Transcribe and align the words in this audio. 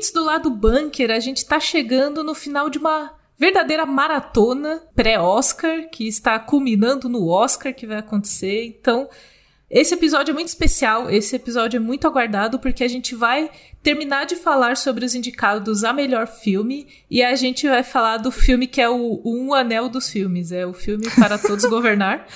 ouvintes 0.00 0.12
do 0.12 0.24
lado 0.24 0.48
bunker, 0.50 1.10
a 1.10 1.20
gente 1.20 1.44
tá 1.44 1.60
chegando 1.60 2.24
no 2.24 2.34
final 2.34 2.70
de 2.70 2.78
uma 2.78 3.12
verdadeira 3.38 3.84
maratona 3.84 4.82
pré-Oscar, 4.94 5.90
que 5.90 6.08
está 6.08 6.38
culminando 6.38 7.06
no 7.06 7.28
Oscar 7.28 7.74
que 7.74 7.86
vai 7.86 7.98
acontecer. 7.98 8.64
Então, 8.64 9.10
esse 9.68 9.92
episódio 9.92 10.32
é 10.32 10.34
muito 10.34 10.48
especial, 10.48 11.10
esse 11.10 11.36
episódio 11.36 11.76
é 11.76 11.80
muito 11.80 12.06
aguardado, 12.06 12.58
porque 12.58 12.82
a 12.82 12.88
gente 12.88 13.14
vai 13.14 13.50
terminar 13.82 14.26
de 14.26 14.36
falar 14.36 14.76
sobre 14.76 15.04
os 15.04 15.14
indicados 15.14 15.84
a 15.84 15.92
melhor 15.92 16.26
filme 16.26 16.86
e 17.10 17.22
a 17.22 17.34
gente 17.34 17.68
vai 17.68 17.82
falar 17.82 18.18
do 18.18 18.30
filme 18.30 18.66
que 18.66 18.80
é 18.80 18.88
o, 18.88 19.20
o 19.24 19.44
Um 19.44 19.54
Anel 19.54 19.88
dos 19.88 20.10
Filmes. 20.10 20.52
É 20.52 20.66
o 20.66 20.72
filme 20.72 21.08
para 21.18 21.38
todos 21.38 21.64
governar. 21.70 22.26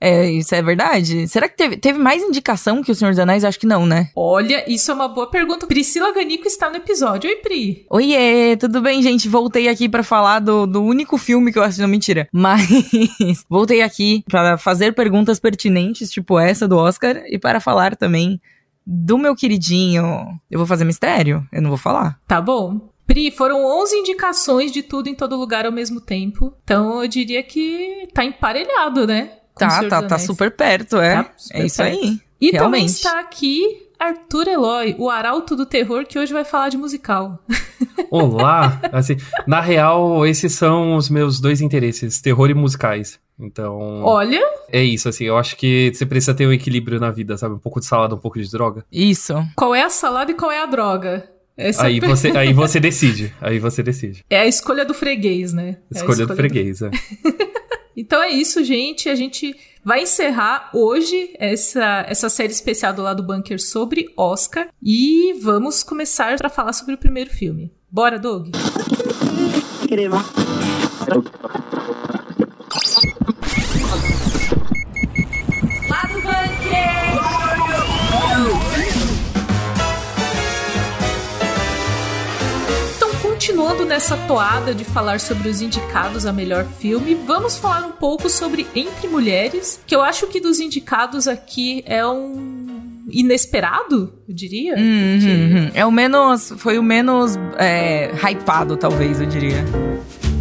É, 0.00 0.30
isso 0.30 0.54
é 0.54 0.62
verdade? 0.62 1.26
Será 1.28 1.48
que 1.48 1.56
teve, 1.56 1.76
teve 1.76 1.98
mais 1.98 2.22
indicação 2.22 2.82
que 2.82 2.90
o 2.90 2.94
Senhor 2.94 3.10
dos 3.10 3.18
Anéis? 3.18 3.44
Acho 3.44 3.58
que 3.58 3.66
não, 3.66 3.86
né? 3.86 4.10
Olha, 4.14 4.64
isso 4.70 4.90
é 4.90 4.94
uma 4.94 5.08
boa 5.08 5.30
pergunta. 5.30 5.66
Priscila 5.66 6.12
Ganico 6.12 6.46
está 6.46 6.70
no 6.70 6.76
episódio. 6.76 7.28
Oi, 7.28 7.36
Pri. 7.36 7.86
Oiê, 7.90 8.56
tudo 8.56 8.80
bem, 8.80 9.02
gente? 9.02 9.28
Voltei 9.28 9.68
aqui 9.68 9.88
para 9.88 10.02
falar 10.02 10.40
do, 10.40 10.66
do 10.66 10.82
único 10.82 11.18
filme 11.18 11.52
que 11.52 11.58
eu 11.58 11.62
assisti. 11.62 11.82
Não, 11.82 11.88
mentira. 11.88 12.28
Mas 12.32 13.44
voltei 13.48 13.82
aqui 13.82 14.24
para 14.28 14.56
fazer 14.58 14.94
perguntas 14.94 15.38
pertinentes, 15.38 16.10
tipo 16.10 16.38
essa 16.38 16.68
do 16.68 16.76
Oscar, 16.76 17.22
e 17.26 17.38
para 17.38 17.60
falar 17.60 17.96
também 17.96 18.40
do 18.92 19.16
meu 19.16 19.36
queridinho. 19.36 20.40
Eu 20.50 20.58
vou 20.58 20.66
fazer 20.66 20.84
mistério? 20.84 21.46
Eu 21.52 21.62
não 21.62 21.70
vou 21.70 21.78
falar. 21.78 22.18
Tá 22.26 22.40
bom. 22.40 22.90
Pri, 23.06 23.30
foram 23.30 23.64
11 23.64 23.96
indicações 23.96 24.72
de 24.72 24.82
tudo 24.82 25.08
em 25.08 25.14
todo 25.14 25.36
lugar 25.36 25.64
ao 25.64 25.72
mesmo 25.72 26.00
tempo. 26.00 26.52
Então 26.64 27.00
eu 27.02 27.08
diria 27.08 27.42
que 27.42 28.08
tá 28.12 28.24
emparelhado, 28.24 29.06
né? 29.06 29.32
Tá, 29.56 29.88
tá, 29.88 30.02
tá 30.02 30.18
super 30.18 30.50
perto, 30.50 30.96
é. 30.96 31.22
Tá 31.22 31.30
super 31.36 31.60
é 31.60 31.66
isso 31.66 31.76
perto. 31.76 31.98
aí. 31.98 32.20
E 32.40 32.50
realmente. 32.50 32.58
também 32.58 32.86
está 32.86 33.20
aqui 33.20 33.90
Arthur 33.98 34.48
Eloy, 34.48 34.96
o 34.98 35.10
arauto 35.10 35.54
do 35.54 35.66
terror, 35.66 36.06
que 36.06 36.18
hoje 36.18 36.32
vai 36.32 36.44
falar 36.44 36.70
de 36.70 36.78
musical. 36.78 37.38
Olá! 38.10 38.80
Assim, 38.90 39.16
na 39.46 39.60
real, 39.60 40.26
esses 40.26 40.54
são 40.54 40.96
os 40.96 41.10
meus 41.10 41.38
dois 41.38 41.60
interesses, 41.60 42.20
terror 42.20 42.48
e 42.48 42.54
musicais. 42.54 43.20
Então. 43.40 44.02
Olha! 44.02 44.40
É 44.68 44.82
isso, 44.82 45.08
assim, 45.08 45.24
eu 45.24 45.36
acho 45.36 45.56
que 45.56 45.92
você 45.92 46.04
precisa 46.04 46.34
ter 46.34 46.46
um 46.46 46.52
equilíbrio 46.52 47.00
na 47.00 47.10
vida, 47.10 47.36
sabe? 47.36 47.54
Um 47.54 47.58
pouco 47.58 47.80
de 47.80 47.86
salada, 47.86 48.14
um 48.14 48.18
pouco 48.18 48.40
de 48.40 48.50
droga. 48.50 48.84
Isso. 48.92 49.34
Qual 49.56 49.74
é 49.74 49.82
a 49.82 49.90
salada 49.90 50.30
e 50.30 50.34
qual 50.34 50.50
é 50.50 50.62
a 50.62 50.66
droga? 50.66 51.28
Essa 51.56 51.86
aí, 51.86 51.98
é 51.98 52.00
você, 52.00 52.30
aí 52.30 52.52
você 52.52 52.80
decide. 52.80 53.34
Aí 53.40 53.58
você 53.58 53.82
decide. 53.82 54.24
É 54.30 54.40
a 54.40 54.46
escolha 54.46 54.84
do 54.84 54.94
freguês, 54.94 55.52
né? 55.52 55.76
É 55.92 55.98
escolha, 55.98 56.12
escolha 56.12 56.26
do 56.26 56.36
freguês, 56.36 56.78
do... 56.78 56.86
é. 56.86 56.90
então 57.94 58.22
é 58.22 58.30
isso, 58.30 58.64
gente. 58.64 59.10
A 59.10 59.14
gente 59.14 59.54
vai 59.84 60.02
encerrar 60.02 60.70
hoje 60.72 61.34
essa, 61.38 62.06
essa 62.08 62.28
série 62.28 62.52
especial 62.52 62.94
do 62.94 63.02
lado 63.02 63.22
bunker 63.22 63.60
sobre 63.60 64.10
Oscar 64.16 64.68
e 64.82 65.34
vamos 65.42 65.82
começar 65.82 66.36
para 66.36 66.48
falar 66.48 66.72
sobre 66.72 66.94
o 66.94 66.98
primeiro 66.98 67.30
filme. 67.30 67.70
Bora, 67.90 68.18
Doug? 68.18 68.54
Continuando 83.40 83.86
nessa 83.86 84.18
toada 84.18 84.74
de 84.74 84.84
falar 84.84 85.18
sobre 85.18 85.48
os 85.48 85.62
indicados 85.62 86.26
a 86.26 86.32
melhor 86.32 86.66
filme, 86.78 87.14
vamos 87.14 87.56
falar 87.56 87.86
um 87.86 87.92
pouco 87.92 88.28
sobre 88.28 88.66
Entre 88.76 89.08
Mulheres, 89.08 89.80
que 89.86 89.96
eu 89.96 90.02
acho 90.02 90.26
que 90.26 90.38
dos 90.38 90.60
indicados 90.60 91.26
aqui 91.26 91.82
é 91.86 92.06
um 92.06 93.06
inesperado, 93.10 94.12
eu 94.28 94.34
diria. 94.34 94.74
Uhum. 94.74 95.18
Uhum. 95.22 95.70
É 95.72 95.86
o 95.86 95.90
menos. 95.90 96.52
Foi 96.58 96.78
o 96.78 96.82
menos 96.82 97.38
é, 97.56 98.10
hypado, 98.22 98.76
talvez, 98.76 99.22
eu 99.22 99.26
diria. 99.26 99.64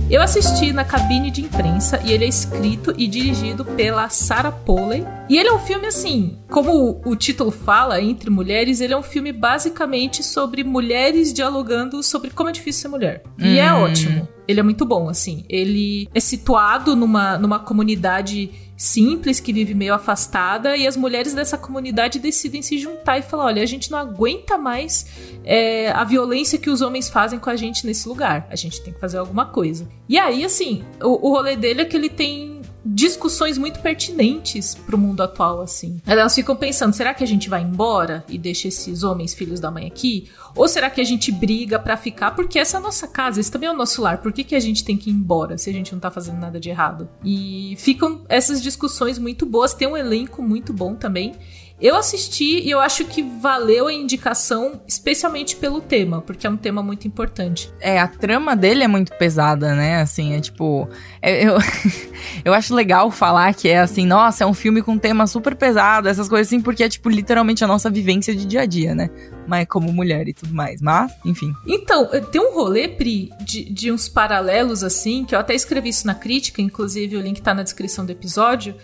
Eu 0.09 0.23
assisti 0.23 0.73
na 0.73 0.83
cabine 0.83 1.29
de 1.29 1.41
imprensa 1.43 2.01
e 2.03 2.11
ele 2.11 2.25
é 2.25 2.27
escrito 2.27 2.91
e 2.97 3.07
dirigido 3.07 3.63
pela 3.63 4.09
Sarah 4.09 4.51
Polley. 4.51 5.05
E 5.29 5.37
ele 5.37 5.49
é 5.49 5.53
um 5.53 5.59
filme 5.59 5.85
assim, 5.85 6.35
como 6.49 6.99
o 7.05 7.15
título 7.15 7.51
fala, 7.51 8.01
Entre 8.01 8.27
Mulheres, 8.27 8.81
ele 8.81 8.91
é 8.91 8.97
um 8.97 9.03
filme 9.03 9.31
basicamente 9.31 10.23
sobre 10.23 10.63
mulheres 10.63 11.31
dialogando 11.31 12.01
sobre 12.01 12.31
como 12.31 12.49
é 12.49 12.51
difícil 12.51 12.81
ser 12.81 12.87
mulher. 12.87 13.23
E 13.37 13.59
é 13.59 13.71
hum. 13.71 13.83
ótimo. 13.83 14.27
Ele 14.47 14.59
é 14.59 14.63
muito 14.63 14.83
bom, 14.83 15.09
assim. 15.09 15.45
Ele 15.47 16.09
é 16.11 16.19
situado 16.19 16.95
numa, 16.95 17.37
numa 17.37 17.59
comunidade 17.59 18.49
simples 18.79 19.41
que 19.41 19.51
vive 19.51 19.73
meio 19.73 19.93
afastada 19.93 20.77
e 20.77 20.87
as 20.87 20.95
mulheres 20.95 21.33
dessa 21.33 21.57
comunidade 21.57 22.17
decidem 22.17 22.61
se 22.61 22.77
juntar 22.77 23.19
e 23.19 23.21
falar: 23.21 23.47
olha, 23.47 23.61
a 23.61 23.65
gente 23.65 23.91
não 23.91 23.99
aguenta 23.99 24.57
mais 24.57 25.05
é, 25.43 25.91
a 25.91 26.05
violência 26.05 26.57
que 26.57 26.69
os 26.69 26.79
homens 26.79 27.09
fazem 27.09 27.37
com 27.37 27.49
a 27.49 27.57
gente 27.57 27.85
nesse 27.85 28.07
lugar. 28.07 28.47
A 28.49 28.55
gente 28.55 28.81
tem 28.81 28.93
que 28.93 28.99
fazer 28.99 29.17
alguma 29.17 29.47
coisa. 29.47 29.85
E 30.07 30.17
aí, 30.17 30.45
assim, 30.45 30.85
o, 31.01 31.27
o 31.27 31.33
rolê 31.33 31.57
dele 31.57 31.81
é 31.81 31.85
que 31.85 31.97
ele 31.97 32.09
tem 32.09 32.58
discussões 32.83 33.57
muito 33.57 33.79
pertinentes 33.79 34.75
pro 34.75 34.97
mundo 34.97 35.21
atual, 35.21 35.61
assim. 35.61 36.01
Elas 36.05 36.33
ficam 36.33 36.55
pensando, 36.55 36.93
será 36.93 37.13
que 37.13 37.23
a 37.23 37.27
gente 37.27 37.49
vai 37.49 37.61
embora 37.61 38.23
e 38.27 38.37
deixa 38.37 38.67
esses 38.67 39.03
homens 39.03 39.33
filhos 39.33 39.59
da 39.59 39.69
mãe 39.69 39.87
aqui? 39.87 40.29
Ou 40.55 40.67
será 40.67 40.89
que 40.89 41.01
a 41.01 41.03
gente 41.03 41.31
briga 41.31 41.77
para 41.77 41.97
ficar? 41.97 42.31
Porque 42.31 42.57
essa 42.57 42.77
é 42.77 42.79
a 42.79 42.81
nossa 42.81 43.07
casa, 43.07 43.39
esse 43.39 43.51
também 43.51 43.69
é 43.69 43.71
o 43.71 43.75
nosso 43.75 44.01
lar. 44.01 44.19
Por 44.19 44.33
que, 44.33 44.43
que 44.43 44.55
a 44.55 44.59
gente 44.59 44.83
tem 44.83 44.97
que 44.97 45.09
ir 45.09 45.13
embora 45.13 45.57
se 45.57 45.69
a 45.69 45.73
gente 45.73 45.93
não 45.93 45.99
tá 45.99 46.09
fazendo 46.09 46.39
nada 46.39 46.59
de 46.59 46.69
errado? 46.69 47.09
E 47.23 47.75
ficam 47.77 48.21
essas 48.27 48.61
discussões 48.61 49.19
muito 49.19 49.45
boas, 49.45 49.73
tem 49.73 49.87
um 49.87 49.97
elenco 49.97 50.41
muito 50.41 50.73
bom 50.73 50.95
também. 50.95 51.33
Eu 51.81 51.95
assisti 51.95 52.59
e 52.59 52.69
eu 52.69 52.79
acho 52.79 53.05
que 53.05 53.23
valeu 53.23 53.87
a 53.87 53.93
indicação, 53.93 54.81
especialmente 54.85 55.55
pelo 55.55 55.79
tema, 55.79 56.21
porque 56.21 56.45
é 56.45 56.49
um 56.49 56.57
tema 56.57 56.83
muito 56.83 57.07
importante. 57.07 57.71
É, 57.79 57.97
a 57.99 58.07
trama 58.07 58.53
dele 58.53 58.83
é 58.83 58.87
muito 58.87 59.13
pesada, 59.13 59.73
né? 59.73 60.01
Assim, 60.01 60.33
é 60.33 60.41
tipo. 60.41 60.89
É, 61.21 61.45
eu, 61.47 61.57
eu 62.43 62.53
acho 62.53 62.75
legal 62.75 63.09
falar 63.09 63.53
que 63.53 63.69
é 63.69 63.79
assim, 63.79 64.05
nossa, 64.05 64.43
é 64.43 64.47
um 64.47 64.53
filme 64.53 64.81
com 64.81 64.97
tema 64.97 65.25
super 65.25 65.55
pesado, 65.55 66.09
essas 66.09 66.27
coisas 66.27 66.47
assim, 66.47 66.59
porque 66.59 66.83
é, 66.83 66.89
tipo, 66.89 67.09
literalmente 67.09 67.63
a 67.63 67.67
nossa 67.67 67.89
vivência 67.89 68.35
de 68.35 68.45
dia 68.45 68.61
a 68.61 68.65
dia, 68.65 68.93
né? 68.93 69.09
Mas 69.47 69.65
como 69.67 69.91
mulher 69.93 70.27
e 70.27 70.33
tudo 70.33 70.53
mais. 70.53 70.81
Mas, 70.81 71.11
enfim. 71.23 71.53
Então, 71.65 72.07
tem 72.29 72.41
um 72.41 72.53
rolê, 72.53 72.89
Pri, 72.89 73.29
de, 73.39 73.63
de 73.63 73.91
uns 73.91 74.09
paralelos, 74.09 74.83
assim, 74.83 75.23
que 75.23 75.33
eu 75.33 75.39
até 75.39 75.55
escrevi 75.55 75.89
isso 75.89 76.05
na 76.05 76.13
crítica, 76.13 76.61
inclusive 76.61 77.15
o 77.15 77.21
link 77.21 77.41
tá 77.41 77.53
na 77.53 77.63
descrição 77.63 78.05
do 78.05 78.11
episódio 78.11 78.75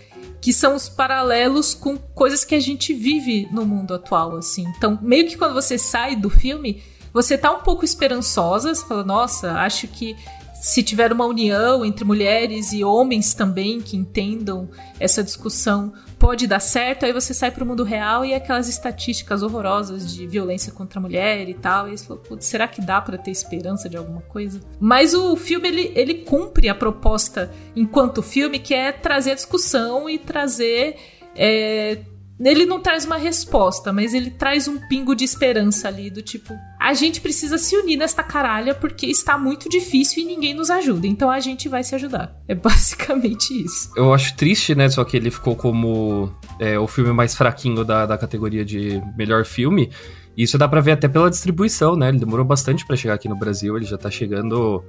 que 0.45 0.53
são 0.53 0.75
os 0.75 0.87
paralelos 0.87 1.73
com 1.73 1.97
coisas 1.97 2.45
que 2.45 2.53
a 2.53 2.59
gente 2.59 2.93
vive 2.93 3.49
no 3.51 3.65
mundo 3.65 3.95
atual, 3.95 4.35
assim. 4.35 4.63
Então, 4.77 4.99
meio 5.01 5.27
que 5.27 5.35
quando 5.35 5.55
você 5.55 5.75
sai 5.75 6.15
do 6.15 6.29
filme, 6.29 6.83
você 7.11 7.35
tá 7.35 7.49
um 7.49 7.61
pouco 7.61 7.83
esperançosa, 7.83 8.75
você 8.75 8.85
fala, 8.85 9.03
nossa, 9.03 9.53
acho 9.53 9.87
que 9.87 10.15
se 10.65 10.81
tiver 10.81 11.13
uma 11.13 11.27
união 11.27 11.85
entre 11.85 12.03
mulheres 12.03 12.73
e 12.73 12.83
homens 12.83 13.35
também 13.35 13.79
que 13.79 13.95
entendam 13.95 14.67
essa 14.99 15.23
discussão, 15.23 15.93
pode 16.17 16.47
dar 16.47 16.59
certo. 16.59 17.05
Aí 17.05 17.13
você 17.13 17.35
sai 17.35 17.51
para 17.51 17.63
o 17.63 17.67
mundo 17.67 17.83
real 17.83 18.25
e 18.25 18.33
aquelas 18.33 18.67
estatísticas 18.67 19.43
horrorosas 19.43 20.11
de 20.11 20.25
violência 20.25 20.73
contra 20.73 20.99
a 20.99 21.03
mulher 21.03 21.47
e 21.47 21.53
tal. 21.53 21.87
E 21.87 21.95
você 21.95 22.07
fala, 22.07 22.19
putz, 22.19 22.47
será 22.47 22.67
que 22.67 22.81
dá 22.81 22.99
para 22.99 23.15
ter 23.15 23.29
esperança 23.29 23.87
de 23.87 23.95
alguma 23.95 24.21
coisa? 24.21 24.59
Mas 24.79 25.13
o 25.13 25.35
filme 25.35 25.67
ele, 25.67 25.91
ele 25.93 26.15
cumpre 26.15 26.67
a 26.67 26.73
proposta 26.73 27.53
enquanto 27.75 28.23
filme, 28.23 28.57
que 28.57 28.73
é 28.73 28.91
trazer 28.91 29.35
discussão 29.35 30.09
e 30.09 30.17
trazer 30.17 30.95
é, 31.35 31.99
ele 32.39 32.65
não 32.65 32.81
traz 32.81 33.05
uma 33.05 33.17
resposta, 33.17 33.93
mas 33.93 34.13
ele 34.13 34.29
traz 34.29 34.67
um 34.67 34.77
pingo 34.87 35.15
de 35.15 35.23
esperança 35.23 35.87
ali, 35.87 36.09
do 36.09 36.21
tipo, 36.21 36.53
a 36.79 36.93
gente 36.93 37.21
precisa 37.21 37.57
se 37.57 37.77
unir 37.77 37.97
nesta 37.97 38.23
caralha 38.23 38.73
porque 38.75 39.05
está 39.05 39.37
muito 39.37 39.69
difícil 39.69 40.23
e 40.23 40.25
ninguém 40.25 40.53
nos 40.53 40.69
ajuda, 40.69 41.07
então 41.07 41.29
a 41.29 41.39
gente 41.39 41.69
vai 41.69 41.83
se 41.83 41.95
ajudar. 41.95 42.35
É 42.47 42.55
basicamente 42.55 43.53
isso. 43.53 43.91
Eu 43.95 44.13
acho 44.13 44.35
triste, 44.35 44.75
né, 44.75 44.89
só 44.89 45.03
que 45.03 45.15
ele 45.15 45.31
ficou 45.31 45.55
como 45.55 46.31
é, 46.59 46.77
o 46.77 46.87
filme 46.87 47.13
mais 47.13 47.35
fraquinho 47.35 47.85
da, 47.85 48.05
da 48.05 48.17
categoria 48.17 48.65
de 48.65 49.01
melhor 49.17 49.45
filme. 49.45 49.89
Isso 50.37 50.57
dá 50.57 50.67
pra 50.67 50.81
ver 50.81 50.91
até 50.91 51.07
pela 51.07 51.29
distribuição, 51.29 51.95
né? 51.95 52.09
Ele 52.09 52.19
demorou 52.19 52.45
bastante 52.45 52.85
para 52.85 52.97
chegar 52.97 53.13
aqui 53.13 53.29
no 53.29 53.37
Brasil, 53.37 53.77
ele 53.77 53.85
já 53.85 53.97
tá 53.97 54.11
chegando 54.11 54.83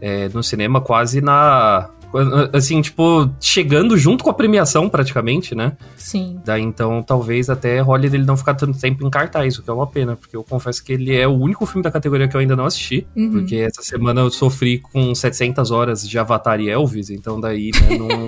é, 0.00 0.28
no 0.30 0.42
cinema 0.42 0.80
quase 0.80 1.20
na 1.20 1.90
Assim, 2.52 2.80
tipo, 2.80 3.30
chegando 3.40 3.96
junto 3.96 4.24
com 4.24 4.30
a 4.30 4.34
premiação, 4.34 4.88
praticamente, 4.88 5.54
né? 5.54 5.76
Sim. 5.96 6.40
Daí 6.44 6.62
então, 6.62 7.02
talvez 7.02 7.50
até 7.50 7.80
role 7.80 8.08
dele 8.08 8.24
não 8.24 8.36
ficar 8.36 8.54
tanto 8.54 8.78
tempo 8.78 9.06
em 9.06 9.10
cartaz, 9.10 9.58
o 9.58 9.62
que 9.62 9.70
é 9.70 9.72
uma 9.72 9.86
pena, 9.86 10.16
porque 10.16 10.36
eu 10.36 10.44
confesso 10.44 10.82
que 10.82 10.92
ele 10.92 11.14
é 11.14 11.26
o 11.26 11.32
único 11.32 11.66
filme 11.66 11.82
da 11.82 11.90
categoria 11.90 12.28
que 12.28 12.36
eu 12.36 12.40
ainda 12.40 12.56
não 12.56 12.64
assisti, 12.64 13.06
uhum. 13.14 13.32
porque 13.32 13.56
essa 13.56 13.82
semana 13.82 14.20
eu 14.20 14.30
sofri 14.30 14.78
com 14.78 15.14
700 15.14 15.70
horas 15.70 16.08
de 16.08 16.18
Avatar 16.18 16.60
e 16.60 16.68
Elvis, 16.68 17.10
então 17.10 17.40
daí, 17.40 17.70
né, 17.72 17.98
não. 17.98 18.26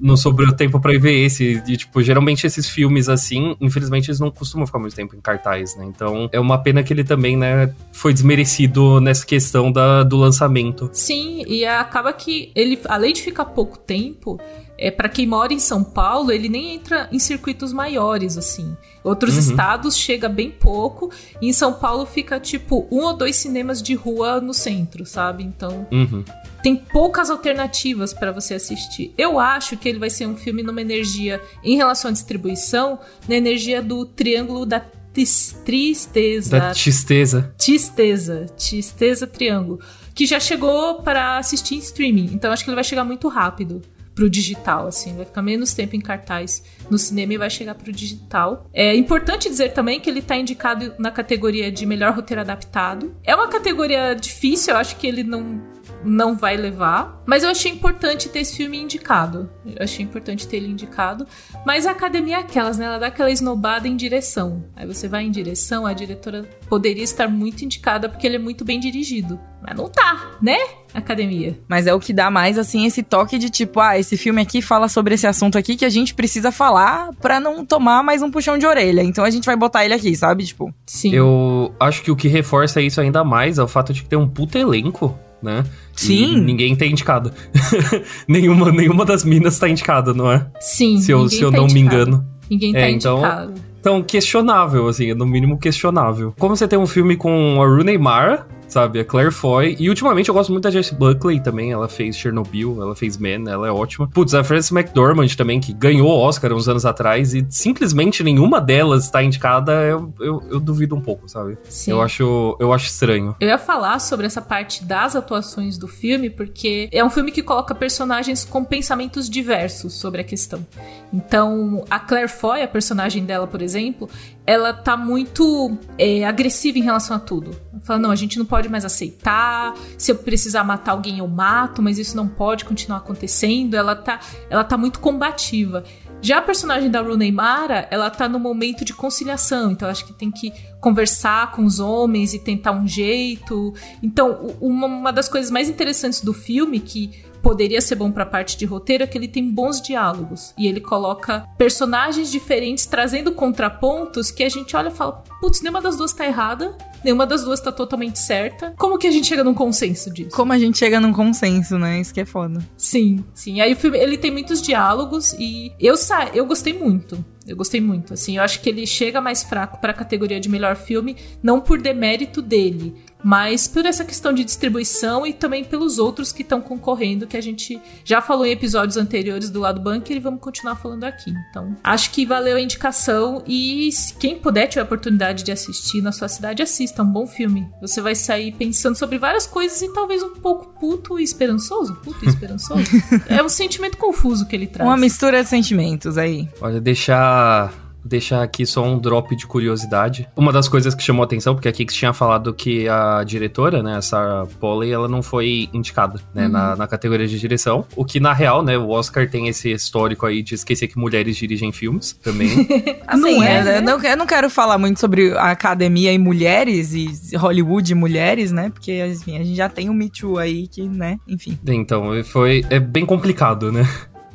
Não 0.00 0.16
sobrou 0.16 0.52
tempo 0.52 0.80
pra 0.80 0.94
ir 0.94 0.98
ver 0.98 1.24
esse. 1.24 1.62
E, 1.66 1.76
tipo, 1.76 2.02
geralmente 2.02 2.46
esses 2.46 2.68
filmes 2.68 3.08
assim, 3.08 3.56
infelizmente, 3.60 4.08
eles 4.08 4.20
não 4.20 4.30
costumam 4.30 4.66
ficar 4.66 4.78
muito 4.78 4.96
tempo 4.96 5.14
em 5.14 5.20
cartaz, 5.20 5.76
né? 5.76 5.84
Então 5.84 6.28
é 6.32 6.40
uma 6.40 6.58
pena 6.58 6.82
que 6.82 6.92
ele 6.92 7.04
também, 7.04 7.36
né, 7.36 7.72
foi 7.92 8.12
desmerecido 8.12 9.00
nessa 9.00 9.26
questão 9.26 9.70
da, 9.70 10.02
do 10.02 10.16
lançamento. 10.16 10.88
Sim, 10.92 11.44
e 11.46 11.64
acaba 11.64 12.12
que 12.12 12.50
ele, 12.54 12.78
além 12.88 13.12
de 13.12 13.22
ficar 13.22 13.44
pouco 13.46 13.78
tempo, 13.78 14.40
é 14.80 14.90
para 14.90 15.10
quem 15.10 15.26
mora 15.26 15.52
em 15.52 15.58
São 15.58 15.84
Paulo, 15.84 16.32
ele 16.32 16.48
nem 16.48 16.74
entra 16.74 17.06
em 17.12 17.18
circuitos 17.18 17.70
maiores 17.70 18.38
assim. 18.38 18.74
Outros 19.04 19.34
uhum. 19.34 19.40
estados 19.40 19.96
chega 19.96 20.26
bem 20.28 20.50
pouco, 20.50 21.10
e 21.40 21.48
em 21.48 21.52
São 21.52 21.74
Paulo 21.74 22.06
fica 22.06 22.40
tipo 22.40 22.88
um 22.90 23.02
ou 23.02 23.12
dois 23.14 23.36
cinemas 23.36 23.82
de 23.82 23.94
rua 23.94 24.40
no 24.40 24.54
centro, 24.54 25.04
sabe? 25.04 25.44
Então, 25.44 25.86
uhum. 25.92 26.24
Tem 26.62 26.76
poucas 26.76 27.30
alternativas 27.30 28.12
para 28.12 28.32
você 28.32 28.54
assistir. 28.54 29.12
Eu 29.16 29.38
acho 29.38 29.76
que 29.76 29.88
ele 29.88 29.98
vai 29.98 30.10
ser 30.10 30.26
um 30.26 30.36
filme 30.36 30.62
numa 30.62 30.80
energia 30.80 31.40
em 31.62 31.76
relação 31.76 32.10
à 32.10 32.12
distribuição, 32.12 32.98
na 33.28 33.34
energia 33.34 33.82
do 33.82 34.04
triângulo 34.04 34.66
da 34.66 34.80
tristeza. 35.12 36.58
Da 36.58 36.72
tristeza. 36.72 37.54
Tristeza. 37.58 38.46
Tristeza 38.56 39.26
triângulo. 39.26 39.80
Que 40.14 40.26
já 40.26 40.40
chegou 40.40 41.02
para 41.02 41.38
assistir 41.38 41.76
em 41.76 41.78
streaming. 41.78 42.30
Então 42.32 42.52
acho 42.52 42.64
que 42.64 42.70
ele 42.70 42.74
vai 42.74 42.84
chegar 42.84 43.04
muito 43.04 43.28
rápido 43.28 43.80
pro 44.14 44.28
digital, 44.28 44.88
assim, 44.88 45.16
vai 45.16 45.24
ficar 45.24 45.40
menos 45.40 45.72
tempo 45.72 45.96
em 45.96 46.00
cartaz 46.00 46.62
no 46.90 46.98
cinema 46.98 47.34
e 47.34 47.38
vai 47.38 47.48
chegar 47.48 47.74
pro 47.74 47.92
digital. 47.92 48.68
É 48.74 48.94
importante 48.94 49.48
dizer 49.48 49.72
também 49.72 50.00
que 50.00 50.10
ele 50.10 50.20
tá 50.20 50.36
indicado 50.36 50.92
na 50.98 51.10
categoria 51.10 51.70
de 51.70 51.86
melhor 51.86 52.14
roteiro 52.14 52.40
adaptado. 52.42 53.14
É 53.24 53.34
uma 53.34 53.48
categoria 53.48 54.14
difícil, 54.14 54.74
eu 54.74 54.80
acho 54.80 54.96
que 54.96 55.06
ele 55.06 55.22
não 55.22 55.62
não 56.04 56.36
vai 56.36 56.56
levar. 56.56 57.22
Mas 57.26 57.42
eu 57.42 57.50
achei 57.50 57.70
importante 57.70 58.28
ter 58.28 58.40
esse 58.40 58.56
filme 58.56 58.78
indicado. 58.78 59.50
Eu 59.64 59.82
achei 59.82 60.04
importante 60.04 60.46
ter 60.46 60.56
ele 60.56 60.68
indicado. 60.68 61.26
Mas 61.64 61.86
a 61.86 61.92
academia 61.92 62.36
é 62.36 62.40
aquelas, 62.40 62.78
né? 62.78 62.86
Ela 62.86 62.98
dá 62.98 63.06
aquela 63.08 63.30
esnobada 63.30 63.86
em 63.86 63.96
direção. 63.96 64.64
Aí 64.74 64.86
você 64.86 65.08
vai 65.08 65.24
em 65.24 65.30
direção, 65.30 65.86
a 65.86 65.92
diretora 65.92 66.48
poderia 66.68 67.04
estar 67.04 67.28
muito 67.28 67.64
indicada 67.64 68.08
porque 68.08 68.26
ele 68.26 68.36
é 68.36 68.38
muito 68.38 68.64
bem 68.64 68.80
dirigido. 68.80 69.38
Mas 69.62 69.76
não 69.76 69.88
tá, 69.90 70.30
né? 70.40 70.56
Academia. 70.94 71.58
Mas 71.68 71.86
é 71.86 71.94
o 71.94 72.00
que 72.00 72.12
dá 72.12 72.30
mais, 72.30 72.56
assim, 72.56 72.86
esse 72.86 73.02
toque 73.02 73.38
de 73.38 73.50
tipo, 73.50 73.78
ah, 73.78 73.98
esse 73.98 74.16
filme 74.16 74.40
aqui 74.40 74.62
fala 74.62 74.88
sobre 74.88 75.14
esse 75.14 75.26
assunto 75.26 75.58
aqui 75.58 75.76
que 75.76 75.84
a 75.84 75.90
gente 75.90 76.14
precisa 76.14 76.50
falar 76.50 77.10
pra 77.20 77.38
não 77.38 77.64
tomar 77.64 78.02
mais 78.02 78.22
um 78.22 78.30
puxão 78.30 78.56
de 78.56 78.66
orelha. 78.66 79.02
Então 79.02 79.22
a 79.22 79.30
gente 79.30 79.44
vai 79.44 79.56
botar 79.56 79.84
ele 79.84 79.94
aqui, 79.94 80.16
sabe? 80.16 80.46
Tipo. 80.46 80.72
Sim. 80.86 81.14
Eu 81.14 81.74
acho 81.78 82.02
que 82.02 82.10
o 82.10 82.16
que 82.16 82.26
reforça 82.26 82.80
isso 82.80 83.00
ainda 83.00 83.22
mais 83.22 83.58
é 83.58 83.62
o 83.62 83.68
fato 83.68 83.92
de 83.92 84.02
que 84.02 84.08
tem 84.08 84.18
um 84.18 84.28
puta 84.28 84.58
elenco 84.58 85.16
né? 85.42 85.64
Sim. 85.94 86.36
E 86.36 86.40
ninguém 86.40 86.74
tem 86.76 86.92
indicado. 86.92 87.32
nenhuma, 88.26 88.70
nenhuma 88.72 89.04
das 89.04 89.24
minas 89.24 89.58
tá 89.58 89.68
indicada, 89.68 90.14
não 90.14 90.30
é? 90.30 90.46
Sim. 90.60 90.98
Se 90.98 91.12
eu, 91.12 91.28
se 91.28 91.42
eu 91.42 91.50
tá 91.50 91.58
não 91.58 91.64
indicado. 91.64 91.74
me 91.74 91.80
engano. 91.80 92.26
Ninguém 92.50 92.72
tá 92.72 92.78
é, 92.80 92.90
então, 92.90 93.18
indicado. 93.18 93.54
Então, 93.80 94.02
questionável, 94.02 94.88
assim, 94.88 95.14
no 95.14 95.24
mínimo 95.24 95.58
questionável. 95.58 96.34
Como 96.38 96.54
você 96.54 96.68
tem 96.68 96.78
um 96.78 96.86
filme 96.86 97.16
com 97.16 97.62
a 97.62 97.66
Rooney 97.66 97.96
Mara, 97.96 98.46
sabe? 98.70 99.00
A 99.00 99.04
Claire 99.04 99.30
Foy. 99.30 99.76
E 99.78 99.88
ultimamente 99.88 100.28
eu 100.28 100.34
gosto 100.34 100.50
muito 100.50 100.64
da 100.64 100.70
Jessie 100.70 100.94
Buckley 100.94 101.40
também. 101.40 101.72
Ela 101.72 101.88
fez 101.88 102.16
Chernobyl, 102.16 102.80
ela 102.80 102.94
fez 102.94 103.16
Man, 103.16 103.50
ela 103.50 103.66
é 103.66 103.70
ótima. 103.70 104.08
Putz, 104.08 104.34
a 104.34 104.44
Frances 104.44 104.70
McDormand 104.70 105.28
também, 105.36 105.60
que 105.60 105.72
ganhou 105.72 106.08
o 106.08 106.18
Oscar 106.18 106.52
uns 106.52 106.68
anos 106.68 106.86
atrás 106.86 107.34
e 107.34 107.44
simplesmente 107.48 108.22
nenhuma 108.22 108.60
delas 108.60 109.04
está 109.04 109.22
indicada, 109.22 109.72
eu, 109.72 110.12
eu, 110.20 110.42
eu, 110.50 110.60
duvido 110.60 110.94
um 110.94 111.00
pouco, 111.00 111.28
sabe? 111.28 111.58
Sim. 111.68 111.92
Eu 111.92 112.00
acho, 112.00 112.56
eu 112.60 112.72
acho 112.72 112.86
estranho. 112.86 113.34
Eu 113.40 113.48
ia 113.48 113.58
falar 113.58 113.98
sobre 113.98 114.26
essa 114.26 114.40
parte 114.40 114.84
das 114.84 115.16
atuações 115.16 115.76
do 115.76 115.88
filme, 115.88 116.30
porque 116.30 116.88
é 116.92 117.04
um 117.04 117.10
filme 117.10 117.32
que 117.32 117.42
coloca 117.42 117.74
personagens 117.74 118.44
com 118.44 118.64
pensamentos 118.64 119.28
diversos 119.28 119.94
sobre 119.94 120.20
a 120.20 120.24
questão. 120.24 120.66
Então, 121.12 121.84
a 121.90 121.98
Claire 121.98 122.28
Foy, 122.28 122.62
a 122.62 122.68
personagem 122.68 123.24
dela, 123.24 123.46
por 123.46 123.62
exemplo, 123.62 124.08
ela 124.50 124.72
tá 124.72 124.96
muito 124.96 125.78
é, 125.96 126.24
agressiva 126.24 126.76
em 126.76 126.82
relação 126.82 127.16
a 127.16 127.20
tudo. 127.20 127.56
Ela 127.72 127.80
fala, 127.82 127.98
não, 128.00 128.10
a 128.10 128.16
gente 128.16 128.36
não 128.36 128.44
pode 128.44 128.68
mais 128.68 128.84
aceitar, 128.84 129.74
se 129.96 130.10
eu 130.10 130.16
precisar 130.16 130.64
matar 130.64 130.90
alguém 130.90 131.18
eu 131.18 131.28
mato, 131.28 131.80
mas 131.80 131.98
isso 131.98 132.16
não 132.16 132.26
pode 132.26 132.64
continuar 132.64 132.98
acontecendo. 132.98 133.74
Ela 133.74 133.94
tá, 133.94 134.18
ela 134.50 134.64
tá 134.64 134.76
muito 134.76 134.98
combativa. 134.98 135.84
Já 136.20 136.38
a 136.38 136.42
personagem 136.42 136.90
da 136.90 137.00
Rooney 137.00 137.30
Mara, 137.30 137.86
ela 137.92 138.10
tá 138.10 138.28
no 138.28 138.40
momento 138.40 138.84
de 138.84 138.92
conciliação, 138.92 139.70
então 139.70 139.88
acho 139.88 140.04
que 140.04 140.12
tem 140.12 140.32
que 140.32 140.52
conversar 140.80 141.52
com 141.52 141.64
os 141.64 141.78
homens 141.78 142.34
e 142.34 142.38
tentar 142.40 142.72
um 142.72 142.88
jeito. 142.88 143.72
Então, 144.02 144.56
uma, 144.60 144.88
uma 144.88 145.12
das 145.12 145.28
coisas 145.28 145.48
mais 145.50 145.68
interessantes 145.68 146.22
do 146.22 146.34
filme, 146.34 146.80
que 146.80 147.22
poderia 147.42 147.80
ser 147.80 147.96
bom 147.96 148.10
para 148.10 148.24
a 148.24 148.26
parte 148.26 148.56
de 148.56 148.64
roteiro 148.64 149.04
é 149.04 149.06
que 149.06 149.16
ele 149.16 149.28
tem 149.28 149.50
bons 149.50 149.80
diálogos 149.80 150.54
e 150.56 150.66
ele 150.66 150.80
coloca 150.80 151.46
personagens 151.56 152.30
diferentes 152.30 152.86
trazendo 152.86 153.32
contrapontos 153.32 154.30
que 154.30 154.42
a 154.42 154.48
gente 154.48 154.76
olha 154.76 154.88
e 154.88 154.92
fala, 154.92 155.22
putz, 155.40 155.60
nenhuma 155.60 155.80
das 155.80 155.96
duas 155.96 156.12
tá 156.12 156.26
errada, 156.26 156.76
nenhuma 157.04 157.26
das 157.26 157.44
duas 157.44 157.60
tá 157.60 157.72
totalmente 157.72 158.18
certa. 158.18 158.74
Como 158.78 158.98
que 158.98 159.06
a 159.06 159.10
gente 159.10 159.26
chega 159.26 159.44
num 159.44 159.54
consenso 159.54 160.12
disso? 160.12 160.36
Como 160.36 160.52
a 160.52 160.58
gente 160.58 160.78
chega 160.78 161.00
num 161.00 161.12
consenso, 161.12 161.78
né? 161.78 162.00
Isso 162.00 162.12
que 162.12 162.20
é 162.20 162.24
foda. 162.24 162.60
Sim, 162.76 163.24
sim. 163.34 163.60
Aí 163.60 163.72
o 163.72 163.76
filme, 163.76 163.98
ele 163.98 164.18
tem 164.18 164.30
muitos 164.30 164.60
diálogos 164.60 165.32
e 165.34 165.72
eu 165.78 165.96
sa 165.96 166.30
eu 166.34 166.46
gostei 166.46 166.72
muito. 166.72 167.24
Eu 167.46 167.56
gostei 167.56 167.80
muito, 167.80 168.14
assim, 168.14 168.36
eu 168.36 168.44
acho 168.44 168.60
que 168.60 168.68
ele 168.68 168.86
chega 168.86 169.20
mais 169.20 169.42
fraco 169.42 169.80
para 169.80 169.90
a 169.90 169.94
categoria 169.94 170.38
de 170.38 170.48
melhor 170.48 170.76
filme, 170.76 171.16
não 171.42 171.60
por 171.60 171.80
demérito 171.80 172.40
dele, 172.40 172.94
mas 173.22 173.66
por 173.66 173.84
essa 173.86 174.04
questão 174.04 174.32
de 174.32 174.44
distribuição 174.44 175.26
e 175.26 175.32
também 175.32 175.64
pelos 175.64 175.98
outros 175.98 176.32
que 176.32 176.42
estão 176.42 176.60
concorrendo, 176.60 177.26
que 177.26 177.36
a 177.36 177.40
gente 177.40 177.80
já 178.04 178.20
falou 178.20 178.46
em 178.46 178.50
episódios 178.50 178.96
anteriores 178.96 179.50
do 179.50 179.60
lado 179.60 179.80
bunker 179.80 180.16
e 180.16 180.20
vamos 180.20 180.40
continuar 180.40 180.76
falando 180.76 181.04
aqui. 181.04 181.32
Então, 181.50 181.76
acho 181.82 182.10
que 182.10 182.26
valeu 182.26 182.56
a 182.56 182.60
indicação 182.60 183.42
e 183.46 183.90
se 183.92 184.14
quem 184.14 184.38
puder 184.38 184.66
tiver 184.66 184.82
a 184.82 184.84
oportunidade 184.84 185.44
de 185.44 185.52
assistir 185.52 186.02
na 186.02 186.12
sua 186.12 186.28
cidade, 186.28 186.62
assista, 186.62 187.02
é 187.02 187.04
um 187.04 187.12
bom 187.12 187.26
filme. 187.26 187.68
Você 187.80 188.00
vai 188.00 188.14
sair 188.14 188.52
pensando 188.52 188.96
sobre 188.96 189.18
várias 189.18 189.46
coisas 189.46 189.80
e 189.82 189.92
talvez 189.92 190.22
um 190.22 190.34
pouco 190.34 190.78
puto 190.78 191.18
e 191.18 191.22
esperançoso, 191.22 191.94
puto 191.96 192.24
e 192.24 192.28
esperançoso. 192.28 192.84
é 193.28 193.42
um 193.42 193.48
sentimento 193.48 193.96
confuso 193.96 194.46
que 194.46 194.56
ele 194.56 194.66
traz. 194.66 194.88
Uma 194.88 194.96
mistura 194.96 195.42
de 195.42 195.48
sentimentos 195.48 196.16
aí. 196.16 196.48
Olha, 196.60 196.80
deixar 196.80 197.72
deixar 198.04 198.42
aqui 198.42 198.64
só 198.66 198.84
um 198.84 198.98
drop 198.98 199.34
de 199.34 199.46
curiosidade. 199.46 200.28
Uma 200.36 200.52
das 200.52 200.68
coisas 200.68 200.94
que 200.94 201.02
chamou 201.02 201.24
atenção, 201.24 201.54
porque 201.54 201.68
aqui 201.68 201.84
que 201.84 201.92
tinha 201.92 202.12
falado 202.12 202.52
que 202.54 202.88
a 202.88 203.22
diretora, 203.24 203.82
né, 203.82 203.96
a 203.96 204.02
Sarah 204.02 204.46
Polley, 204.58 204.92
ela 204.92 205.08
não 205.08 205.22
foi 205.22 205.68
indicada, 205.72 206.20
né, 206.34 206.46
uhum. 206.46 206.52
na, 206.52 206.76
na, 206.76 206.86
categoria 206.86 207.26
de 207.26 207.38
direção. 207.38 207.86
O 207.94 208.04
que, 208.04 208.20
na 208.20 208.32
real, 208.32 208.62
né, 208.62 208.76
o 208.76 208.88
Oscar 208.88 209.28
tem 209.28 209.48
esse 209.48 209.70
histórico 209.70 210.26
aí 210.26 210.42
de 210.42 210.54
esquecer 210.54 210.88
que 210.88 210.98
mulheres 210.98 211.36
dirigem 211.36 211.72
filmes 211.72 212.12
também. 212.12 212.50
assim, 213.06 213.20
não 213.20 213.42
é, 213.42 213.62
né? 213.62 213.80
não, 213.80 214.00
eu 214.02 214.16
não 214.16 214.26
quero 214.26 214.50
falar 214.50 214.78
muito 214.78 214.98
sobre 214.98 215.32
a 215.32 215.50
academia 215.50 216.12
e 216.12 216.18
mulheres 216.18 216.94
e 216.94 217.36
Hollywood 217.36 217.92
e 217.92 217.94
mulheres, 217.94 218.52
né, 218.52 218.70
porque, 218.70 219.04
enfim, 219.06 219.36
a 219.36 219.44
gente 219.44 219.54
já 219.56 219.68
tem 219.68 219.88
o 219.88 219.94
Me 219.94 220.10
Too 220.10 220.38
aí 220.38 220.66
que, 220.66 220.82
né, 220.82 221.18
enfim. 221.28 221.58
Então, 221.66 222.22
foi, 222.24 222.64
é 222.70 222.78
bem 222.78 223.06
complicado, 223.06 223.70
né? 223.70 223.88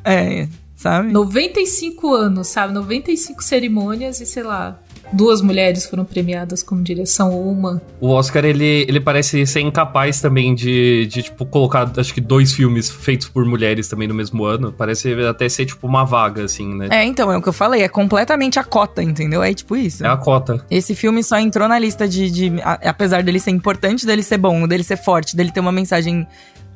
É, 0.04 0.46
sabe? 0.86 1.12
95 1.12 2.14
anos, 2.14 2.46
sabe? 2.48 2.72
95 2.72 3.42
cerimônias 3.42 4.20
e 4.20 4.26
sei 4.26 4.42
lá, 4.42 4.78
duas 5.12 5.40
mulheres 5.40 5.86
foram 5.86 6.04
premiadas 6.04 6.62
como 6.62 6.82
direção 6.82 7.32
ou 7.32 7.50
uma. 7.50 7.82
O 8.00 8.10
Oscar, 8.10 8.44
ele, 8.44 8.84
ele 8.88 9.00
parece 9.00 9.44
ser 9.46 9.60
incapaz 9.60 10.20
também 10.20 10.54
de, 10.54 11.06
de, 11.06 11.22
tipo, 11.24 11.44
colocar, 11.46 11.90
acho 11.96 12.14
que 12.14 12.20
dois 12.20 12.52
filmes 12.52 12.90
feitos 12.90 13.28
por 13.28 13.44
mulheres 13.44 13.88
também 13.88 14.06
no 14.06 14.14
mesmo 14.14 14.44
ano. 14.44 14.72
Parece 14.72 15.12
até 15.24 15.48
ser, 15.48 15.66
tipo, 15.66 15.86
uma 15.86 16.04
vaga, 16.04 16.44
assim, 16.44 16.74
né? 16.74 16.88
É, 16.90 17.04
então, 17.04 17.30
é 17.30 17.36
o 17.36 17.42
que 17.42 17.48
eu 17.48 17.52
falei, 17.52 17.82
é 17.82 17.88
completamente 17.88 18.58
a 18.58 18.64
cota, 18.64 19.02
entendeu? 19.02 19.42
É 19.42 19.52
tipo 19.52 19.76
isso. 19.76 20.04
É 20.04 20.08
a 20.08 20.16
cota. 20.16 20.64
Esse 20.70 20.94
filme 20.94 21.22
só 21.22 21.38
entrou 21.38 21.68
na 21.68 21.78
lista 21.78 22.06
de, 22.06 22.30
de 22.30 22.52
apesar 22.62 23.22
dele 23.22 23.40
ser 23.40 23.50
importante, 23.50 24.06
dele 24.06 24.22
ser 24.22 24.38
bom, 24.38 24.66
dele 24.66 24.84
ser 24.84 24.96
forte, 24.96 25.36
dele 25.36 25.50
ter 25.50 25.60
uma 25.60 25.72
mensagem 25.72 26.26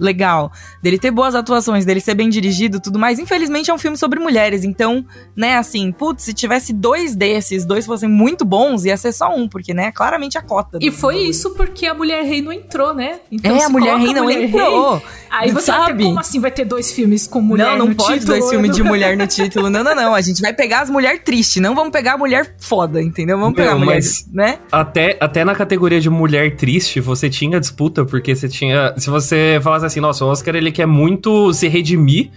legal, 0.00 0.50
dele 0.83 0.99
ter 0.99 1.11
boas 1.11 1.35
atuações, 1.35 1.85
dele 1.85 2.00
ser 2.00 2.14
bem 2.14 2.28
dirigido 2.28 2.80
tudo 2.80 2.99
mais. 2.99 3.19
Infelizmente 3.19 3.71
é 3.71 3.75
um 3.75 3.78
filme 3.78 3.97
sobre 3.97 4.19
mulheres, 4.19 4.64
então, 4.64 5.04
né, 5.37 5.57
assim, 5.57 5.92
putz, 5.92 6.25
se 6.25 6.33
tivesse 6.33 6.73
dois 6.73 7.14
desses, 7.14 7.64
dois 7.64 7.87
fossem 7.87 8.09
muito 8.09 8.45
bons, 8.45 8.85
ia 8.85 8.97
ser 8.97 9.12
só 9.12 9.35
um, 9.35 9.49
porque, 9.49 9.75
né, 9.75 9.92
claramente 9.92 10.38
a 10.38 10.42
cota. 10.42 10.78
E 10.80 10.90
foi 10.90 11.19
isso 11.19 11.50
porque 11.50 11.87
a 11.87 11.95
Mulher 11.95 12.25
Rei 12.25 12.40
não 12.40 12.52
entrou, 12.52 12.95
né? 12.95 13.21
Então, 13.30 13.57
é, 13.57 13.64
a 13.64 13.69
Mulher 13.69 13.97
Rei 13.99 14.14
não 14.14 14.25
mulher 14.25 14.42
entrou. 14.45 14.95
Rei, 14.95 15.07
aí 15.30 15.50
você 15.50 15.66
sabe? 15.66 15.99
Ter, 15.99 16.04
como 16.04 16.21
assim 16.21 16.40
vai 16.40 16.50
ter 16.50 16.64
dois 16.64 16.92
filmes 16.92 17.26
com 17.26 17.40
mulher 17.40 17.66
não, 17.73 17.78
não 17.78 17.87
no 17.88 17.95
pode 17.95 18.21
título? 18.21 18.38
dois 18.38 18.50
filmes 18.50 18.75
de 18.75 18.83
mulher 18.85 19.16
no 19.16 19.26
título. 19.26 19.69
Não, 19.69 19.85
não, 19.85 19.95
não. 19.95 20.14
A 20.14 20.21
gente 20.21 20.40
vai 20.40 20.52
pegar 20.52 20.80
as 20.80 20.90
mulheres 20.90 21.21
tristes, 21.25 21.62
não 21.62 21.75
vamos 21.75 21.90
pegar 21.90 22.14
a 22.14 22.19
mulher 22.19 22.54
foda, 22.59 23.02
entendeu? 23.02 23.38
Vamos 23.38 23.54
pegar 23.54 23.75
não, 23.75 23.83
a 23.83 23.85
mulher, 23.85 24.00
né? 24.33 24.59
Até, 24.73 25.16
até 25.21 25.45
na 25.45 25.54
categoria 25.54 26.00
de 26.00 26.09
mulher 26.09 26.57
triste, 26.57 27.00
você 27.00 27.28
tinha 27.28 27.61
disputa, 27.61 28.04
porque 28.04 28.35
você 28.35 28.49
tinha... 28.49 28.95
Se 28.97 29.11
você 29.11 29.61
falasse 29.62 29.87
assim, 29.90 30.00
nossa, 30.00 30.25
o 30.25 30.28
Oscar, 30.28 30.54
ele 30.54 30.73
quer 30.73 30.87
muito 30.87 31.52
se 31.52 31.68
redimir 31.68 32.30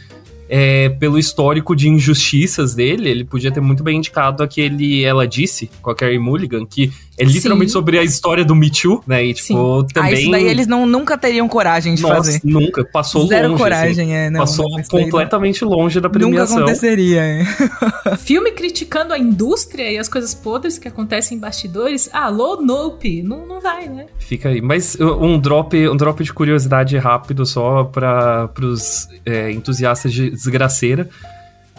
é, 0.50 0.90
pelo 0.90 1.18
histórico 1.18 1.76
de 1.76 1.88
injustiças 1.88 2.76
dele, 2.76 3.10
ele 3.10 3.24
podia 3.24 3.52
ter 3.52 3.62
muito 3.62 3.84
bem 3.84 3.98
indicado 3.98 4.44
aquele 4.44 5.04
Ela 5.04 5.28
Disse, 5.28 5.70
com 5.82 5.92
a 5.92 5.96
Mulligan, 6.20 6.66
que 6.66 6.92
é 7.18 7.24
literalmente 7.24 7.70
Sim. 7.72 7.74
sobre 7.74 8.00
a 8.00 8.04
história 8.04 8.44
do 8.44 8.56
Me 8.56 8.70
Too, 8.72 9.04
né? 9.06 9.24
E, 9.26 9.34
tipo, 9.34 9.82
Ah, 9.82 9.86
também. 9.94 10.14
isso 10.14 10.32
daí 10.32 10.46
eles 10.48 10.66
não, 10.68 10.86
nunca 10.86 11.18
teriam 11.18 11.48
coragem 11.48 11.94
de 11.96 12.02
Nossa, 12.02 12.16
fazer. 12.16 12.42
nunca. 12.44 12.84
Passou 12.86 13.28
Zero 13.28 13.50
longe. 13.50 13.62
coragem, 13.62 14.06
assim. 14.06 14.14
é. 14.14 14.30
Não, 14.30 14.40
Passou 14.40 14.68
não, 14.70 14.84
completamente 14.84 15.64
longe 15.64 16.00
da 16.00 16.08
Nunca 16.08 16.20
premiação. 16.20 16.58
aconteceria. 16.58 17.22
é. 17.22 17.46
Filme 18.18 18.52
criticando 18.52 19.14
a 19.14 19.20
indústria 19.20 19.92
e 19.92 19.98
as 19.98 20.08
coisas 20.10 20.34
podres 20.34 20.78
que 20.78 20.88
acontecem 20.88 21.38
em 21.38 21.40
bastidores. 21.40 22.10
Alô, 22.14 22.62
Nope. 22.62 23.22
Não, 23.24 23.46
não 23.46 23.62
vai, 23.62 23.88
né? 23.88 24.06
Fica 24.20 24.50
aí. 24.50 24.62
Mas 24.62 24.98
um 25.00 25.40
drop, 25.40 25.76
um 25.88 25.96
drop 25.96 26.24
de 26.24 26.34
curiosidade 26.34 26.98
rápido 26.98 27.46
só 27.46 27.84
para 27.84 28.50
os 28.62 29.08
entusiastas 29.52 30.12
de 30.14 30.30
desgraceira. 30.30 31.08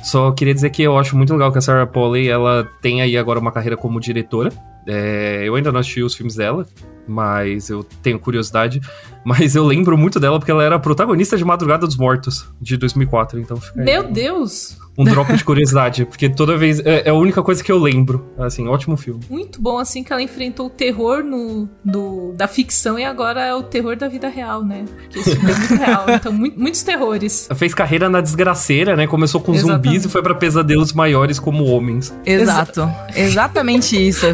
Só 0.03 0.31
queria 0.33 0.55
dizer 0.55 0.71
que 0.71 0.83
eu 0.83 0.99
acho 0.99 1.17
muito 1.17 1.33
legal 1.33 1.50
que 1.50 1.59
a 1.59 1.61
Sarah 1.62 1.87
Polley 1.87 2.29
ela 2.29 2.69
tem 2.83 3.00
aí 3.00 3.17
agora 3.17 3.41
uma 3.41 3.50
carreira 3.50 3.76
como 3.76 3.99
diretora. 3.99 4.53
É, 4.87 5.43
eu 5.45 5.55
ainda 5.55 5.73
não 5.73 5.81
assisti 5.81 6.03
os 6.03 6.14
filmes 6.14 6.35
dela, 6.35 6.67
mas 7.06 7.68
eu 7.70 7.84
tenho 8.02 8.18
curiosidade. 8.18 8.80
Mas 9.25 9.54
eu 9.56 9.64
lembro 9.64 9.96
muito 9.96 10.20
dela 10.20 10.38
porque 10.38 10.50
ela 10.50 10.62
era 10.62 10.76
a 10.76 10.78
protagonista 10.78 11.37
de 11.37 11.44
Madrugada 11.44 11.87
dos 11.87 11.96
Mortos, 11.96 12.46
de 12.61 12.76
2004. 12.76 13.40
Então 13.40 13.56
fica 13.56 13.80
aí 13.80 13.84
Meu 13.84 14.02
um- 14.04 14.12
Deus. 14.12 14.76
um 14.99 15.04
drop 15.04 15.34
de 15.34 15.42
curiosidade, 15.42 16.04
porque 16.04 16.28
toda 16.28 16.58
vez 16.58 16.78
é, 16.80 17.04
é 17.06 17.11
a 17.11 17.14
única 17.14 17.42
coisa 17.42 17.64
que 17.64 17.73
eu 17.73 17.78
lembro. 17.78 18.26
Assim, 18.38 18.68
ótimo 18.68 18.99
filme. 18.99 19.20
Muito 19.30 19.62
bom, 19.62 19.78
assim, 19.78 20.04
que 20.04 20.12
ela 20.12 20.20
enfrentou 20.20 20.66
o 20.66 20.70
terror 20.70 21.25
no, 21.25 21.66
do, 21.82 22.32
da 22.37 22.46
ficção 22.46 22.99
e 22.99 23.04
agora 23.04 23.40
é 23.42 23.54
o 23.54 23.62
terror 23.62 23.96
da 23.96 24.08
vida 24.08 24.28
real, 24.28 24.62
né? 24.62 24.84
Porque 25.11 25.23
filme 25.23 25.50
é 25.50 25.54
muito 25.56 25.75
real. 25.75 26.04
Então, 26.14 26.30
mu- 26.32 26.52
muitos 26.56 26.82
terrores. 26.82 27.49
Fez 27.56 27.73
carreira 27.75 28.08
na 28.11 28.20
desgraceira, 28.20 28.94
né? 28.94 29.06
Começou 29.06 29.40
com 29.40 29.54
Exatamente. 29.54 29.84
zumbis 29.87 30.04
e 30.04 30.08
foi 30.11 30.23
pra 30.23 30.34
pesadelos 30.34 30.92
maiores 30.92 31.38
como 31.40 31.64
homens. 31.64 32.14
Exato. 32.26 32.88
Exatamente 33.16 33.96
isso. 33.96 34.26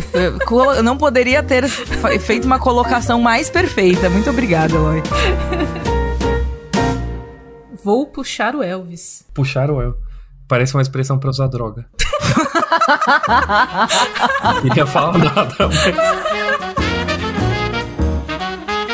Eu 0.77 0.83
não 0.83 0.97
poderia 0.99 1.43
ter 1.45 1.69
feito 1.69 2.45
uma 2.45 2.59
colocação 2.61 3.21
mais 3.21 3.51
perfeita. 3.51 4.09
Muito 4.09 4.31
obrigada, 4.31 4.75
Eloy. 4.75 5.03
Vou 7.83 8.07
puxar 8.07 8.55
o 8.55 8.63
Elvis. 8.63 9.25
Puxaram 9.35 9.81
eu. 9.81 9.97
Parece 10.47 10.75
uma 10.75 10.83
expressão 10.83 11.19
pra 11.19 11.31
usar 11.31 11.47
droga. 11.47 11.87
Não 14.65 14.77
ia 14.77 14.87
falar 14.87 15.17
nada, 15.19 15.55
mas... 15.59 16.50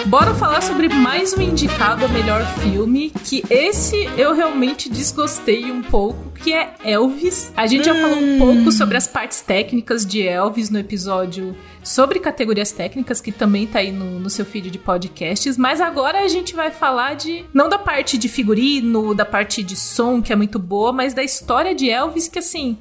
Bora 0.09 0.33
falar 0.35 0.63
sobre 0.63 0.89
mais 0.89 1.37
um 1.37 1.43
indicado 1.43 2.05
a 2.05 2.09
melhor 2.09 2.41
filme, 2.61 3.11
que 3.11 3.43
esse 3.51 4.05
eu 4.17 4.33
realmente 4.35 4.89
desgostei 4.89 5.73
um 5.73 5.83
pouco, 5.83 6.31
que 6.31 6.53
é 6.53 6.75
Elvis. 6.85 7.53
A 7.57 7.67
gente 7.67 7.87
já 7.87 7.95
falou 7.95 8.17
um 8.17 8.39
pouco 8.39 8.71
sobre 8.71 8.97
as 8.97 9.09
partes 9.09 9.41
técnicas 9.41 10.07
de 10.07 10.23
Elvis 10.23 10.71
no 10.71 10.79
episódio 10.79 11.57
sobre 11.83 12.21
categorias 12.21 12.71
técnicas, 12.71 13.21
que 13.21 13.33
também 13.33 13.67
tá 13.67 13.81
aí 13.81 13.91
no, 13.91 14.21
no 14.21 14.31
seu 14.31 14.45
feed 14.45 14.71
de 14.71 14.79
podcasts, 14.79 15.59
mas 15.59 15.81
agora 15.81 16.21
a 16.21 16.29
gente 16.29 16.55
vai 16.55 16.71
falar 16.71 17.15
de, 17.17 17.45
não 17.53 17.69
da 17.69 17.79
parte 17.79 18.17
de 18.17 18.29
figurino, 18.29 19.13
da 19.13 19.25
parte 19.25 19.61
de 19.61 19.75
som, 19.75 20.23
que 20.23 20.33
é 20.33 20.37
muito 20.37 20.59
boa, 20.59 20.93
mas 20.93 21.15
da 21.15 21.25
história 21.25 21.75
de 21.75 21.91
Elvis, 21.91 22.29
que 22.29 22.39
assim, 22.39 22.79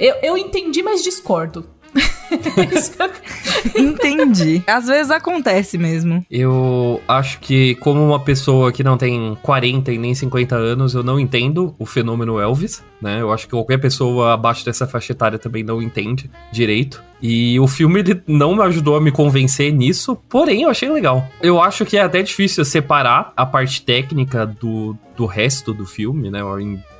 eu, 0.00 0.16
eu 0.20 0.36
entendi, 0.36 0.82
mas 0.82 1.04
discordo. 1.04 1.75
Entendi. 3.74 4.62
Às 4.66 4.86
vezes 4.86 5.10
acontece 5.10 5.78
mesmo. 5.78 6.24
Eu 6.30 7.00
acho 7.08 7.40
que, 7.40 7.74
como 7.76 8.04
uma 8.04 8.20
pessoa 8.20 8.72
que 8.72 8.82
não 8.82 8.96
tem 8.96 9.36
40 9.42 9.92
e 9.92 9.98
nem 9.98 10.14
50 10.14 10.54
anos, 10.56 10.94
eu 10.94 11.02
não 11.02 11.18
entendo 11.18 11.74
o 11.78 11.86
fenômeno 11.86 12.38
Elvis, 12.38 12.82
né? 13.00 13.20
Eu 13.20 13.32
acho 13.32 13.46
que 13.46 13.50
qualquer 13.50 13.78
pessoa 13.78 14.34
abaixo 14.34 14.64
dessa 14.64 14.86
faixa 14.86 15.12
etária 15.12 15.38
também 15.38 15.62
não 15.62 15.82
entende 15.82 16.30
direito. 16.52 17.02
E 17.20 17.58
o 17.58 17.66
filme 17.66 18.00
ele 18.00 18.22
não 18.26 18.54
me 18.54 18.62
ajudou 18.62 18.96
a 18.96 19.00
me 19.00 19.10
convencer 19.10 19.72
nisso, 19.72 20.16
porém 20.28 20.62
eu 20.62 20.70
achei 20.70 20.88
legal. 20.88 21.26
Eu 21.42 21.60
acho 21.60 21.84
que 21.84 21.96
é 21.96 22.02
até 22.02 22.22
difícil 22.22 22.64
separar 22.64 23.32
a 23.36 23.46
parte 23.46 23.82
técnica 23.82 24.46
do, 24.46 24.96
do 25.16 25.24
resto 25.24 25.72
do 25.72 25.86
filme, 25.86 26.30
né? 26.30 26.40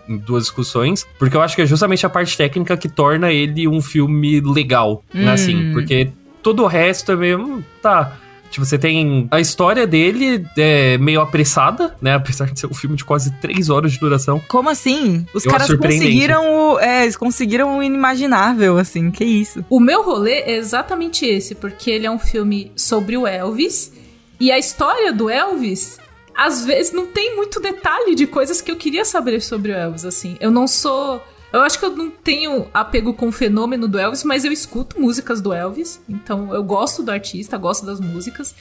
Duas 0.08 0.44
discussões, 0.44 1.06
porque 1.18 1.36
eu 1.36 1.42
acho 1.42 1.56
que 1.56 1.62
é 1.62 1.66
justamente 1.66 2.04
a 2.06 2.08
parte 2.10 2.36
técnica 2.36 2.76
que 2.76 2.88
torna 2.88 3.32
ele 3.32 3.66
um 3.68 3.80
filme 3.82 4.40
legal, 4.40 5.02
né? 5.12 5.30
Hum. 5.30 5.34
Assim, 5.34 5.72
porque 5.72 6.08
todo 6.42 6.62
o 6.62 6.66
resto 6.66 7.12
é 7.12 7.16
meio. 7.16 7.40
hum, 7.40 7.62
Tá. 7.82 8.16
Tipo, 8.50 8.64
você 8.64 8.78
tem 8.78 9.26
a 9.30 9.40
história 9.40 9.86
dele 9.86 10.46
é 10.56 10.96
meio 10.98 11.20
apressada, 11.20 11.94
né? 12.00 12.14
Apesar 12.16 12.46
de 12.46 12.58
ser 12.58 12.66
um 12.66 12.75
filme 12.75 12.96
de 12.96 13.04
quase 13.04 13.30
três 13.40 13.68
horas 13.68 13.92
de 13.92 13.98
duração. 13.98 14.40
Como 14.48 14.68
assim? 14.68 15.26
Os 15.34 15.44
Eu 15.44 15.50
caras 15.50 15.75
conseguiram 15.75 16.75
o. 16.75 16.78
É, 16.78 17.02
eles 17.02 17.16
conseguiram 17.16 17.78
o 17.78 17.82
inimaginável, 17.82 18.78
assim. 18.78 19.10
Que 19.10 19.25
isso? 19.25 19.64
O 19.68 19.80
meu 19.80 20.02
rolê 20.02 20.40
é 20.40 20.56
exatamente 20.56 21.26
esse, 21.26 21.54
porque 21.54 21.90
ele 21.90 22.06
é 22.06 22.10
um 22.10 22.18
filme 22.18 22.70
sobre 22.76 23.16
o 23.16 23.26
Elvis. 23.26 23.92
E 24.38 24.52
a 24.52 24.58
história 24.58 25.12
do 25.12 25.30
Elvis, 25.30 25.98
às 26.36 26.64
vezes, 26.64 26.92
não 26.92 27.06
tem 27.06 27.34
muito 27.34 27.60
detalhe 27.60 28.14
de 28.14 28.26
coisas 28.26 28.60
que 28.60 28.70
eu 28.70 28.76
queria 28.76 29.04
saber 29.04 29.40
sobre 29.40 29.72
o 29.72 29.74
Elvis, 29.74 30.04
assim. 30.04 30.36
Eu 30.40 30.50
não 30.50 30.66
sou. 30.66 31.22
Eu 31.52 31.62
acho 31.62 31.78
que 31.78 31.84
eu 31.84 31.96
não 31.96 32.10
tenho 32.10 32.68
apego 32.74 33.14
com 33.14 33.28
o 33.28 33.32
fenômeno 33.32 33.88
do 33.88 33.98
Elvis, 33.98 34.24
mas 34.24 34.44
eu 34.44 34.52
escuto 34.52 35.00
músicas 35.00 35.40
do 35.40 35.52
Elvis. 35.52 36.00
Então 36.08 36.52
eu 36.52 36.62
gosto 36.62 37.02
do 37.02 37.10
artista, 37.10 37.56
gosto 37.56 37.86
das 37.86 38.00
músicas. 38.00 38.54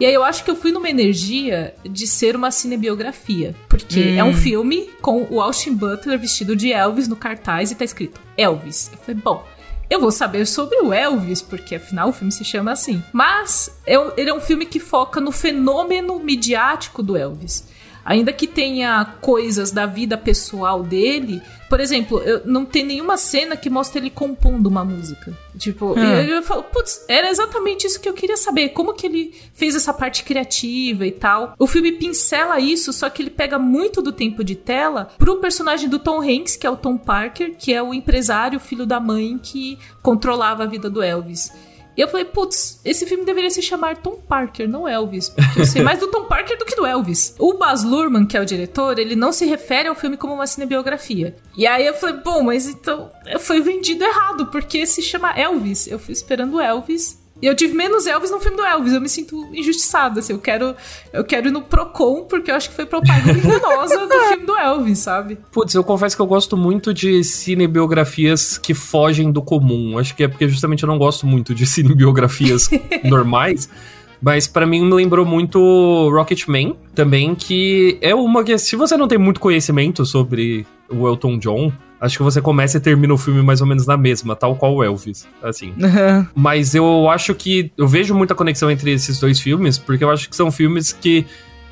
E 0.00 0.04
aí 0.04 0.12
eu 0.12 0.24
acho 0.24 0.42
que 0.44 0.50
eu 0.50 0.56
fui 0.56 0.72
numa 0.72 0.90
energia 0.90 1.74
de 1.84 2.06
ser 2.06 2.34
uma 2.34 2.50
cinebiografia. 2.50 3.54
Porque 3.68 4.00
Hum. 4.00 4.18
é 4.18 4.24
um 4.24 4.34
filme 4.34 4.90
com 5.00 5.26
o 5.30 5.40
Austin 5.40 5.74
Butler 5.74 6.18
vestido 6.18 6.56
de 6.56 6.72
Elvis 6.72 7.06
no 7.08 7.16
cartaz 7.16 7.70
e 7.70 7.74
tá 7.74 7.84
escrito 7.84 8.20
Elvis. 8.36 8.90
Eu 8.92 8.98
falei, 8.98 9.20
bom, 9.22 9.46
eu 9.92 10.00
vou 10.00 10.10
saber 10.10 10.46
sobre 10.46 10.76
o 10.80 10.92
Elvis, 10.92 11.42
porque 11.42 11.74
afinal 11.76 12.08
o 12.08 12.12
filme 12.12 12.32
se 12.32 12.44
chama 12.44 12.72
assim. 12.72 13.02
Mas 13.12 13.70
eu- 13.86 14.12
ele 14.16 14.30
é 14.30 14.34
um 14.34 14.40
filme 14.40 14.64
que 14.66 14.80
foca 14.80 15.20
no 15.20 15.30
fenômeno 15.32 16.18
midiático 16.18 17.02
do 17.02 17.16
Elvis. 17.16 17.64
Ainda 18.04 18.32
que 18.32 18.46
tenha 18.46 19.04
coisas 19.20 19.70
da 19.70 19.86
vida 19.86 20.16
pessoal 20.16 20.82
dele. 20.82 21.40
Por 21.68 21.80
exemplo, 21.80 22.20
eu, 22.20 22.42
não 22.44 22.64
tem 22.64 22.84
nenhuma 22.84 23.16
cena 23.16 23.56
que 23.56 23.70
mostre 23.70 24.00
ele 24.00 24.10
compondo 24.10 24.66
uma 24.66 24.84
música. 24.84 25.36
Tipo, 25.56 25.92
Hum. 25.98 26.22
e 26.22 26.30
eu 26.30 26.42
falo, 26.42 26.64
putz, 26.64 27.04
era 27.08 27.30
exatamente 27.30 27.86
isso 27.86 28.00
que 28.00 28.08
eu 28.08 28.12
queria 28.12 28.36
saber. 28.36 28.70
Como 28.70 28.92
que 28.92 29.06
ele 29.06 29.34
fez 29.54 29.74
essa 29.74 29.92
parte 29.92 30.24
criativa 30.24 31.06
e 31.06 31.12
tal. 31.12 31.54
O 31.58 31.66
filme 31.66 31.92
pincela 31.92 32.58
isso, 32.60 32.92
só 32.92 33.08
que 33.08 33.22
ele 33.22 33.30
pega 33.30 33.58
muito 33.58 34.02
do 34.02 34.12
tempo 34.12 34.42
de 34.44 34.54
tela 34.54 35.08
pro 35.16 35.40
personagem 35.40 35.88
do 35.88 35.98
Tom 35.98 36.20
Hanks, 36.20 36.56
que 36.56 36.66
é 36.66 36.70
o 36.70 36.76
Tom 36.76 36.98
Parker, 36.98 37.54
que 37.56 37.72
é 37.72 37.82
o 37.82 37.94
empresário, 37.94 38.60
filho 38.60 38.84
da 38.84 39.00
mãe 39.00 39.38
que 39.38 39.78
controlava 40.02 40.64
a 40.64 40.66
vida 40.66 40.90
do 40.90 41.02
Elvis. 41.02 41.50
E 41.96 42.00
eu 42.00 42.08
falei, 42.08 42.24
putz, 42.24 42.80
esse 42.84 43.06
filme 43.06 43.24
deveria 43.24 43.50
se 43.50 43.60
chamar 43.60 43.98
Tom 43.98 44.16
Parker, 44.16 44.68
não 44.68 44.88
Elvis. 44.88 45.28
Porque 45.28 45.60
eu 45.60 45.66
sei 45.66 45.82
mais 45.82 46.00
do 46.00 46.08
Tom 46.08 46.24
Parker 46.24 46.58
do 46.58 46.64
que 46.64 46.74
do 46.74 46.86
Elvis. 46.86 47.34
O 47.38 47.54
Baz 47.54 47.84
Luhrmann, 47.84 48.26
que 48.26 48.36
é 48.36 48.40
o 48.40 48.46
diretor, 48.46 48.98
ele 48.98 49.14
não 49.14 49.32
se 49.32 49.44
refere 49.44 49.88
ao 49.88 49.94
filme 49.94 50.16
como 50.16 50.34
uma 50.34 50.46
cinebiografia. 50.46 51.36
E 51.56 51.66
aí 51.66 51.86
eu 51.86 51.94
falei, 51.94 52.16
bom, 52.16 52.42
mas 52.42 52.66
então 52.66 53.10
foi 53.40 53.60
vendido 53.60 54.04
errado, 54.04 54.46
porque 54.46 54.86
se 54.86 55.02
chama 55.02 55.38
Elvis. 55.38 55.86
Eu 55.86 55.98
fui 55.98 56.12
esperando 56.12 56.60
Elvis. 56.60 57.21
E 57.42 57.46
eu 57.46 57.56
tive 57.56 57.74
menos 57.74 58.06
Elvis 58.06 58.30
no 58.30 58.38
filme 58.38 58.56
do 58.56 58.64
Elvis. 58.64 58.92
Eu 58.92 59.00
me 59.00 59.08
sinto 59.08 59.48
injustiçada, 59.52 60.20
assim. 60.20 60.32
Eu 60.32 60.38
quero, 60.38 60.76
eu 61.12 61.24
quero 61.24 61.48
ir 61.48 61.50
no 61.50 61.60
Procon, 61.60 62.22
porque 62.22 62.52
eu 62.52 62.54
acho 62.54 62.70
que 62.70 62.76
foi 62.76 62.86
propaganda 62.86 63.32
enganosa 63.36 64.06
do 64.06 64.20
filme 64.28 64.46
do 64.46 64.56
Elvis, 64.56 65.00
sabe? 65.00 65.38
Putz, 65.50 65.74
eu 65.74 65.82
confesso 65.82 66.14
que 66.14 66.22
eu 66.22 66.26
gosto 66.26 66.56
muito 66.56 66.94
de 66.94 67.24
cinebiografias 67.24 68.56
que 68.56 68.74
fogem 68.74 69.32
do 69.32 69.42
comum. 69.42 69.98
Acho 69.98 70.14
que 70.14 70.22
é 70.22 70.28
porque 70.28 70.48
justamente 70.48 70.84
eu 70.84 70.86
não 70.86 70.98
gosto 70.98 71.26
muito 71.26 71.52
de 71.52 71.66
cinebiografias 71.66 72.70
normais. 73.02 73.68
Mas 74.20 74.46
pra 74.46 74.64
mim 74.64 74.84
me 74.84 74.94
lembrou 74.94 75.26
muito 75.26 75.58
Rocketman 76.10 76.76
também, 76.94 77.34
que 77.34 77.98
é 78.00 78.14
uma 78.14 78.44
que, 78.44 78.56
se 78.56 78.76
você 78.76 78.96
não 78.96 79.08
tem 79.08 79.18
muito 79.18 79.40
conhecimento 79.40 80.06
sobre 80.06 80.64
o 80.88 81.08
Elton 81.08 81.38
John, 81.38 81.72
acho 82.02 82.16
que 82.16 82.22
você 82.22 82.42
começa 82.42 82.78
e 82.78 82.80
termina 82.80 83.14
o 83.14 83.16
filme 83.16 83.40
mais 83.42 83.60
ou 83.60 83.66
menos 83.66 83.86
na 83.86 83.96
mesma, 83.96 84.34
tal 84.34 84.56
qual 84.56 84.74
o 84.74 84.82
Elvis, 84.82 85.26
assim. 85.40 85.72
Mas 86.34 86.74
eu 86.74 87.08
acho 87.08 87.32
que. 87.32 87.70
Eu 87.78 87.86
vejo 87.86 88.12
muita 88.12 88.34
conexão 88.34 88.68
entre 88.68 88.90
esses 88.90 89.20
dois 89.20 89.38
filmes, 89.38 89.78
porque 89.78 90.02
eu 90.02 90.10
acho 90.10 90.28
que 90.28 90.34
são 90.34 90.50
filmes 90.50 90.92
que 90.92 91.24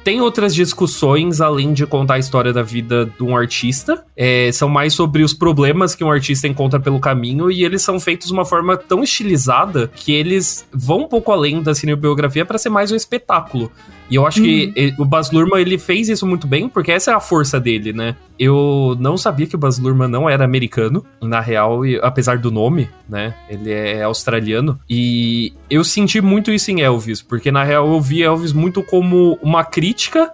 tem 0.04 0.20
outras 0.20 0.54
discussões 0.54 1.40
além 1.40 1.72
de 1.72 1.84
contar 1.84 2.14
a 2.14 2.18
história 2.18 2.52
da 2.52 2.62
vida 2.62 3.06
de 3.06 3.22
um 3.22 3.36
artista. 3.36 4.04
É, 4.16 4.50
são 4.52 4.68
mais 4.68 4.94
sobre 4.94 5.22
os 5.22 5.34
problemas 5.34 5.94
que 5.94 6.04
um 6.04 6.10
artista 6.10 6.46
encontra 6.46 6.78
pelo 6.78 7.00
caminho 7.00 7.50
e 7.50 7.64
eles 7.64 7.82
são 7.82 7.98
feitos 8.00 8.28
de 8.28 8.32
uma 8.32 8.44
forma 8.44 8.76
tão 8.76 9.02
estilizada 9.02 9.90
que 9.94 10.12
eles 10.12 10.66
vão 10.72 11.00
um 11.00 11.08
pouco 11.08 11.32
além 11.32 11.60
da 11.62 11.74
cinebiografia 11.74 12.46
para 12.46 12.56
ser 12.56 12.70
mais 12.70 12.90
um 12.90 12.96
espetáculo. 12.96 13.70
E 14.10 14.16
eu 14.16 14.26
acho 14.26 14.42
que 14.42 14.72
ele- 14.74 14.94
o 14.98 15.04
Baz 15.04 15.30
Luhrmann, 15.30 15.60
ele 15.60 15.78
fez 15.78 16.08
isso 16.08 16.26
muito 16.26 16.46
bem, 16.46 16.68
porque 16.68 16.90
essa 16.90 17.12
é 17.12 17.14
a 17.14 17.20
força 17.20 17.60
dele, 17.60 17.92
né? 17.92 18.16
Eu 18.38 18.96
não 18.98 19.16
sabia 19.16 19.46
que 19.46 19.54
o 19.54 19.58
Baz 19.58 19.78
Luhrmann 19.78 20.08
não 20.08 20.28
era 20.28 20.44
americano, 20.44 21.04
na 21.22 21.40
real, 21.40 21.86
e- 21.86 21.98
apesar 22.02 22.38
do 22.38 22.50
nome, 22.50 22.88
né? 23.08 23.34
Ele 23.48 23.70
é 23.72 24.02
australiano. 24.02 24.80
E 24.90 25.52
eu 25.70 25.84
senti 25.84 26.20
muito 26.20 26.50
isso 26.52 26.70
em 26.70 26.80
Elvis, 26.80 27.22
porque 27.22 27.52
na 27.52 27.62
real 27.62 27.86
eu 27.92 28.00
vi 28.00 28.22
Elvis 28.22 28.52
muito 28.52 28.82
como 28.82 29.38
uma 29.40 29.62
crítica, 29.64 30.32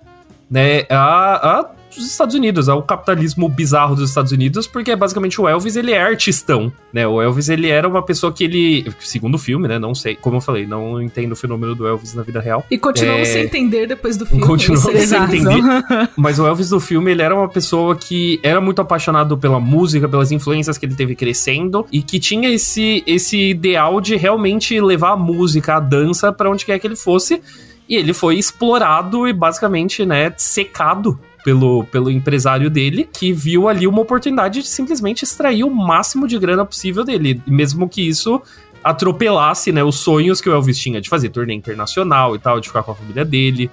né, 0.51 0.85
a, 0.89 1.59
a 1.61 1.76
dos 1.97 2.07
Estados 2.07 2.35
Unidos, 2.35 2.69
é 2.69 2.73
o 2.73 2.83
capitalismo 2.83 3.49
bizarro 3.49 3.95
dos 3.97 4.09
Estados 4.11 4.33
Unidos, 4.33 4.67
porque 4.67 4.95
basicamente 4.95 5.41
o 5.41 5.49
Elvis, 5.49 5.77
ele 5.77 5.93
é 5.93 6.01
artistão, 6.03 6.73
né? 6.93 7.07
O 7.07 7.21
Elvis, 7.21 7.49
ele 7.49 7.69
era 7.69 7.89
uma 7.89 8.03
pessoa 8.03 8.33
que 8.33 8.45
ele, 8.45 8.87
segundo 9.01 9.35
o 9.35 9.39
filme, 9.39 9.67
né? 9.69 9.79
Não 9.79 9.95
sei, 9.95 10.15
como 10.17 10.37
eu 10.37 10.41
falei, 10.41 10.67
não 10.67 11.01
entendo 11.03 11.33
o 11.33 11.37
fenômeno 11.37 11.75
do 11.75 11.87
Elvis 11.87 12.15
na 12.15 12.23
vida 12.23 12.41
real. 12.41 12.65
E 12.71 12.79
continuamos 12.79 13.29
É, 13.29 13.33
sem 13.33 13.43
entender 13.45 13.87
depois 13.87 14.17
do 14.17 14.25
filme. 14.27 14.43
Continuamos 14.47 14.85
Você- 14.93 15.07
sem 15.07 15.23
entender. 15.23 15.63
Mas 16.17 16.39
o 16.39 16.47
Elvis 16.47 16.69
do 16.69 16.79
filme, 16.81 17.11
ele 17.11 17.23
era 17.23 17.35
uma 17.35 17.49
pessoa 17.49 17.97
que 17.97 18.39
era 18.43 18.61
muito 18.61 18.81
apaixonado 18.81 19.37
pela 19.37 19.59
música, 19.61 20.09
pelas 20.09 20.31
influências 20.33 20.77
que 20.79 20.87
ele 20.87 20.95
teve 20.95 21.15
crescendo 21.15 21.87
e 21.91 22.03
que 22.03 22.19
tinha 22.21 22.49
esse, 22.51 23.03
esse 23.07 23.51
ideal 23.51 24.01
de 24.01 24.17
realmente 24.17 24.81
levar 24.81 25.13
a 25.13 25.17
música, 25.17 25.77
a 25.77 25.81
dança 25.81 26.33
pra 26.33 26.51
onde 26.51 26.65
quer 26.65 26.79
que 26.79 26.87
ele 26.87 26.97
fosse. 26.97 27.41
E 27.89 27.95
ele 27.95 28.13
foi 28.13 28.37
explorado 28.37 29.29
e 29.29 29.33
basicamente, 29.33 30.05
né, 30.05 30.33
secado 30.37 31.19
pelo, 31.47 31.85
pelo 31.85 32.11
empresário 32.11 32.69
dele, 32.69 33.09
que 33.13 33.33
viu 33.33 33.69
ali 33.69 33.87
uma 33.87 34.01
oportunidade 34.01 34.63
de 34.63 34.67
simplesmente 34.67 35.23
extrair 35.23 35.63
o 35.63 35.71
máximo 35.71 36.27
de 36.27 36.37
grana 36.41 36.65
possível 36.65 37.05
dele, 37.05 37.41
mesmo 37.47 37.89
que 37.89 38.03
isso 38.03 38.43
atropelasse, 38.83 39.71
né, 39.71 39.85
os 39.85 39.95
sonhos 39.95 40.41
que 40.41 40.51
o 40.51 40.53
Elvis 40.53 40.77
tinha 40.77 41.01
de 41.01 41.09
fazer 41.09 41.29
turnê 41.29 41.55
internacional 41.55 42.35
e 42.35 42.41
tal, 42.41 42.59
de 42.59 42.67
ficar 42.67 42.83
com 42.83 42.91
a 42.91 42.95
família 42.97 43.25
dele. 43.25 43.71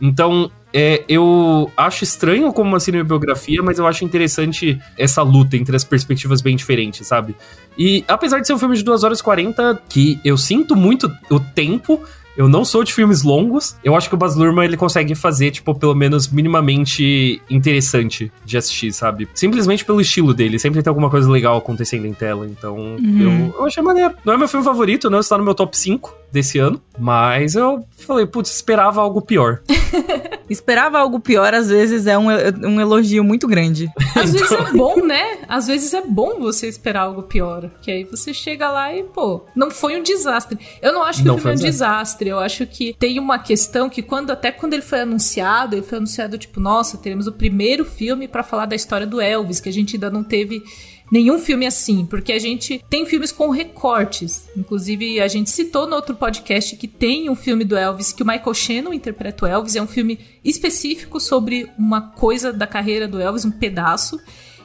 Então, 0.00 0.50
é, 0.72 1.04
eu 1.06 1.70
acho 1.76 2.04
estranho 2.04 2.50
como 2.54 2.70
uma 2.70 2.80
cinebiografia, 2.80 3.62
mas 3.62 3.78
eu 3.78 3.86
acho 3.86 4.02
interessante 4.02 4.80
essa 4.96 5.20
luta 5.20 5.58
entre 5.58 5.76
as 5.76 5.84
perspectivas 5.84 6.40
bem 6.40 6.56
diferentes, 6.56 7.06
sabe? 7.06 7.36
E 7.76 8.02
apesar 8.08 8.40
de 8.40 8.46
ser 8.46 8.54
um 8.54 8.58
filme 8.58 8.76
de 8.76 8.82
2 8.82 9.04
horas 9.04 9.20
e 9.20 9.22
40, 9.22 9.82
que 9.90 10.18
eu 10.24 10.38
sinto 10.38 10.74
muito 10.74 11.12
o 11.30 11.38
tempo, 11.38 12.02
eu 12.36 12.48
não 12.48 12.64
sou 12.64 12.82
de 12.84 12.92
filmes 12.92 13.22
longos, 13.22 13.76
eu 13.84 13.94
acho 13.96 14.08
que 14.08 14.14
o 14.14 14.18
Baz 14.18 14.34
Luhrmann 14.36 14.64
ele 14.64 14.76
consegue 14.76 15.14
fazer, 15.14 15.50
tipo, 15.50 15.74
pelo 15.74 15.94
menos 15.94 16.28
minimamente 16.28 17.40
interessante 17.50 18.30
de 18.44 18.56
assistir, 18.56 18.92
sabe? 18.92 19.28
Simplesmente 19.34 19.84
pelo 19.84 20.00
estilo 20.00 20.32
dele, 20.34 20.58
sempre 20.58 20.82
tem 20.82 20.90
alguma 20.90 21.10
coisa 21.10 21.30
legal 21.30 21.56
acontecendo 21.58 22.06
em 22.06 22.12
tela, 22.12 22.46
então 22.46 22.76
Uhum. 23.00 23.52
eu, 23.54 23.60
eu 23.60 23.66
achei 23.66 23.82
maneiro. 23.82 24.14
Não 24.24 24.32
é 24.34 24.36
meu 24.36 24.48
filme 24.48 24.64
favorito, 24.64 25.10
não 25.10 25.20
está 25.20 25.36
no 25.36 25.44
meu 25.44 25.54
top 25.54 25.76
5 25.76 26.14
desse 26.32 26.58
ano, 26.58 26.80
mas 26.98 27.54
eu 27.54 27.84
falei, 27.98 28.26
putz, 28.26 28.50
esperava 28.50 29.00
algo 29.00 29.20
pior. 29.22 29.62
Esperava 30.50 30.98
algo 30.98 31.20
pior, 31.20 31.54
às 31.54 31.68
vezes 31.68 32.08
é 32.08 32.18
um, 32.18 32.26
um 32.26 32.80
elogio 32.80 33.22
muito 33.22 33.46
grande. 33.46 33.88
Às 34.16 34.32
vezes 34.32 34.50
é 34.50 34.72
bom, 34.72 34.96
né? 35.06 35.38
Às 35.48 35.68
vezes 35.68 35.94
é 35.94 36.02
bom 36.02 36.40
você 36.40 36.66
esperar 36.66 37.02
algo 37.02 37.22
pior. 37.22 37.70
Que 37.80 37.92
aí 37.92 38.02
você 38.02 38.34
chega 38.34 38.68
lá 38.68 38.92
e, 38.92 39.04
pô, 39.04 39.44
não 39.54 39.70
foi 39.70 39.96
um 39.96 40.02
desastre. 40.02 40.58
Eu 40.82 40.92
não 40.92 41.04
acho 41.04 41.20
que 41.20 41.28
Não 41.28 41.36
o 41.36 41.38
filme 41.38 41.52
é 41.52 41.56
foi 41.56 41.64
um 41.64 41.68
um 41.68 41.70
desastre. 41.70 42.28
Eu 42.30 42.40
acho 42.40 42.66
que 42.66 42.96
tem 42.98 43.20
uma 43.20 43.38
questão 43.38 43.88
que 43.88 44.02
quando 44.02 44.32
até 44.32 44.50
quando 44.50 44.72
ele 44.72 44.82
foi 44.82 45.02
anunciado, 45.02 45.76
ele 45.76 45.86
foi 45.86 45.98
anunciado 45.98 46.36
tipo, 46.36 46.58
nossa, 46.58 46.98
teremos 46.98 47.28
o 47.28 47.32
primeiro 47.32 47.84
filme 47.84 48.26
pra 48.26 48.42
falar 48.42 48.66
da 48.66 48.74
história 48.74 49.06
do 49.06 49.20
Elvis, 49.20 49.60
que 49.60 49.68
a 49.68 49.72
gente 49.72 49.94
ainda 49.94 50.10
não 50.10 50.24
teve 50.24 50.64
nenhum 51.10 51.38
filme 51.38 51.66
assim, 51.66 52.06
porque 52.06 52.32
a 52.32 52.38
gente 52.38 52.84
tem 52.88 53.04
filmes 53.04 53.32
com 53.32 53.50
recortes. 53.50 54.48
Inclusive, 54.56 55.20
a 55.20 55.28
gente 55.28 55.50
citou 55.50 55.86
no 55.86 55.96
outro 55.96 56.14
podcast 56.14 56.76
que 56.76 56.86
tem 56.86 57.28
um 57.28 57.34
filme 57.34 57.64
do 57.64 57.76
Elvis 57.76 58.12
que 58.12 58.22
o 58.22 58.26
Michael 58.26 58.54
Shannon 58.54 58.92
interpreta 58.92 59.44
o 59.44 59.48
Elvis, 59.48 59.76
é 59.76 59.82
um 59.82 59.86
filme 59.86 60.18
específico 60.44 61.18
sobre 61.18 61.68
uma 61.76 62.00
coisa 62.00 62.52
da 62.52 62.66
carreira 62.66 63.08
do 63.08 63.20
Elvis, 63.20 63.44
um 63.44 63.50
pedaço. 63.50 64.20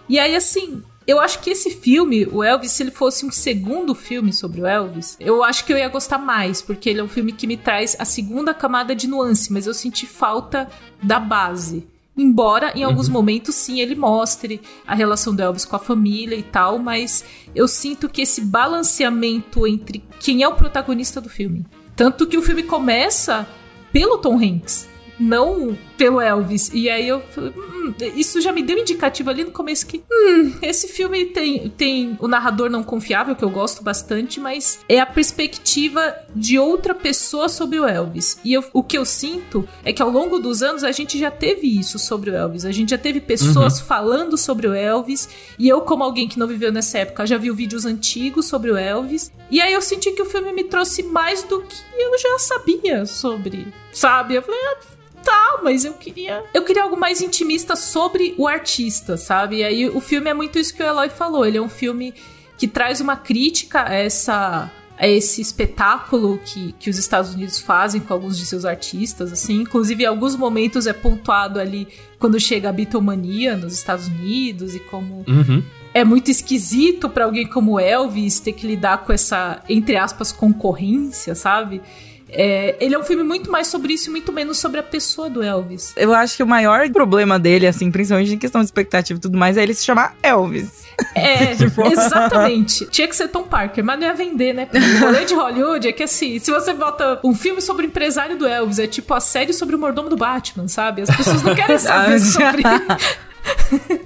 E 0.07 0.19
aí, 0.19 0.35
assim, 0.35 0.83
eu 1.07 1.19
acho 1.19 1.39
que 1.39 1.51
esse 1.51 1.69
filme, 1.69 2.27
o 2.31 2.43
Elvis, 2.43 2.71
se 2.71 2.83
ele 2.83 2.91
fosse 2.91 3.25
um 3.25 3.31
segundo 3.31 3.93
filme 3.93 4.33
sobre 4.33 4.61
o 4.61 4.65
Elvis, 4.65 5.15
eu 5.19 5.43
acho 5.43 5.63
que 5.65 5.71
eu 5.71 5.77
ia 5.77 5.87
gostar 5.87 6.17
mais, 6.17 6.61
porque 6.61 6.89
ele 6.89 6.99
é 6.99 7.03
um 7.03 7.07
filme 7.07 7.31
que 7.31 7.45
me 7.45 7.57
traz 7.57 7.95
a 7.99 8.05
segunda 8.05 8.53
camada 8.53 8.95
de 8.95 9.07
nuance, 9.07 9.53
mas 9.53 9.67
eu 9.67 9.73
senti 9.73 10.05
falta 10.05 10.67
da 11.01 11.19
base. 11.19 11.87
Embora 12.17 12.71
em 12.75 12.83
alguns 12.83 13.09
momentos 13.09 13.55
sim 13.55 13.81
ele 13.81 13.93
mostre 13.93 14.61
a 14.87 14.95
relação 14.95 15.35
do 15.35 15.41
Elvis 15.41 15.65
com 15.65 15.75
a 15.75 15.79
família 15.79 16.35
e 16.35 16.43
tal, 16.43 16.79
mas 16.79 17.25
eu 17.53 17.67
sinto 17.67 18.07
que 18.07 18.21
esse 18.21 18.41
balanceamento 18.41 19.67
entre 19.67 20.01
quem 20.19 20.41
é 20.41 20.47
o 20.47 20.55
protagonista 20.55 21.19
do 21.19 21.29
filme. 21.29 21.65
Tanto 21.95 22.25
que 22.25 22.37
o 22.37 22.41
filme 22.41 22.63
começa 22.63 23.47
pelo 23.91 24.17
Tom 24.17 24.37
Hanks, 24.37 24.87
não 25.19 25.77
pelo 25.97 26.19
Elvis. 26.19 26.69
E 26.73 26.89
aí 26.89 27.07
eu 27.07 27.21
falei, 27.31 27.51
hum, 27.55 27.93
isso 28.15 28.41
já 28.41 28.51
me 28.51 28.61
deu 28.61 28.77
indicativo 28.77 29.29
ali 29.29 29.43
no 29.43 29.51
começo 29.51 29.85
que, 29.87 30.03
hum, 30.11 30.53
esse 30.61 30.87
filme 30.87 31.25
tem, 31.25 31.69
tem 31.69 32.17
o 32.19 32.27
narrador 32.27 32.69
não 32.69 32.83
confiável, 32.83 33.35
que 33.35 33.43
eu 33.43 33.49
gosto 33.49 33.83
bastante, 33.83 34.39
mas 34.39 34.79
é 34.89 34.99
a 34.99 35.05
perspectiva 35.05 36.15
de 36.35 36.57
outra 36.59 36.93
pessoa 36.93 37.47
sobre 37.47 37.79
o 37.79 37.87
Elvis. 37.87 38.37
E 38.43 38.53
eu- 38.53 38.63
o 38.73 38.83
que 38.83 38.97
eu 38.97 39.05
sinto 39.05 39.67
é 39.83 39.93
que 39.93 40.01
ao 40.01 40.09
longo 40.09 40.39
dos 40.39 40.61
anos 40.61 40.83
a 40.83 40.91
gente 40.91 41.17
já 41.17 41.31
teve 41.31 41.67
isso 41.79 41.97
sobre 41.99 42.29
o 42.29 42.35
Elvis. 42.35 42.65
A 42.65 42.71
gente 42.71 42.89
já 42.89 42.97
teve 42.97 43.21
pessoas 43.21 43.79
falando 43.79 44.37
sobre 44.37 44.67
o 44.67 44.73
Elvis. 44.73 45.29
E 45.57 45.67
eu, 45.69 45.81
como 45.81 46.03
alguém 46.03 46.27
que 46.27 46.37
não 46.39 46.47
viveu 46.47 46.71
nessa 46.71 46.97
época, 46.99 47.25
já 47.25 47.37
viu 47.37 47.55
vídeos 47.55 47.85
antigos 47.85 48.47
sobre 48.47 48.71
o 48.71 48.77
Elvis. 48.77 49.31
E 49.49 49.61
aí 49.61 49.71
eu 49.73 49.81
senti 49.81 50.11
que 50.11 50.21
o 50.21 50.25
filme 50.25 50.51
me 50.51 50.63
trouxe 50.65 51.03
mais 51.03 51.43
do 51.43 51.61
que 51.61 51.75
eu 51.97 52.17
já 52.17 52.39
sabia 52.39 53.05
sobre. 53.05 53.67
Sabe? 53.93 54.35
Eu 54.35 54.41
falei, 54.41 54.59
ah, 54.59 54.77
tá, 55.25 55.59
mas 55.63 55.83
eu 55.83 55.93
queria. 55.93 56.43
Eu 56.53 56.63
queria 56.63 56.83
algo 56.83 56.95
mais 56.95 57.19
intimista 57.21 57.75
sobre 57.75 58.33
o 58.37 58.47
artista, 58.47 59.17
sabe? 59.17 59.57
E 59.57 59.63
aí 59.63 59.89
o 59.89 59.99
filme 59.99 60.29
é 60.29 60.33
muito 60.33 60.57
isso 60.57 60.73
que 60.73 60.81
o 60.81 60.85
Eloy 60.85 61.09
falou. 61.09 61.45
Ele 61.45 61.57
é 61.57 61.61
um 61.61 61.67
filme 61.67 62.13
que 62.57 62.67
traz 62.67 63.01
uma 63.01 63.17
crítica 63.17 63.83
a 63.89 63.93
essa. 63.93 64.71
A 64.97 65.05
esse 65.09 65.41
espetáculo 65.41 66.39
que, 66.45 66.71
que 66.79 66.89
os 66.89 66.97
Estados 66.97 67.33
Unidos 67.33 67.59
fazem 67.59 67.99
com 67.99 68.13
alguns 68.13 68.37
de 68.37 68.45
seus 68.45 68.63
artistas, 68.63 69.29
assim. 69.33 69.59
Inclusive, 69.59 70.03
em 70.03 70.05
alguns 70.07 70.37
momentos 70.37 70.87
é 70.87 70.93
pontuado 70.93 71.59
ali 71.59 71.89
quando 72.17 72.39
chega 72.39 72.69
a 72.69 72.71
Beatlemania 72.71 73.57
nos 73.57 73.73
Estados 73.73 74.07
Unidos 74.07 74.73
e 74.73 74.79
como 74.79 75.25
Uhum. 75.27 75.61
é 75.93 76.05
muito 76.05 76.31
esquisito 76.31 77.09
pra 77.09 77.25
alguém 77.25 77.45
como 77.45 77.77
Elvis 77.77 78.39
ter 78.39 78.53
que 78.53 78.65
lidar 78.65 78.99
com 78.99 79.11
essa, 79.11 79.61
entre 79.67 79.97
aspas, 79.97 80.31
concorrência, 80.31 81.35
sabe? 81.35 81.81
É, 82.29 82.75
ele 82.79 82.95
é 82.95 82.99
um 82.99 83.03
filme 83.03 83.23
muito 83.23 83.51
mais 83.51 83.67
sobre 83.67 83.93
isso 83.93 84.09
e 84.09 84.11
muito 84.11 84.31
menos 84.33 84.57
sobre 84.57 84.79
a 84.79 84.83
pessoa 84.83 85.29
do 85.29 85.43
Elvis. 85.43 85.93
Eu 85.95 86.13
acho 86.13 86.35
que 86.35 86.43
o 86.43 86.47
maior 86.47 86.89
problema 86.89 87.37
dele, 87.37 87.67
assim, 87.67 87.91
principalmente 87.91 88.33
em 88.33 88.37
questão 88.37 88.61
de 88.61 88.65
expectativa 88.65 89.17
e 89.17 89.21
tudo 89.21 89.37
mais, 89.37 89.57
é 89.57 89.63
ele 89.63 89.73
se 89.73 89.85
chamar 89.85 90.15
Elvis. 90.23 90.85
É, 91.13 91.51
exatamente. 91.91 92.85
Tinha 92.87 93.07
que 93.07 93.15
ser 93.15 93.27
Tom 93.27 93.43
Parker, 93.43 93.83
mas 93.83 93.99
não 93.99 94.07
ia 94.07 94.13
vender, 94.13 94.53
né? 94.53 94.67
O 94.73 95.05
rolê 95.05 95.25
de 95.25 95.33
Hollywood 95.33 95.87
é 95.87 95.91
que 95.91 96.03
assim, 96.03 96.39
se 96.39 96.51
você 96.51 96.73
bota 96.73 97.19
um 97.23 97.35
filme 97.35 97.61
sobre 97.61 97.85
o 97.85 97.87
empresário 97.87 98.37
do 98.37 98.47
Elvis, 98.47 98.79
é 98.79 98.87
tipo 98.87 99.13
a 99.13 99.19
série 99.19 99.53
sobre 99.53 99.75
o 99.75 99.79
mordomo 99.79 100.09
do 100.09 100.17
Batman, 100.17 100.67
sabe? 100.67 101.01
As 101.03 101.15
pessoas 101.15 101.43
não 101.43 101.53
querem 101.53 101.77
saber 101.79 102.15
Ah, 102.15 102.19
sobre. 102.19 102.63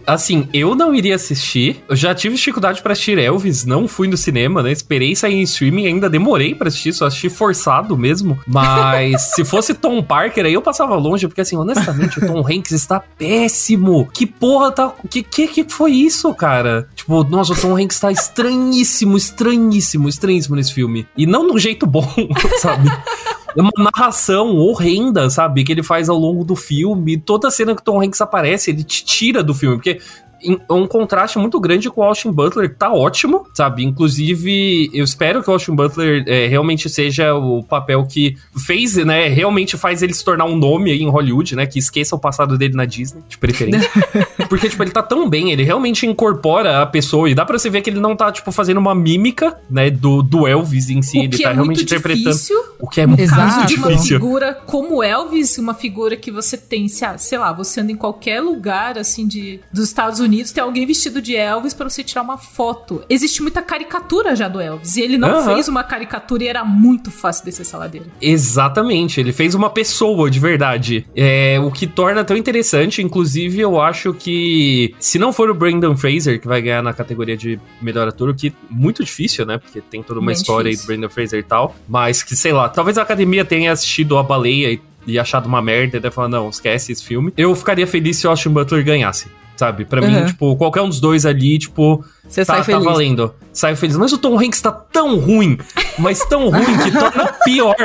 Assim, 0.05 0.47
eu 0.53 0.73
não 0.73 0.93
iria 0.95 1.15
assistir. 1.15 1.83
Eu 1.87 1.95
já 1.95 2.15
tive 2.15 2.35
dificuldade 2.35 2.81
pra 2.81 2.93
assistir 2.93 3.19
Elvis, 3.19 3.63
não 3.65 3.87
fui 3.87 4.07
no 4.07 4.17
cinema, 4.17 4.63
né? 4.63 4.71
Esperei 4.71 5.15
sair 5.15 5.35
em 5.35 5.43
streaming, 5.43 5.85
ainda 5.85 6.09
demorei 6.09 6.55
pra 6.55 6.67
assistir, 6.67 6.93
só 6.93 7.05
assisti 7.05 7.29
forçado 7.29 7.95
mesmo. 7.95 8.39
Mas 8.47 9.35
se 9.35 9.45
fosse 9.45 9.73
Tom 9.75 10.01
Parker, 10.01 10.45
aí 10.45 10.53
eu 10.53 10.61
passava 10.61 10.95
longe, 10.95 11.27
porque 11.27 11.41
assim, 11.41 11.55
honestamente, 11.55 12.17
o 12.17 12.25
Tom 12.25 12.39
Hanks 12.39 12.71
está 12.71 12.99
péssimo. 12.99 14.09
Que 14.11 14.25
porra 14.25 14.71
tá. 14.71 14.93
Que 15.09 15.21
que, 15.21 15.47
que 15.47 15.65
foi 15.69 15.91
isso, 15.91 16.33
cara? 16.33 16.87
Tipo, 16.95 17.23
nossa, 17.23 17.53
o 17.53 17.55
Tom 17.55 17.77
Hanks 17.77 17.99
tá 17.99 18.11
estranhíssimo, 18.11 19.15
estranhíssimo, 19.15 20.09
estranhíssimo 20.09 20.55
nesse 20.55 20.73
filme. 20.73 21.07
E 21.15 21.27
não 21.27 21.47
no 21.47 21.59
jeito 21.59 21.85
bom, 21.85 22.11
sabe? 22.59 22.89
É 23.55 23.61
uma 23.61 23.71
narração 23.77 24.55
horrenda, 24.57 25.29
sabe? 25.29 25.63
Que 25.63 25.71
ele 25.71 25.83
faz 25.83 26.09
ao 26.09 26.17
longo 26.17 26.43
do 26.43 26.55
filme. 26.55 27.17
Toda 27.17 27.51
cena 27.51 27.75
que 27.75 27.83
Tom 27.83 28.01
Hanks 28.01 28.21
aparece, 28.21 28.71
ele 28.71 28.83
te 28.83 29.03
tira 29.03 29.43
do 29.43 29.53
filme. 29.53 29.77
Porque 29.77 29.99
é 30.41 30.73
um 30.73 30.87
contraste 30.87 31.37
muito 31.37 31.59
grande 31.59 31.89
com 31.89 32.01
o 32.01 32.03
Austin 32.03 32.31
Butler, 32.31 32.69
que 32.69 32.75
tá 32.75 32.91
ótimo, 32.91 33.45
sabe? 33.53 33.83
Inclusive, 33.83 34.89
eu 34.93 35.03
espero 35.03 35.43
que 35.43 35.49
o 35.49 35.53
Austin 35.53 35.75
Butler 35.75 36.23
é, 36.27 36.47
realmente 36.47 36.89
seja 36.89 37.33
o 37.33 37.63
papel 37.63 38.05
que 38.05 38.37
fez, 38.65 38.95
né? 38.97 39.27
Realmente 39.27 39.77
faz 39.77 40.01
ele 40.01 40.13
se 40.13 40.23
tornar 40.23 40.45
um 40.45 40.55
nome 40.55 40.91
aí 40.91 41.01
em 41.01 41.09
Hollywood, 41.09 41.55
né? 41.55 41.65
Que 41.65 41.79
esqueça 41.79 42.15
o 42.15 42.19
passado 42.19 42.57
dele 42.57 42.75
na 42.75 42.85
Disney, 42.85 43.21
de 43.27 43.37
preferência. 43.37 43.89
Porque, 44.47 44.69
tipo, 44.69 44.81
ele 44.83 44.91
tá 44.91 45.03
tão 45.03 45.29
bem, 45.29 45.51
ele 45.51 45.63
realmente 45.63 46.05
incorpora 46.05 46.81
a 46.81 46.85
pessoa. 46.85 47.29
E 47.29 47.35
dá 47.35 47.45
pra 47.45 47.57
você 47.57 47.69
ver 47.69 47.81
que 47.81 47.89
ele 47.89 47.99
não 47.99 48.15
tá, 48.15 48.31
tipo, 48.31 48.51
fazendo 48.51 48.77
uma 48.77 48.95
mímica, 48.95 49.57
né? 49.69 49.89
Do, 49.89 50.21
do 50.21 50.47
Elvis 50.47 50.89
em 50.89 51.01
si. 51.01 51.19
o 51.19 51.23
ele 51.23 51.37
tá 51.37 51.49
é 51.49 51.53
realmente 51.53 51.83
interpretando. 51.83 52.23
difícil 52.33 52.57
O 52.79 52.87
que 52.87 53.01
é 53.01 53.05
muito 53.07 53.27
caso 53.27 53.65
de 53.65 53.75
uma 53.75 53.87
difícil. 53.89 54.19
figura 54.19 54.53
como 54.65 55.03
Elvis, 55.03 55.57
uma 55.57 55.73
figura 55.73 56.15
que 56.15 56.31
você 56.31 56.57
tem, 56.57 56.87
se- 56.87 57.05
sei 57.17 57.37
lá, 57.37 57.51
você 57.51 57.81
anda 57.81 57.91
em 57.91 57.95
qualquer 57.95 58.39
lugar 58.41 58.97
assim 58.97 59.27
de 59.27 59.59
dos 59.71 59.85
Estados 59.85 60.19
Unidos, 60.19 60.51
tem 60.51 60.63
alguém 60.63 60.85
vestido 60.85 61.21
de 61.21 61.35
Elvis 61.35 61.73
pra 61.73 61.89
você 61.89 62.03
tirar 62.03 62.21
uma 62.21 62.37
foto. 62.37 63.03
Existe 63.09 63.41
muita 63.41 63.61
caricatura 63.61 64.35
já 64.35 64.47
do 64.47 64.59
Elvis 64.61 64.95
e 64.97 65.01
ele 65.01 65.17
não 65.17 65.43
fez 65.45 65.67
uma 65.67 65.83
caricatura 65.83 66.43
e 66.43 66.47
era 66.47 66.63
muito 66.63 67.11
fácil 67.11 67.45
descer 67.45 67.61
essa 67.63 67.77
ladeira. 67.77 68.07
Exatamente, 68.21 69.19
ele 69.19 69.31
fez 69.31 69.53
uma 69.53 69.69
pessoa 69.69 70.29
de 70.29 70.39
verdade. 70.39 71.05
É, 71.15 71.59
o 71.61 71.69
que 71.71 71.85
torna 71.87 72.23
tão 72.23 72.37
interessante, 72.37 73.01
inclusive 73.01 73.59
eu 73.59 73.79
acho 73.81 74.13
que 74.13 74.28
se 74.99 75.17
não 75.19 75.31
for 75.33 75.49
o 75.49 75.53
Brandon 75.53 75.95
Fraser 75.95 76.39
que 76.39 76.47
vai 76.47 76.61
ganhar 76.61 76.81
na 76.81 76.93
categoria 76.93 77.35
de 77.37 77.59
melhor 77.81 78.07
ator, 78.07 78.29
o 78.29 78.33
que 78.35 78.47
é 78.47 78.51
muito 78.69 79.03
difícil, 79.03 79.45
né? 79.45 79.57
Porque 79.57 79.81
tem 79.81 80.01
toda 80.03 80.19
uma 80.19 80.27
Bem 80.27 80.35
história 80.35 80.69
aí 80.69 80.75
do 80.75 80.79
difícil. 80.79 80.87
Brandon 80.97 81.09
Fraser 81.13 81.39
e 81.39 81.43
tal, 81.43 81.75
mas 81.87 82.23
que 82.23 82.35
sei 82.35 82.51
lá, 82.53 82.67
talvez 82.69 82.97
a 82.97 83.01
academia 83.01 83.43
tenha 83.45 83.71
assistido 83.71 84.17
a 84.17 84.23
baleia 84.23 84.71
e 84.73 84.81
e 85.07 85.17
achado 85.17 85.47
uma 85.47 85.61
merda 85.61 85.97
e 85.97 85.99
daí 85.99 86.11
falar, 86.11 86.27
não, 86.27 86.49
esquece 86.49 86.91
esse 86.91 87.03
filme. 87.03 87.33
Eu 87.35 87.55
ficaria 87.55 87.87
feliz 87.87 88.17
se 88.17 88.27
o 88.27 88.29
Austin 88.29 88.49
Butler 88.49 88.83
ganhasse. 88.83 89.27
Sabe? 89.55 89.83
Pra 89.85 90.01
mim, 90.01 90.13
Uhum. 90.15 90.25
tipo, 90.27 90.55
qualquer 90.57 90.81
um 90.81 90.89
dos 90.89 90.99
dois 90.99 91.25
ali, 91.25 91.57
tipo, 91.57 92.03
tá, 92.23 92.29
sai 92.29 92.45
tá 92.45 92.63
feliz. 92.63 92.83
valendo. 92.83 93.33
Sai 93.51 93.75
feliz. 93.75 93.95
Mas 93.97 94.13
o 94.13 94.17
Tom 94.19 94.37
Hanks 94.39 94.61
tá 94.61 94.71
tão 94.71 95.17
ruim, 95.17 95.57
mas 95.97 96.23
tão 96.25 96.49
ruim 96.49 96.77
que 96.83 96.91
torna 96.91 97.33
pior. 97.43 97.75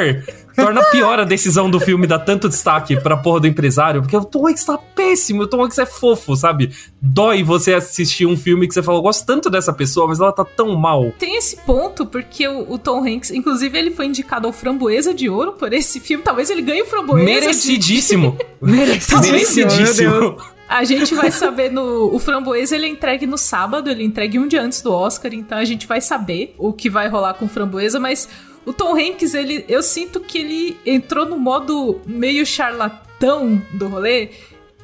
Torna 0.56 0.82
pior 0.84 1.18
a 1.18 1.24
decisão 1.24 1.68
do 1.68 1.80
filme 1.80 2.06
dar 2.06 2.20
tanto 2.20 2.48
destaque 2.48 2.98
pra 3.00 3.16
porra 3.16 3.40
do 3.40 3.46
empresário, 3.46 4.00
porque 4.02 4.16
o 4.16 4.24
Tom 4.24 4.46
Hanks 4.48 4.64
tá 4.64 4.78
péssimo, 4.78 5.42
o 5.42 5.46
Tom 5.46 5.64
Hanks 5.64 5.78
é 5.78 5.86
fofo, 5.86 6.36
sabe? 6.36 6.70
Dói 7.02 7.42
você 7.42 7.74
assistir 7.74 8.24
um 8.26 8.36
filme 8.36 8.68
que 8.68 8.74
você 8.74 8.82
fala, 8.82 8.98
eu 8.98 9.02
gosto 9.02 9.26
tanto 9.26 9.50
dessa 9.50 9.72
pessoa, 9.72 10.06
mas 10.06 10.20
ela 10.20 10.32
tá 10.32 10.44
tão 10.44 10.76
mal. 10.76 11.12
Tem 11.18 11.36
esse 11.36 11.56
ponto, 11.56 12.06
porque 12.06 12.46
o, 12.46 12.72
o 12.72 12.78
Tom 12.78 13.04
Hanks, 13.06 13.30
inclusive, 13.32 13.76
ele 13.76 13.90
foi 13.90 14.06
indicado 14.06 14.46
ao 14.46 14.52
Framboesa 14.52 15.12
de 15.12 15.28
Ouro 15.28 15.52
por 15.52 15.72
esse 15.72 15.98
filme. 15.98 16.22
Talvez 16.22 16.48
ele 16.50 16.62
ganhe 16.62 16.82
o 16.82 16.86
Framboesa. 16.86 17.26
de- 17.26 17.32
Merecidíssimo. 17.34 18.38
Merecidíssimo, 18.62 19.66
meu 19.66 19.76
Deus. 19.76 19.98
Merecidíssimo. 19.98 20.36
A 20.68 20.82
gente 20.84 21.14
vai 21.14 21.30
saber 21.30 21.70
no. 21.70 22.14
O 22.14 22.18
Framboesa 22.18 22.74
ele 22.74 22.86
é 22.86 22.88
entregue 22.88 23.26
no 23.26 23.36
sábado, 23.36 23.90
ele 23.90 24.02
é 24.02 24.06
entregue 24.06 24.38
um 24.38 24.48
dia 24.48 24.62
antes 24.62 24.80
do 24.80 24.92
Oscar, 24.92 25.32
então 25.34 25.58
a 25.58 25.64
gente 25.64 25.86
vai 25.86 26.00
saber 26.00 26.54
o 26.58 26.72
que 26.72 26.88
vai 26.88 27.06
rolar 27.08 27.34
com 27.34 27.44
o 27.44 27.48
Framboesa, 27.48 28.00
mas 28.00 28.28
o 28.64 28.72
Tom 28.72 28.96
Hanks, 28.96 29.34
ele. 29.34 29.64
Eu 29.68 29.82
sinto 29.82 30.20
que 30.20 30.38
ele 30.38 30.76
entrou 30.84 31.26
no 31.26 31.38
modo 31.38 32.00
meio 32.06 32.46
charlatão 32.46 33.62
do 33.72 33.88
rolê. 33.88 34.30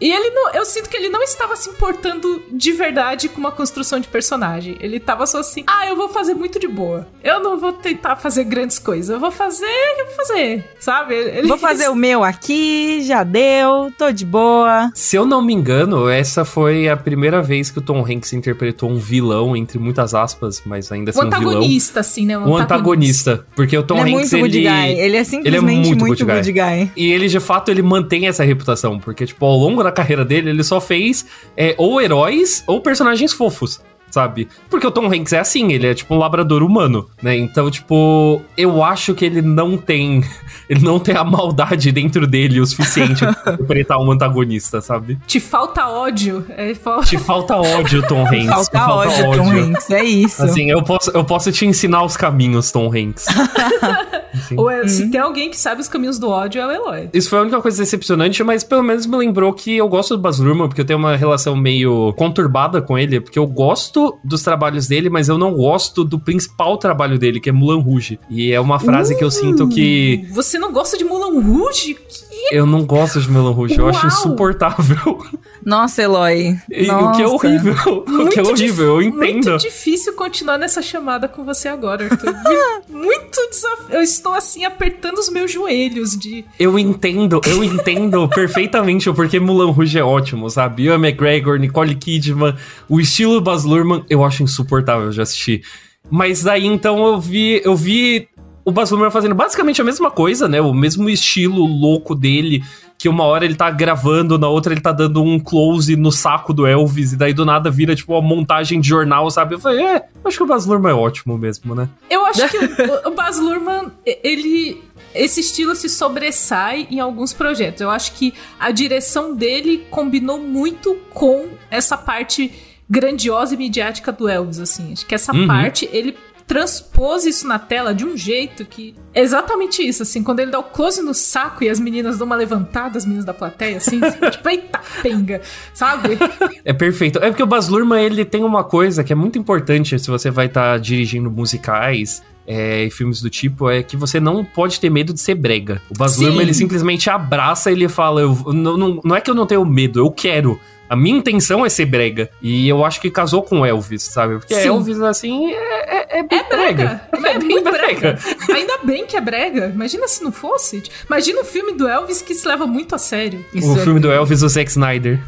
E 0.01 0.11
ele 0.11 0.31
não. 0.31 0.51
Eu 0.53 0.65
sinto 0.65 0.89
que 0.89 0.97
ele 0.97 1.09
não 1.09 1.23
estava 1.23 1.55
se 1.57 1.69
importando 1.69 2.43
de 2.51 2.73
verdade 2.73 3.29
com 3.29 3.39
uma 3.39 3.53
construção 3.53 4.01
de 4.01 4.09
personagem. 4.09 4.77
Ele 4.81 4.99
tava 4.99 5.27
só 5.27 5.39
assim, 5.41 5.63
ah, 5.67 5.87
eu 5.87 5.97
vou 5.97 6.09
fazer 6.09 6.35
muito 6.35 6.59
de 6.59 6.67
boa. 6.67 7.07
Eu 7.23 7.41
não 7.41 7.59
vou 7.59 7.73
tentar 7.73 8.17
fazer 8.17 8.45
grandes 8.45 8.79
coisas. 8.79 9.11
Eu 9.11 9.21
vou 9.21 9.31
fazer, 9.31 9.67
eu 9.99 10.07
vou 10.07 10.15
fazer. 10.15 10.65
Sabe? 10.79 11.15
Ele, 11.15 11.49
Vou 11.49 11.59
fazer 11.59 11.89
o 11.89 11.95
meu 11.95 12.25
aqui, 12.25 13.03
já 13.03 13.23
deu, 13.23 13.93
tô 13.99 14.11
de 14.11 14.25
boa. 14.25 14.91
Se 14.95 15.17
eu 15.17 15.27
não 15.27 15.43
me 15.43 15.53
engano, 15.53 16.09
essa 16.09 16.45
foi 16.45 16.89
a 16.89 16.97
primeira 16.97 17.43
vez 17.43 17.71
que 17.71 17.79
o 17.79 17.83
Tom 17.83 18.05
Hanks 18.05 18.33
interpretou 18.33 18.91
um 18.91 18.97
vilão, 18.97 19.57
entre 19.57 19.79
muitas 19.79 20.15
aspas, 20.15 20.63
mas 20.65 20.91
ainda 20.91 21.11
assim 21.11 21.21
O 21.21 21.27
um 21.27 21.31
vilão. 21.31 21.51
antagonista, 21.51 22.01
assim, 22.01 22.27
né? 22.27 22.39
O 22.39 22.57
antagonista. 22.57 23.45
Porque 23.55 23.77
o 23.77 23.83
Tom 23.83 23.99
ele 24.01 24.15
é 24.15 24.17
Hanks, 24.19 24.33
muito 24.33 24.43
good 24.45 24.59
ele... 24.59 24.69
guy. 24.69 25.01
Ele 25.01 25.17
é 25.17 25.25
simplesmente 25.25 25.89
muito 25.89 26.05
muito, 26.05 26.27
good 26.27 26.41
good 26.41 26.53
guy. 26.53 26.91
E 26.97 27.13
ele, 27.13 27.29
de 27.29 27.41
fato, 27.41 27.71
ele 27.71 27.83
mantém 27.83 28.27
essa 28.27 28.45
reputação. 28.45 28.99
Porque, 28.99 29.27
tipo, 29.27 29.45
ao 29.45 29.57
longo 29.57 29.83
da 29.83 29.90
carreira 29.93 30.25
dele, 30.25 30.51
ele 30.51 30.65
só 30.65 30.81
fez 30.81 31.27
é, 31.57 31.75
ou 31.79 32.01
heróis 32.01 32.63
ou 32.67 32.81
personagens 32.81 33.33
fofos. 33.33 33.81
Sabe? 34.11 34.49
Porque 34.69 34.85
o 34.85 34.91
Tom 34.91 35.07
Hanks 35.07 35.33
é 35.33 35.39
assim, 35.39 35.71
ele 35.73 35.87
é 35.87 35.95
tipo 35.95 36.13
um 36.17 36.19
labrador 36.19 36.65
humano, 36.65 37.09
né? 37.23 37.37
Então, 37.37 37.71
tipo, 37.71 38.43
eu 38.57 38.83
acho 38.83 39.15
que 39.15 39.25
ele 39.25 39.41
não 39.41 39.77
tem. 39.77 40.25
Ele 40.71 40.85
não 40.85 41.01
tem 41.01 41.17
a 41.17 41.25
maldade 41.25 41.91
dentro 41.91 42.29
dele 42.29 42.61
o 42.61 42.65
suficiente 42.67 43.27
pra 43.27 43.55
interpretar 43.55 43.99
um 43.99 44.09
antagonista, 44.13 44.81
sabe? 44.81 45.19
Te 45.27 45.41
falta 45.41 45.89
ódio. 45.89 46.47
É, 46.51 46.73
fal- 46.77 47.03
Te 47.03 47.19
falta 47.19 47.57
ódio, 47.57 48.07
Tom 48.07 48.25
Hanks. 48.25 48.69
Falta 48.69 48.79
te 48.79 48.79
ódio, 48.79 49.33
Tom 49.37 49.51
Hanks, 49.51 49.91
é 49.91 50.05
isso. 50.05 50.45
Assim, 50.45 50.71
eu 50.71 50.81
posso, 50.85 51.11
eu 51.11 51.25
posso 51.25 51.51
te 51.51 51.67
ensinar 51.67 52.05
os 52.05 52.17
caminhos, 52.17 52.71
Tom 52.71 52.87
Hanks. 52.87 53.27
Ou 54.57 54.71
é- 54.71 54.87
se 54.87 55.11
tem 55.11 55.21
alguém 55.21 55.51
que 55.51 55.59
sabe 55.59 55.81
os 55.81 55.89
caminhos 55.89 56.19
do 56.19 56.29
ódio, 56.29 56.61
é 56.61 56.67
o 56.67 56.71
Eloy. 56.71 57.09
Isso 57.13 57.29
foi 57.31 57.39
a 57.39 57.43
única 57.43 57.61
coisa 57.61 57.83
decepcionante, 57.83 58.43
mas 58.43 58.63
pelo 58.65 58.83
menos 58.83 59.07
me 59.07 59.17
lembrou 59.17 59.53
que 59.53 59.77
eu 59.77 59.89
gosto 59.89 60.17
do 60.17 60.23
Baz 60.23 60.39
Luhrmann, 60.39 60.69
porque 60.69 60.81
eu 60.81 60.85
tenho 60.85 60.99
uma 60.99 61.17
relação 61.17 61.57
meio 61.57 62.13
conturbada 62.15 62.81
com 62.83 62.99
ele, 62.99 63.21
porque 63.21 63.39
eu 63.39 63.47
gosto 63.47 64.19
dos 64.25 64.43
trabalhos 64.43 64.87
dele, 64.87 65.09
mas 65.11 65.29
eu 65.29 65.39
não 65.39 65.53
gosto 65.53 66.05
do 66.05 66.19
principal 66.19 66.77
trabalho 66.79 67.19
dele, 67.19 67.41
que 67.41 67.49
é 67.49 67.53
Mulan 67.53 67.81
Rouge. 67.81 68.19
E 68.29 68.53
é 68.53 68.61
uma 68.61 68.79
frase 68.79 69.17
que 69.17 69.25
eu 69.25 69.31
sinto 69.31 69.69
que 69.69 70.27
Você 70.33 70.59
não 70.59 70.73
gosta 70.73 70.97
de 70.97 71.05
Mulan 71.05 71.41
Rouge? 71.41 71.95
Que 71.95 72.30
eu 72.51 72.67
não 72.67 72.85
gosto 72.85 73.21
de 73.21 73.31
Mulan 73.31 73.53
Rouge, 73.53 73.79
eu 73.79 73.89
acho 73.89 74.01
Uau! 74.01 74.09
insuportável. 74.09 75.25
Nossa, 75.65 76.03
Eloy. 76.03 76.59
E 76.71 76.87
Nossa. 76.87 77.05
o 77.05 77.13
que 77.13 77.23
é 77.23 77.27
horrível, 77.27 77.75
o 77.75 78.29
que 78.29 78.39
é 78.39 78.43
Muito 78.43 78.51
horrível, 78.51 78.87
eu 78.87 79.03
entendo. 79.03 79.51
Muito 79.51 79.59
difícil 79.59 80.15
continuar 80.15 80.59
nessa 80.59 80.81
chamada 80.83 81.29
com 81.29 81.45
você 81.45 81.69
agora, 81.69 82.05
Arthur. 82.05 82.35
muito 82.89 83.51
desafio. 83.51 83.95
Eu 83.95 84.03
estou 84.03 84.33
assim 84.33 84.65
apertando 84.65 85.19
os 85.19 85.29
meus 85.29 85.51
joelhos 85.51 86.17
de. 86.17 86.45
Eu 86.59 86.79
entendo, 86.79 87.41
eu 87.47 87.63
entendo 87.63 88.29
perfeitamente 88.31 89.09
o 89.09 89.15
porquê 89.15 89.39
Mulan 89.39 89.71
Rouge 89.71 89.99
é 89.99 90.05
ótimo, 90.05 90.49
sabe? 90.49 90.85
Ian 90.85 90.97
McGregor, 90.97 91.59
Nicole 91.59 91.95
Kidman, 91.95 92.55
o 92.89 93.01
estilo 93.01 93.41
Baz 93.41 93.65
Luhrmann, 93.65 94.05
eu 94.09 94.25
acho 94.25 94.43
insuportável 94.43 95.11
de 95.11 95.21
assistir. 95.21 95.63
Mas 96.11 96.43
daí 96.43 96.67
então 96.67 97.07
eu 97.07 97.21
vi, 97.21 97.61
eu 97.65 97.77
vi 97.77 98.29
o 98.71 98.73
Baz 98.73 98.91
Luhrmann 98.91 99.11
fazendo 99.11 99.35
basicamente 99.35 99.81
a 99.81 99.85
mesma 99.85 100.11
coisa, 100.11 100.49
né? 100.49 100.61
O 100.61 100.73
mesmo 100.73 101.09
estilo 101.11 101.65
louco 101.65 102.15
dele, 102.15 102.63
que 102.97 103.09
uma 103.09 103.25
hora 103.25 103.45
ele 103.45 103.55
tá 103.55 103.71
gravando, 103.71 104.39
na 104.39 104.49
outra 104.49 104.73
ele 104.73 104.81
tá 104.81 104.93
dando 104.93 105.23
um 105.23 105.39
close 105.39 105.97
no 105.97 106.11
saco 106.13 106.53
do 106.53 106.67
Elvis, 106.67 107.13
e 107.13 107.17
daí 107.17 107.33
do 107.33 107.45
nada 107.45 107.71
vira 107.71 107.95
tipo 107.95 108.13
uma 108.13 108.21
montagem 108.23 108.81
de 108.81 108.89
jornal, 108.89 109.31
sabe? 109.31 109.55
Eu 109.55 109.59
falei, 109.59 109.85
é, 109.85 110.05
acho 110.25 110.37
que 110.37 110.43
o 110.43 110.47
Baz 110.47 110.67
Luhrmann 110.67 110.93
é 110.93 110.95
ótimo 110.95 111.37
mesmo, 111.39 111.75
né? 111.75 111.89
Eu 112.09 112.25
acho 112.27 112.49
que 112.49 112.59
o, 113.09 113.11
Baz 113.13 113.39
Luhrmann, 113.39 113.91
ele. 114.05 114.83
Esse 115.13 115.41
estilo 115.41 115.75
se 115.75 115.89
sobressai 115.89 116.87
em 116.91 117.01
alguns 117.01 117.33
projetos. 117.33 117.81
Eu 117.81 117.91
acho 117.91 118.13
que 118.13 118.33
a 118.61 118.71
direção 118.71 119.35
dele 119.35 119.85
combinou 119.91 120.39
muito 120.39 120.97
com 121.13 121.49
essa 121.69 121.97
parte 121.97 122.53
grandiosa 122.89 123.55
e 123.55 123.57
midiática 123.57 124.13
do 124.13 124.29
Elvis, 124.29 124.61
assim. 124.61 124.93
Acho 124.93 125.07
que 125.07 125.15
essa 125.15 125.35
Uhum. 125.35 125.47
parte, 125.49 125.89
ele 125.93 126.17
transpôs 126.51 127.27
isso 127.27 127.47
na 127.47 127.61
tela 127.61 127.95
de 127.95 128.05
um 128.05 128.17
jeito 128.17 128.65
que... 128.65 128.93
é 129.15 129.23
Exatamente 129.23 129.87
isso, 129.87 130.03
assim. 130.03 130.21
Quando 130.21 130.41
ele 130.41 130.51
dá 130.51 130.59
o 130.59 130.65
close 130.65 131.01
no 131.01 131.15
saco 131.15 131.63
e 131.63 131.69
as 131.69 131.79
meninas 131.79 132.19
dão 132.19 132.27
uma 132.27 132.35
levantada, 132.35 132.99
as 132.99 133.05
meninas 133.05 133.25
da 133.25 133.33
plateia, 133.33 133.77
assim. 133.77 134.01
tipo, 134.33 134.49
eita, 134.49 134.81
penga, 135.01 135.41
sabe? 135.73 136.19
É 136.65 136.73
perfeito. 136.73 137.21
É 137.21 137.29
porque 137.29 137.45
o 137.45 137.47
Baz 137.47 137.69
Luhrmann, 137.69 138.05
ele 138.05 138.25
tem 138.25 138.43
uma 138.43 138.65
coisa 138.65 139.05
que 139.05 139.13
é 139.13 139.17
muito 139.17 139.39
importante 139.39 139.97
se 139.97 140.11
você 140.11 140.29
vai 140.29 140.47
estar 140.47 140.81
dirigindo 140.81 141.31
musicais 141.31 142.21
é, 142.45 142.83
e 142.83 142.91
filmes 142.91 143.23
do 143.23 143.31
tipo, 143.31 143.71
é 143.71 143.85
que 143.85 143.97
você 143.97 144.19
não 144.19 144.45
pode 144.45 144.81
ter 144.81 144.91
medo 144.91 145.15
de 145.15 145.21
ser 145.21 145.37
brega. 145.37 145.81
O 145.89 145.97
Baz. 145.97 146.17
Luhrmann, 146.17 146.43
ele 146.43 146.55
simplesmente 146.55 147.09
abraça 147.09 147.71
e 147.71 147.75
ele 147.75 147.89
fala, 147.89 148.23
eu, 148.23 148.35
não, 148.53 148.77
não, 148.77 149.01
não 149.05 149.15
é 149.15 149.21
que 149.21 149.31
eu 149.31 149.37
não 149.37 149.47
tenho 149.47 149.65
medo, 149.65 150.01
eu 150.01 150.11
quero. 150.11 150.59
A 150.89 150.97
minha 150.97 151.17
intenção 151.17 151.65
é 151.65 151.69
ser 151.69 151.87
brega. 151.87 152.29
E 152.43 152.69
eu 152.69 152.85
acho 152.85 153.01
que 153.01 153.09
casou 153.09 153.45
com 153.45 153.65
Elvis, 153.65 154.03
sabe? 154.03 154.39
Porque 154.39 154.57
Sim. 154.57 154.67
Elvis, 154.67 155.01
assim, 155.01 155.53
é, 155.53 156.00
é, 156.21 156.23
é 156.23 156.27
bem 156.29 156.39
É 156.39 156.45
brega. 156.49 157.01
É, 157.13 157.39
bem 157.39 157.39
muito 157.51 157.71
brega. 157.71 158.19
Ainda 158.53 158.79
bem 158.85 159.07
que 159.07 159.17
é 159.17 159.21
brega. 159.21 159.71
Imagina 159.75 160.07
se 160.09 160.23
não 160.23 160.33
fosse. 160.33 160.83
Imagina 161.07 161.41
um 161.41 161.45
filme 161.45 161.73
do 161.73 161.87
Elvis 161.89 162.23
que 162.23 162.35
se 162.35 162.47
leva 162.47 162.67
muito 162.67 162.95
a 162.95 162.99
sério. 162.99 163.45
Isso 163.53 163.73
O 163.73 163.79
é- 163.79 163.83
filme 163.83 164.01
do 164.01 164.11
Elvis, 164.11 164.43
o 164.43 164.49
Zack 164.49 164.71
Snyder. 164.71 165.19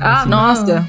Ah, 0.00 0.24
não. 0.26 0.38
Nossa. 0.48 0.88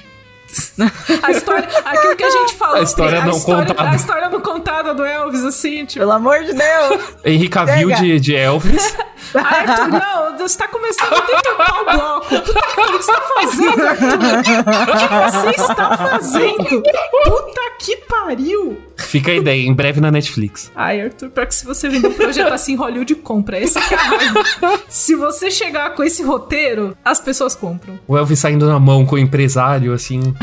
A 1.22 1.32
história, 1.32 1.68
aquilo 1.86 2.16
que 2.16 2.24
a 2.24 2.30
gente 2.30 2.54
falou. 2.56 2.76
A 2.78 2.82
história 2.82 3.22
a 3.22 3.26
não 3.26 3.38
história, 3.38 3.68
contada. 3.68 3.90
A 3.90 3.96
história 3.96 4.30
não 4.30 4.42
contada 4.42 4.94
do 4.94 5.06
Elvis, 5.06 5.44
assim, 5.44 5.86
tipo. 5.86 6.00
Pelo 6.00 6.12
amor 6.12 6.44
de 6.44 6.54
Deus. 6.54 7.02
Henry 7.24 7.50
Cavill 7.50 7.92
de, 7.92 8.20
de 8.20 8.36
Elvis. 8.36 8.96
Arthur, 9.34 9.88
não, 9.88 10.38
você 10.38 10.58
tá 10.58 10.68
começando 10.68 11.14
a 11.14 11.22
deturpar 11.22 11.82
o 11.82 11.86
bloco. 11.86 12.36
O 12.36 12.98
que 12.98 13.04
você 13.04 13.12
tá 13.12 13.22
fazendo, 13.42 13.88
Arthur? 13.88 14.08
O 14.10 14.98
que 14.98 15.32
você 15.32 15.62
está 15.62 15.98
fazendo? 15.98 16.84
Puta 17.24 17.62
que 17.80 17.98
pariu. 17.98 18.78
Fica 18.98 19.32
a 19.32 19.36
ideia, 19.36 19.68
em 19.68 19.74
breve 19.74 20.00
na 20.00 20.12
Netflix. 20.12 20.72
Ai, 20.76 21.02
Arthur, 21.02 21.30
pior 21.30 21.48
que 21.48 21.56
se 21.56 21.66
você 21.66 21.90
vender 21.90 22.08
um 22.08 22.14
projeto 22.14 22.54
assim, 22.54 22.76
Hollywood 22.76 23.16
compra. 23.16 23.58
Essa 23.60 23.82
que 23.82 23.94
é. 23.94 24.80
Se 24.88 25.16
você 25.16 25.50
chegar 25.50 25.96
com 25.96 26.04
esse 26.04 26.24
roteiro, 26.24 26.96
as 27.04 27.20
pessoas 27.20 27.56
compram. 27.56 28.00
O 28.08 28.18
Elvis 28.18 28.40
saindo 28.40 28.68
na 28.68 28.80
mão 28.80 29.06
com 29.06 29.16
o 29.16 29.20
empresário, 29.20 29.94
assim. 29.94 30.34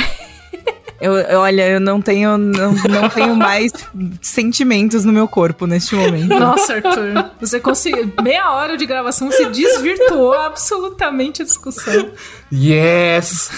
Eu, 1.02 1.14
olha, 1.40 1.66
eu 1.66 1.80
não 1.80 1.98
tenho, 2.02 2.36
não, 2.36 2.72
não 2.74 3.08
tenho 3.08 3.34
mais 3.34 3.72
sentimentos 4.20 5.02
no 5.02 5.10
meu 5.14 5.26
corpo 5.26 5.66
neste 5.66 5.94
momento. 5.94 6.28
Nossa, 6.28 6.74
Arthur, 6.74 7.30
você 7.40 7.58
conseguiu. 7.58 8.12
Meia 8.22 8.50
hora 8.50 8.76
de 8.76 8.84
gravação, 8.84 9.30
você 9.30 9.46
desvirtuou 9.48 10.34
absolutamente 10.34 11.40
a 11.40 11.44
discussão. 11.46 12.10
Yes! 12.52 13.50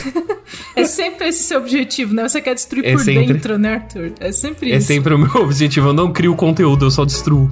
É 0.77 0.85
sempre 0.85 1.27
esse 1.29 1.43
seu 1.43 1.59
objetivo, 1.59 2.15
né? 2.15 2.29
Você 2.29 2.41
quer 2.41 2.55
destruir 2.55 2.87
É 2.87 2.93
por 2.93 3.01
sempre. 3.05 3.27
dentro, 3.33 3.59
né, 3.59 3.75
Arthur? 3.75 4.13
É 4.21 4.31
sempre 4.31 4.71
É 4.71 4.77
isso. 4.77 4.87
sempre 4.87 5.13
o 5.13 5.19
meu 5.19 5.35
objetivo. 5.43 5.89
Eu 5.89 5.93
não 5.93 6.13
crio 6.13 6.37
conteúdo, 6.37 6.85
eu 6.87 6.91
só 6.93 7.05
destruo. 7.05 7.51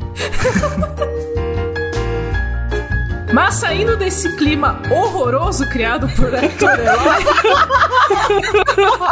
Mas 3.33 3.55
saindo 3.55 3.97
desse 3.97 4.37
clima 4.37 4.83
horroroso 4.91 5.69
criado 5.69 6.09
por 6.17 6.35
Arthur 6.35 6.81
Eloy, 6.81 7.25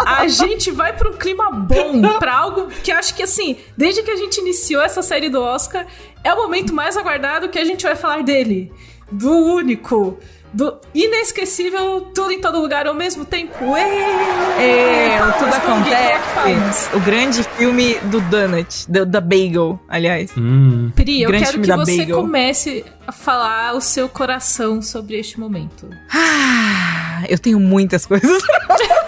a 0.07 0.27
gente 0.27 0.71
vai 0.73 0.93
pra 0.93 1.09
um 1.09 1.13
clima 1.13 1.51
bom, 1.51 2.19
pra 2.19 2.37
algo 2.37 2.67
que 2.67 2.91
acho 2.91 3.15
que 3.15 3.23
assim, 3.23 3.57
desde 3.77 4.03
que 4.03 4.11
a 4.11 4.17
gente 4.17 4.39
iniciou 4.41 4.83
essa 4.83 5.03
série 5.03 5.29
do 5.29 5.41
Oscar, 5.41 5.87
é 6.25 6.33
o 6.35 6.37
momento 6.37 6.75
mais 6.75 6.97
aguardado 6.97 7.49
que 7.49 7.59
a 7.59 7.65
gente 7.65 7.85
vai 7.85 7.95
falar 7.95 8.23
dele. 8.23 8.73
do 9.11 9.31
único, 9.33 10.19
do 10.53 10.79
inesquecível 10.95 12.01
Tudo 12.15 12.33
em 12.33 12.41
Todo 12.41 12.61
Lugar 12.61 12.87
ao 12.87 12.95
mesmo 12.95 13.25
tempo. 13.25 13.77
É, 13.77 15.17
é 15.17 15.19
tudo 15.39 15.55
acontece. 15.55 16.97
O 16.97 17.01
grande 17.01 17.43
filme 17.57 17.95
do 18.05 18.21
Donut, 18.23 18.91
do, 18.91 19.05
da 19.05 19.21
Bagel, 19.21 19.79
aliás. 19.89 20.31
Hum. 20.37 20.91
Pri, 20.95 21.23
eu 21.23 21.31
quero 21.31 21.61
que 21.61 21.67
você 21.67 21.97
bagel. 21.99 22.17
comece 22.17 22.85
a 23.07 23.13
falar 23.13 23.75
o 23.75 23.81
seu 23.81 24.09
coração 24.09 24.83
sobre 24.83 25.19
este 25.19 25.39
momento. 25.39 25.89
Ah, 26.13 27.25
eu 27.29 27.39
tenho 27.39 27.61
muitas 27.61 28.05
coisas 28.07 28.43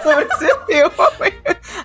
sobre 0.03 0.25
esse 0.25 0.65
filme. 0.65 0.91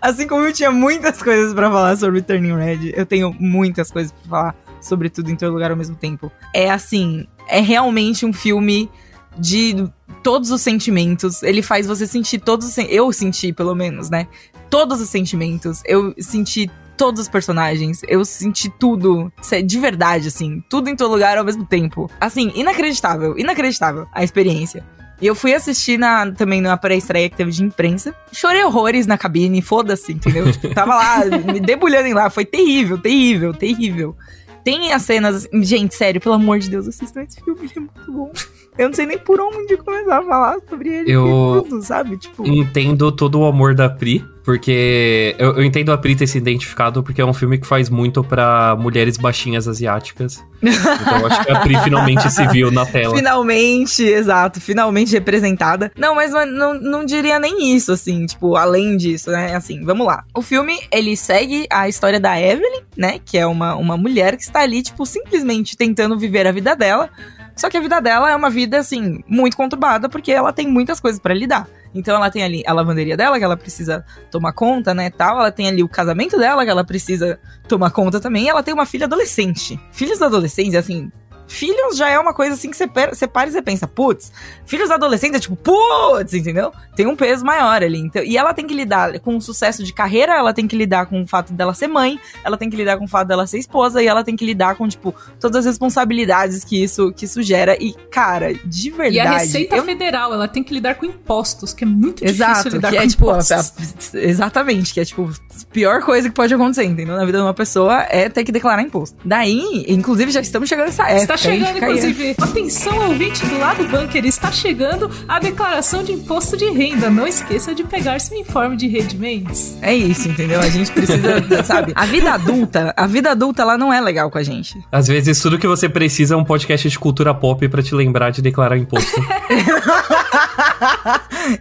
Assim 0.00 0.26
como 0.26 0.44
eu 0.44 0.52
tinha 0.52 0.70
muitas 0.70 1.22
coisas 1.22 1.52
para 1.54 1.70
falar 1.70 1.96
sobre 1.96 2.22
Turning 2.22 2.56
Red, 2.56 2.92
eu 2.94 3.06
tenho 3.06 3.34
muitas 3.38 3.90
coisas 3.90 4.12
para 4.12 4.30
falar 4.30 4.56
sobre 4.80 5.10
tudo 5.10 5.30
em 5.30 5.36
todo 5.36 5.52
lugar 5.52 5.70
ao 5.70 5.76
mesmo 5.76 5.96
tempo. 5.96 6.30
É 6.54 6.70
assim, 6.70 7.26
é 7.48 7.60
realmente 7.60 8.24
um 8.24 8.32
filme 8.32 8.90
de 9.38 9.88
todos 10.22 10.50
os 10.50 10.60
sentimentos. 10.60 11.42
Ele 11.42 11.62
faz 11.62 11.86
você 11.86 12.06
sentir 12.06 12.40
todos 12.40 12.66
os. 12.66 12.78
Eu 12.78 13.12
senti, 13.12 13.52
pelo 13.52 13.74
menos, 13.74 14.10
né? 14.10 14.26
Todos 14.70 15.00
os 15.00 15.08
sentimentos. 15.08 15.82
Eu 15.84 16.14
senti 16.18 16.70
todos 16.96 17.22
os 17.22 17.28
personagens. 17.28 18.00
Eu 18.08 18.24
senti 18.24 18.68
tudo. 18.68 19.32
De 19.64 19.78
verdade, 19.78 20.28
assim. 20.28 20.62
Tudo 20.68 20.88
em 20.88 20.96
todo 20.96 21.12
lugar 21.12 21.38
ao 21.38 21.44
mesmo 21.44 21.64
tempo. 21.64 22.10
Assim, 22.20 22.52
inacreditável. 22.54 23.38
Inacreditável 23.38 24.06
a 24.12 24.24
experiência. 24.24 24.84
E 25.20 25.26
eu 25.26 25.34
fui 25.34 25.54
assistir 25.54 25.98
na, 25.98 26.30
também 26.32 26.60
numa 26.60 26.76
pré-estreia 26.76 27.30
que 27.30 27.36
teve 27.36 27.50
de 27.50 27.64
imprensa. 27.64 28.14
Chorei 28.32 28.62
horrores 28.64 29.06
na 29.06 29.16
cabine, 29.16 29.62
foda-se, 29.62 30.12
entendeu? 30.12 30.50
tipo, 30.52 30.74
tava 30.74 30.94
lá, 30.94 31.24
me 31.24 31.58
debulhando 31.58 32.08
em 32.08 32.14
lá. 32.14 32.28
Foi 32.28 32.44
terrível, 32.44 32.98
terrível, 32.98 33.54
terrível. 33.54 34.16
Tem 34.62 34.92
as 34.92 35.02
cenas. 35.02 35.48
Gente, 35.62 35.94
sério, 35.94 36.20
pelo 36.20 36.34
amor 36.34 36.58
de 36.58 36.68
Deus, 36.68 36.86
assistam 36.86 37.22
esse 37.22 37.40
filme, 37.40 37.60
ele 37.62 37.72
é 37.76 37.80
muito 37.80 38.12
bom. 38.12 38.32
Eu 38.78 38.88
não 38.88 38.94
sei 38.94 39.06
nem 39.06 39.18
por 39.18 39.40
onde 39.40 39.76
começar 39.76 40.18
a 40.18 40.22
falar 40.22 40.56
sobre 40.68 40.88
ele. 40.90 41.10
Eu 41.12 41.64
tudo, 41.68 41.82
sabe? 41.82 42.16
Tipo... 42.16 42.46
entendo 42.46 43.10
todo 43.10 43.40
o 43.40 43.46
amor 43.46 43.74
da 43.74 43.88
Pri, 43.88 44.24
porque 44.44 45.34
eu, 45.38 45.56
eu, 45.56 45.64
entendo 45.64 45.90
a 45.90 45.98
Pri 45.98 46.14
ter 46.14 46.26
se 46.26 46.38
identificado, 46.38 47.02
porque 47.02 47.20
é 47.20 47.24
um 47.24 47.32
filme 47.32 47.58
que 47.58 47.66
faz 47.66 47.88
muito 47.88 48.22
para 48.22 48.76
mulheres 48.78 49.16
baixinhas 49.16 49.66
asiáticas. 49.66 50.44
Então 50.62 51.18
eu 51.18 51.26
acho 51.26 51.44
que 51.44 51.50
a 51.50 51.60
Pri 51.60 51.76
finalmente 51.80 52.30
se 52.30 52.46
viu 52.48 52.70
na 52.70 52.86
tela. 52.86 53.16
Finalmente, 53.16 54.02
exato, 54.04 54.60
finalmente 54.60 55.12
representada. 55.12 55.90
Não, 55.96 56.14
mas 56.14 56.30
não, 56.30 56.46
não, 56.46 56.74
não 56.74 57.04
diria 57.04 57.38
nem 57.38 57.74
isso, 57.74 57.92
assim, 57.92 58.26
tipo, 58.26 58.56
além 58.56 58.96
disso, 58.96 59.30
né? 59.30 59.54
Assim, 59.54 59.84
vamos 59.84 60.06
lá. 60.06 60.24
O 60.34 60.42
filme, 60.42 60.78
ele 60.92 61.16
segue 61.16 61.66
a 61.70 61.88
história 61.88 62.20
da 62.20 62.40
Evelyn, 62.40 62.82
né? 62.96 63.18
Que 63.24 63.38
é 63.38 63.46
uma, 63.46 63.74
uma 63.74 63.96
mulher 63.96 64.36
que 64.36 64.42
está 64.42 64.60
ali, 64.60 64.82
tipo, 64.82 65.04
simplesmente 65.06 65.76
tentando 65.76 66.18
viver 66.18 66.46
a 66.46 66.52
vida 66.52 66.76
dela 66.76 67.10
só 67.56 67.70
que 67.70 67.76
a 67.78 67.80
vida 67.80 68.00
dela 68.00 68.30
é 68.30 68.36
uma 68.36 68.50
vida, 68.50 68.78
assim, 68.78 69.24
muito 69.26 69.56
conturbada, 69.56 70.10
porque 70.10 70.30
ela 70.30 70.52
tem 70.52 70.68
muitas 70.68 71.00
coisas 71.00 71.18
para 71.18 71.32
lidar. 71.32 71.66
Então 71.94 72.14
ela 72.14 72.30
tem 72.30 72.44
ali 72.44 72.62
a 72.66 72.72
lavanderia 72.74 73.16
dela, 73.16 73.38
que 73.38 73.44
ela 73.44 73.56
precisa 73.56 74.04
tomar 74.30 74.52
conta, 74.52 74.92
né, 74.92 75.08
tal. 75.08 75.38
Ela 75.40 75.50
tem 75.50 75.66
ali 75.66 75.82
o 75.82 75.88
casamento 75.88 76.36
dela, 76.36 76.64
que 76.64 76.70
ela 76.70 76.84
precisa 76.84 77.40
tomar 77.66 77.90
conta 77.90 78.20
também. 78.20 78.44
E 78.44 78.48
ela 78.50 78.62
tem 78.62 78.74
uma 78.74 78.84
filha 78.84 79.06
adolescente. 79.06 79.80
Filhos 79.90 80.20
adolescentes, 80.20 80.74
assim, 80.74 81.10
Filhos 81.48 81.96
já 81.96 82.08
é 82.08 82.18
uma 82.18 82.34
coisa 82.34 82.54
assim 82.54 82.70
que 82.70 82.76
você, 82.76 82.86
você 82.86 83.26
para 83.26 83.48
e 83.48 83.52
você 83.52 83.62
pensa, 83.62 83.86
putz, 83.86 84.32
filhos 84.64 84.90
adolescentes 84.90 85.36
é 85.36 85.40
tipo, 85.40 85.56
putz, 85.56 86.34
entendeu? 86.34 86.72
Tem 86.94 87.06
um 87.06 87.16
peso 87.16 87.44
maior 87.44 87.82
ali. 87.82 87.98
Então, 87.98 88.22
e 88.22 88.36
ela 88.36 88.52
tem 88.52 88.66
que 88.66 88.74
lidar 88.74 89.18
com 89.20 89.36
o 89.36 89.40
sucesso 89.40 89.82
de 89.82 89.92
carreira, 89.92 90.34
ela 90.34 90.52
tem 90.52 90.66
que 90.66 90.76
lidar 90.76 91.06
com 91.06 91.22
o 91.22 91.26
fato 91.26 91.52
dela 91.52 91.74
ser 91.74 91.88
mãe, 91.88 92.18
ela 92.44 92.56
tem 92.56 92.68
que 92.68 92.76
lidar 92.76 92.96
com 92.98 93.04
o 93.04 93.08
fato 93.08 93.28
dela 93.28 93.46
ser 93.46 93.58
esposa, 93.58 94.02
e 94.02 94.06
ela 94.06 94.24
tem 94.24 94.34
que 94.34 94.44
lidar 94.44 94.76
com, 94.76 94.88
tipo, 94.88 95.14
todas 95.40 95.58
as 95.60 95.66
responsabilidades 95.66 96.64
que 96.64 96.82
isso, 96.82 97.12
que 97.12 97.24
isso 97.24 97.42
gera. 97.42 97.76
E, 97.82 97.94
cara, 98.10 98.52
de 98.54 98.90
verdade. 98.90 99.16
E 99.16 99.20
a 99.20 99.38
Receita 99.38 99.76
eu... 99.76 99.84
Federal, 99.84 100.32
ela 100.32 100.48
tem 100.48 100.62
que 100.62 100.74
lidar 100.74 100.96
com 100.96 101.06
impostos, 101.06 101.72
que 101.72 101.84
é 101.84 101.86
muito 101.86 102.24
Exato, 102.24 102.54
difícil 102.54 102.72
lidar 102.72 102.90
que 102.90 102.96
com 102.96 103.02
é, 103.02 103.06
tipo, 103.06 103.30
impostos. 103.30 104.14
exatamente, 104.14 104.94
que 104.94 105.00
é, 105.00 105.04
tipo, 105.04 105.30
a 105.30 105.72
pior 105.72 106.02
coisa 106.02 106.28
que 106.28 106.34
pode 106.34 106.52
acontecer, 106.52 106.84
entendeu? 106.84 107.16
Na 107.16 107.24
vida 107.24 107.38
de 107.38 107.44
uma 107.44 107.54
pessoa 107.54 108.02
é 108.08 108.28
ter 108.28 108.44
que 108.44 108.52
declarar 108.52 108.82
imposto. 108.82 109.16
Daí, 109.24 109.84
inclusive, 109.88 110.30
já 110.30 110.40
estamos 110.40 110.68
chegando 110.68 110.86
nessa 110.86 111.04
época. 111.04 111.22
Está 111.22 111.35
chegando, 111.36 111.76
inclusive. 111.78 112.34
Atenção, 112.40 113.08
ouvinte 113.08 113.44
do 113.46 113.58
lado 113.58 113.84
bunker, 113.84 114.24
está 114.24 114.50
chegando 114.50 115.10
a 115.28 115.38
declaração 115.38 116.02
de 116.02 116.12
imposto 116.12 116.56
de 116.56 116.70
renda. 116.70 117.10
Não 117.10 117.26
esqueça 117.26 117.74
de 117.74 117.84
pegar 117.84 118.20
seu 118.20 118.38
informe 118.38 118.76
de 118.76 118.86
rendimentos. 118.86 119.76
É 119.82 119.94
isso, 119.94 120.28
entendeu? 120.28 120.60
A 120.60 120.68
gente 120.68 120.90
precisa, 120.92 121.42
sabe? 121.64 121.92
A 121.94 122.06
vida 122.06 122.32
adulta, 122.32 122.94
a 122.96 123.06
vida 123.06 123.30
adulta, 123.30 123.62
ela 123.62 123.78
não 123.78 123.92
é 123.92 124.00
legal 124.00 124.30
com 124.30 124.38
a 124.38 124.42
gente. 124.42 124.78
Às 124.90 125.06
vezes, 125.06 125.40
tudo 125.40 125.58
que 125.58 125.66
você 125.66 125.88
precisa 125.88 126.34
é 126.34 126.36
um 126.36 126.44
podcast 126.44 126.88
de 126.88 126.98
cultura 126.98 127.34
pop 127.34 127.68
para 127.68 127.82
te 127.82 127.94
lembrar 127.94 128.30
de 128.30 128.40
declarar 128.42 128.76
imposto. 128.76 129.20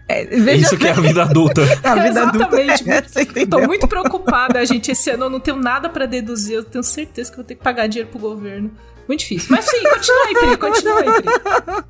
é, 0.07 0.25
veja... 0.25 0.65
Isso 0.65 0.77
que 0.77 0.87
é 0.87 0.91
a 0.91 0.99
vida 0.99 1.23
adulta. 1.23 1.61
A 1.83 1.95
vida 1.95 2.07
Exatamente. 2.09 2.43
adulta 2.43 2.61
é 2.61 2.97
essa, 2.97 3.47
Tô 3.47 3.59
muito 3.61 3.87
preocupada, 3.87 4.65
gente. 4.65 4.91
Esse 4.91 5.09
ano 5.11 5.25
eu 5.25 5.29
não 5.29 5.39
tenho 5.39 5.57
nada 5.57 5.89
para 5.89 6.05
deduzir. 6.05 6.55
Eu 6.55 6.63
tenho 6.63 6.83
certeza 6.83 7.29
que 7.29 7.37
vou 7.37 7.45
ter 7.45 7.55
que 7.55 7.63
pagar 7.63 7.87
dinheiro 7.87 8.09
pro 8.09 8.19
governo. 8.19 8.71
Muito 9.07 9.19
difícil. 9.19 9.47
Mas 9.51 9.65
sim, 9.65 9.83
continua 9.83 10.25
aí, 10.25 10.33
Pri, 10.33 10.57
continua 10.57 10.99
aí, 10.99 11.21
Pri. 11.21 11.85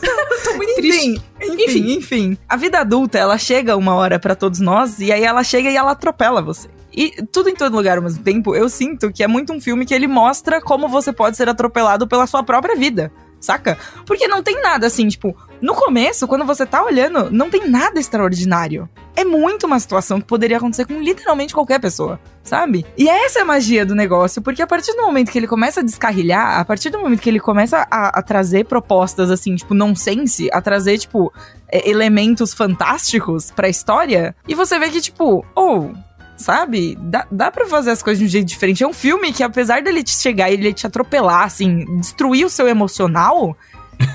Tô 0.44 0.54
muito 0.54 0.70
enfim, 0.72 0.80
triste. 0.80 1.22
Enfim, 1.42 1.64
enfim, 1.64 1.92
enfim. 1.92 2.38
A 2.48 2.56
vida 2.56 2.80
adulta, 2.80 3.18
ela 3.18 3.36
chega 3.36 3.76
uma 3.76 3.94
hora 3.94 4.18
para 4.18 4.34
todos 4.34 4.60
nós, 4.60 5.00
e 5.00 5.12
aí 5.12 5.22
ela 5.22 5.42
chega 5.42 5.70
e 5.70 5.76
ela 5.76 5.92
atropela 5.92 6.40
você. 6.40 6.68
E 6.92 7.10
tudo 7.30 7.48
em 7.48 7.54
todo 7.54 7.76
lugar 7.76 7.98
ao 7.98 8.02
mesmo 8.02 8.22
tempo, 8.22 8.54
eu 8.54 8.68
sinto 8.68 9.12
que 9.12 9.22
é 9.22 9.28
muito 9.28 9.52
um 9.52 9.60
filme 9.60 9.84
que 9.84 9.94
ele 9.94 10.08
mostra 10.08 10.60
como 10.60 10.88
você 10.88 11.12
pode 11.12 11.36
ser 11.36 11.48
atropelado 11.48 12.06
pela 12.06 12.26
sua 12.26 12.42
própria 12.42 12.74
vida 12.74 13.12
saca? 13.40 13.78
Porque 14.06 14.28
não 14.28 14.42
tem 14.42 14.60
nada 14.60 14.86
assim, 14.86 15.08
tipo, 15.08 15.34
no 15.60 15.74
começo, 15.74 16.28
quando 16.28 16.44
você 16.44 16.64
tá 16.64 16.82
olhando, 16.82 17.30
não 17.30 17.50
tem 17.50 17.68
nada 17.68 17.98
extraordinário. 17.98 18.88
É 19.16 19.24
muito 19.24 19.66
uma 19.66 19.78
situação 19.78 20.20
que 20.20 20.26
poderia 20.26 20.56
acontecer 20.56 20.86
com 20.86 21.00
literalmente 21.00 21.52
qualquer 21.52 21.80
pessoa, 21.80 22.20
sabe? 22.42 22.86
E 22.96 23.08
essa 23.08 23.40
é 23.40 23.42
a 23.42 23.44
magia 23.44 23.84
do 23.84 23.94
negócio, 23.94 24.40
porque 24.40 24.62
a 24.62 24.66
partir 24.66 24.92
do 24.94 25.02
momento 25.02 25.30
que 25.30 25.38
ele 25.38 25.46
começa 25.46 25.80
a 25.80 25.82
descarrilhar, 25.82 26.58
a 26.58 26.64
partir 26.64 26.90
do 26.90 26.98
momento 26.98 27.20
que 27.20 27.28
ele 27.28 27.40
começa 27.40 27.86
a, 27.90 28.18
a 28.18 28.22
trazer 28.22 28.64
propostas 28.64 29.30
assim, 29.30 29.56
tipo, 29.56 29.74
nonsense, 29.74 30.48
a 30.52 30.60
trazer, 30.62 30.98
tipo, 30.98 31.32
elementos 31.70 32.54
fantásticos 32.54 33.50
pra 33.50 33.68
história, 33.68 34.34
e 34.48 34.54
você 34.54 34.78
vê 34.78 34.88
que, 34.88 35.00
tipo, 35.00 35.44
ou. 35.54 35.90
Oh, 35.90 36.09
sabe? 36.40 36.96
Dá, 37.00 37.26
dá 37.30 37.50
pra 37.50 37.66
fazer 37.66 37.90
as 37.90 38.02
coisas 38.02 38.18
de 38.18 38.24
um 38.24 38.28
jeito 38.28 38.46
diferente. 38.46 38.82
É 38.82 38.86
um 38.86 38.92
filme 38.92 39.32
que, 39.32 39.42
apesar 39.42 39.82
dele 39.82 40.02
te 40.02 40.10
chegar 40.10 40.50
e 40.50 40.54
ele 40.54 40.72
te 40.72 40.86
atropelar, 40.86 41.44
assim, 41.44 41.84
destruir 41.98 42.44
o 42.44 42.50
seu 42.50 42.66
emocional, 42.66 43.56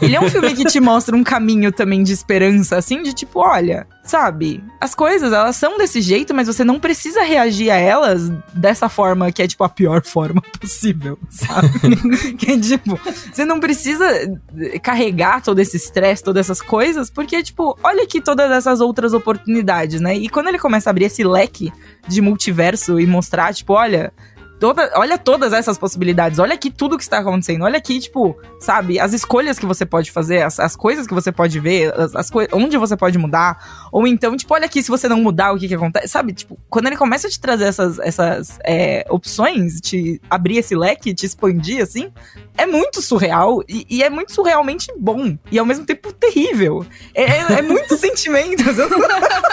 ele 0.01 0.15
é 0.15 0.21
um 0.21 0.29
filme 0.29 0.53
que 0.53 0.65
te 0.65 0.79
mostra 0.79 1.15
um 1.15 1.23
caminho 1.23 1.71
também 1.71 2.03
de 2.03 2.13
esperança, 2.13 2.77
assim, 2.77 3.03
de 3.03 3.13
tipo, 3.13 3.39
olha, 3.39 3.87
sabe? 4.03 4.63
As 4.79 4.95
coisas, 4.95 5.31
elas 5.31 5.55
são 5.55 5.77
desse 5.77 6.01
jeito, 6.01 6.33
mas 6.33 6.47
você 6.47 6.63
não 6.63 6.79
precisa 6.79 7.23
reagir 7.23 7.69
a 7.69 7.75
elas 7.75 8.29
dessa 8.53 8.89
forma 8.89 9.31
que 9.31 9.41
é, 9.41 9.47
tipo, 9.47 9.63
a 9.63 9.69
pior 9.69 10.03
forma 10.03 10.41
possível, 10.59 11.17
sabe? 11.29 11.69
que 12.37 12.51
é, 12.51 12.59
tipo, 12.59 12.99
você 13.31 13.45
não 13.45 13.59
precisa 13.59 14.05
carregar 14.81 15.41
todo 15.41 15.59
esse 15.59 15.77
estresse, 15.77 16.23
todas 16.23 16.45
essas 16.45 16.61
coisas, 16.61 17.09
porque, 17.09 17.41
tipo, 17.43 17.77
olha 17.83 18.03
aqui 18.03 18.21
todas 18.21 18.51
essas 18.51 18.81
outras 18.81 19.13
oportunidades, 19.13 20.01
né? 20.01 20.15
E 20.15 20.29
quando 20.29 20.47
ele 20.47 20.59
começa 20.59 20.89
a 20.89 20.91
abrir 20.91 21.05
esse 21.05 21.23
leque 21.23 21.71
de 22.07 22.21
multiverso 22.21 22.99
e 22.99 23.07
mostrar, 23.07 23.53
tipo, 23.53 23.73
olha, 23.73 24.13
Toda, 24.59 24.89
olha 24.95 25.17
todas 25.17 25.51
essas 25.51 25.77
possibilidades, 25.77 26.39
olha 26.39 26.53
aqui 26.53 26.71
tudo 26.71 26.95
que 26.97 27.03
está 27.03 27.19
acontecendo, 27.19 27.63
olha 27.63 27.77
aqui, 27.77 27.99
tipo, 27.99 28.37
sabe, 28.59 28.97
as 28.99 29.11
escolhas 29.11 29.59
que 29.59 29.65
você 29.65 29.85
pode 29.85 30.11
fazer, 30.11 30.43
as, 30.43 30.59
as 30.59 30.75
coisas 30.77 31.05
que 31.05 31.13
você 31.13 31.29
pode 31.29 31.59
ver, 31.59 31.93
as, 31.93 32.15
as 32.15 32.31
onde 32.53 32.77
você 32.77 32.95
pode 32.95 33.17
mudar, 33.17 33.89
ou 33.91 34.07
então, 34.07 34.35
tipo, 34.37 34.53
olha 34.53 34.65
aqui, 34.65 34.81
se 34.81 34.89
você 34.89 35.09
não 35.09 35.21
mudar, 35.21 35.51
o 35.51 35.59
que 35.59 35.67
que 35.67 35.75
acontece, 35.75 36.07
sabe, 36.07 36.31
tipo, 36.31 36.57
quando 36.69 36.87
ele 36.87 36.95
começa 36.95 37.27
a 37.27 37.29
te 37.29 37.39
trazer 37.39 37.65
essas, 37.65 37.99
essas 37.99 38.57
é, 38.63 39.05
opções, 39.09 39.81
te 39.81 40.21
abrir 40.29 40.59
esse 40.59 40.73
leque, 40.73 41.13
te 41.13 41.25
expandir, 41.25 41.81
assim, 41.81 42.11
é 42.57 42.65
muito 42.65 43.01
surreal, 43.01 43.61
e, 43.67 43.85
e, 43.89 44.03
é 44.03 44.09
muito 44.09 44.31
surrealmente 44.31 44.87
bom, 44.97 45.37
e 45.51 45.59
ao 45.59 45.65
mesmo 45.65 45.85
tempo 45.85 46.13
terrível, 46.13 46.85
é, 47.13 47.23
é, 47.23 47.45
é 47.59 47.61
muito 47.61 47.95
sentimento. 47.97 48.63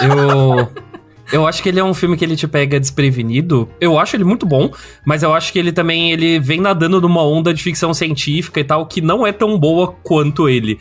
Eu... 0.01 0.92
Eu 1.33 1.47
acho 1.47 1.63
que 1.63 1.71
ele 1.71 1.81
é 1.81 1.85
um 1.85 1.95
filme 1.95 2.17
que 2.17 2.25
ele 2.25 2.37
te 2.37 2.47
pega 2.47 2.79
desprevenido. 2.79 3.69
Eu 3.81 3.99
acho 3.99 4.15
ele 4.15 4.25
muito 4.25 4.45
bom, 4.45 4.71
mas 5.05 5.23
eu 5.23 5.33
acho 5.33 5.53
que 5.53 5.59
ele 5.59 5.73
também 5.73 6.13
ele 6.13 6.39
vem 6.39 6.61
nadando 6.61 7.01
numa 7.01 7.23
onda 7.23 7.55
de 7.55 7.63
ficção 7.63 7.95
científica 7.95 8.61
e 8.61 8.65
tal 8.65 8.87
que 8.87 9.01
não 9.01 9.27
é 9.27 9.33
tão 9.33 9.59
boa 9.59 9.95
quanto 10.03 10.49
ele. 10.49 10.79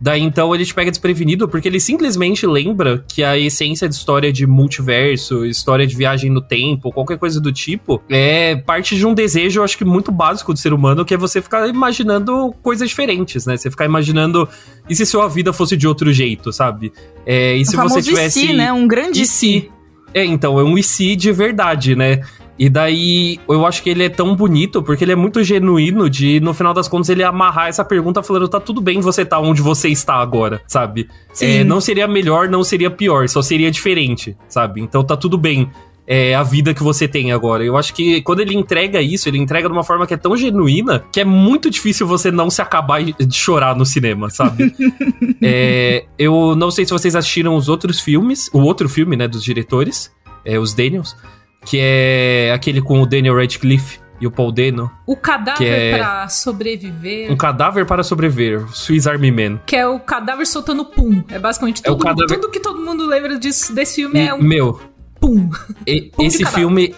Daí 0.00 0.20
então 0.20 0.54
ele 0.54 0.66
te 0.66 0.74
pega 0.74 0.90
desprevenido 0.90 1.48
porque 1.48 1.68
ele 1.68 1.80
simplesmente 1.80 2.46
lembra 2.46 3.04
que 3.08 3.22
a 3.22 3.38
essência 3.38 3.88
de 3.88 3.94
história 3.94 4.30
de 4.32 4.46
multiverso, 4.46 5.46
história 5.46 5.86
de 5.86 5.96
viagem 5.96 6.30
no 6.30 6.42
tempo, 6.42 6.92
qualquer 6.92 7.16
coisa 7.16 7.40
do 7.40 7.50
tipo, 7.50 8.02
é 8.10 8.56
parte 8.56 8.96
de 8.96 9.06
um 9.06 9.14
desejo, 9.14 9.60
eu 9.60 9.64
acho 9.64 9.78
que 9.78 9.84
muito 9.84 10.12
básico 10.12 10.52
do 10.52 10.58
ser 10.58 10.74
humano, 10.74 11.04
que 11.04 11.14
é 11.14 11.16
você 11.16 11.40
ficar 11.40 11.66
imaginando 11.68 12.52
coisas 12.62 12.88
diferentes, 12.88 13.46
né? 13.46 13.56
Você 13.56 13.70
ficar 13.70 13.86
imaginando 13.86 14.46
e 14.90 14.94
se 14.94 15.06
sua 15.06 15.28
vida 15.28 15.52
fosse 15.52 15.76
de 15.76 15.88
outro 15.88 16.12
jeito, 16.12 16.52
sabe? 16.52 16.92
É, 17.24 17.56
e 17.56 17.64
se 17.64 17.74
você 17.74 18.02
tivesse. 18.02 18.40
Si, 18.40 18.52
né? 18.52 18.70
Um 18.72 18.86
grande 18.86 19.24
si. 19.24 19.70
É, 20.14 20.24
então, 20.24 20.58
é 20.58 20.62
um 20.62 20.78
IC 20.78 21.16
de 21.16 21.32
verdade, 21.32 21.96
né? 21.96 22.20
E 22.56 22.70
daí 22.70 23.40
eu 23.48 23.66
acho 23.66 23.82
que 23.82 23.90
ele 23.90 24.04
é 24.04 24.08
tão 24.08 24.36
bonito 24.36 24.80
porque 24.80 25.04
ele 25.04 25.10
é 25.10 25.16
muito 25.16 25.42
genuíno 25.42 26.08
de, 26.08 26.38
no 26.38 26.54
final 26.54 26.72
das 26.72 26.86
contas, 26.86 27.08
ele 27.08 27.24
amarrar 27.24 27.68
essa 27.68 27.84
pergunta 27.84 28.22
falando: 28.22 28.48
tá 28.48 28.60
tudo 28.60 28.80
bem 28.80 29.00
você 29.00 29.24
tá 29.24 29.40
onde 29.40 29.60
você 29.60 29.88
está 29.88 30.14
agora, 30.14 30.62
sabe? 30.66 31.08
É, 31.40 31.64
não 31.64 31.80
seria 31.80 32.06
melhor, 32.06 32.48
não 32.48 32.62
seria 32.62 32.90
pior, 32.90 33.28
só 33.28 33.42
seria 33.42 33.70
diferente, 33.70 34.36
sabe? 34.48 34.80
Então 34.80 35.02
tá 35.02 35.16
tudo 35.16 35.36
bem. 35.36 35.68
É 36.06 36.34
a 36.34 36.42
vida 36.42 36.74
que 36.74 36.82
você 36.82 37.08
tem 37.08 37.32
agora. 37.32 37.64
Eu 37.64 37.76
acho 37.76 37.94
que 37.94 38.20
quando 38.22 38.40
ele 38.40 38.54
entrega 38.54 39.00
isso, 39.00 39.28
ele 39.28 39.38
entrega 39.38 39.68
de 39.68 39.72
uma 39.72 39.84
forma 39.84 40.06
que 40.06 40.12
é 40.12 40.18
tão 40.18 40.36
genuína 40.36 41.04
que 41.10 41.20
é 41.20 41.24
muito 41.24 41.70
difícil 41.70 42.06
você 42.06 42.30
não 42.30 42.50
se 42.50 42.60
acabar 42.60 43.02
de 43.02 43.34
chorar 43.34 43.74
no 43.74 43.86
cinema, 43.86 44.28
sabe? 44.28 44.74
é, 45.42 46.04
eu 46.18 46.54
não 46.54 46.70
sei 46.70 46.84
se 46.84 46.92
vocês 46.92 47.16
assistiram 47.16 47.56
os 47.56 47.68
outros 47.68 48.00
filmes, 48.00 48.50
o 48.52 48.60
outro 48.60 48.88
filme, 48.88 49.16
né, 49.16 49.26
dos 49.26 49.42
diretores, 49.42 50.12
é, 50.44 50.58
os 50.58 50.74
Daniels 50.74 51.16
que 51.64 51.78
é 51.80 52.52
aquele 52.52 52.80
com 52.80 53.00
o 53.00 53.06
Daniel 53.06 53.36
Radcliffe 53.36 53.98
e 54.20 54.26
o 54.26 54.30
Paul 54.30 54.52
Dano. 54.52 54.90
O 55.06 55.16
cadáver 55.16 55.66
é... 55.66 55.96
para 55.96 56.28
sobreviver. 56.28 57.32
Um 57.32 57.36
cadáver 57.36 57.84
para 57.84 58.02
sobreviver, 58.02 58.66
Swiss 58.68 59.06
Army 59.06 59.32
Man. 59.32 59.58
Que 59.66 59.76
é 59.76 59.86
o 59.86 59.98
cadáver 59.98 60.46
soltando 60.46 60.84
pum. 60.84 61.22
É 61.28 61.38
basicamente 61.38 61.82
tudo, 61.82 62.02
é 62.02 62.08
cadáver... 62.08 62.40
tudo 62.40 62.50
que 62.50 62.60
todo 62.60 62.80
mundo 62.80 63.06
lembra 63.06 63.38
disso, 63.38 63.74
desse 63.74 63.96
filme 63.96 64.20
é 64.20 64.34
um 64.34 64.42
Meu, 64.42 64.80
pum. 65.24 65.50
E, 65.86 66.02
pum 66.02 66.22
esse 66.24 66.44
filme 66.44 66.94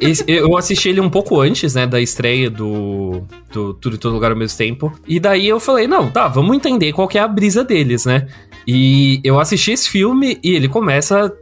esse, 0.00 0.24
eu 0.26 0.56
assisti 0.56 0.88
ele 0.88 1.00
um 1.00 1.10
pouco 1.10 1.40
antes, 1.40 1.74
né, 1.74 1.86
da 1.86 2.00
estreia 2.00 2.48
do, 2.48 3.22
do 3.52 3.74
Tudo 3.74 3.96
em 3.96 3.98
Todo 3.98 4.14
Lugar 4.14 4.30
ao 4.30 4.36
mesmo 4.36 4.56
tempo. 4.56 4.92
E 5.06 5.20
daí 5.20 5.46
eu 5.46 5.60
falei, 5.60 5.86
não, 5.86 6.10
tá, 6.10 6.28
vamos 6.28 6.56
entender 6.56 6.92
qual 6.92 7.06
que 7.06 7.18
é 7.18 7.20
a 7.20 7.28
brisa 7.28 7.62
deles, 7.62 8.06
né? 8.06 8.26
E 8.66 9.20
eu 9.22 9.38
assisti 9.38 9.72
esse 9.72 9.88
filme 9.88 10.38
e 10.42 10.54
ele 10.54 10.68
começa 10.68 11.32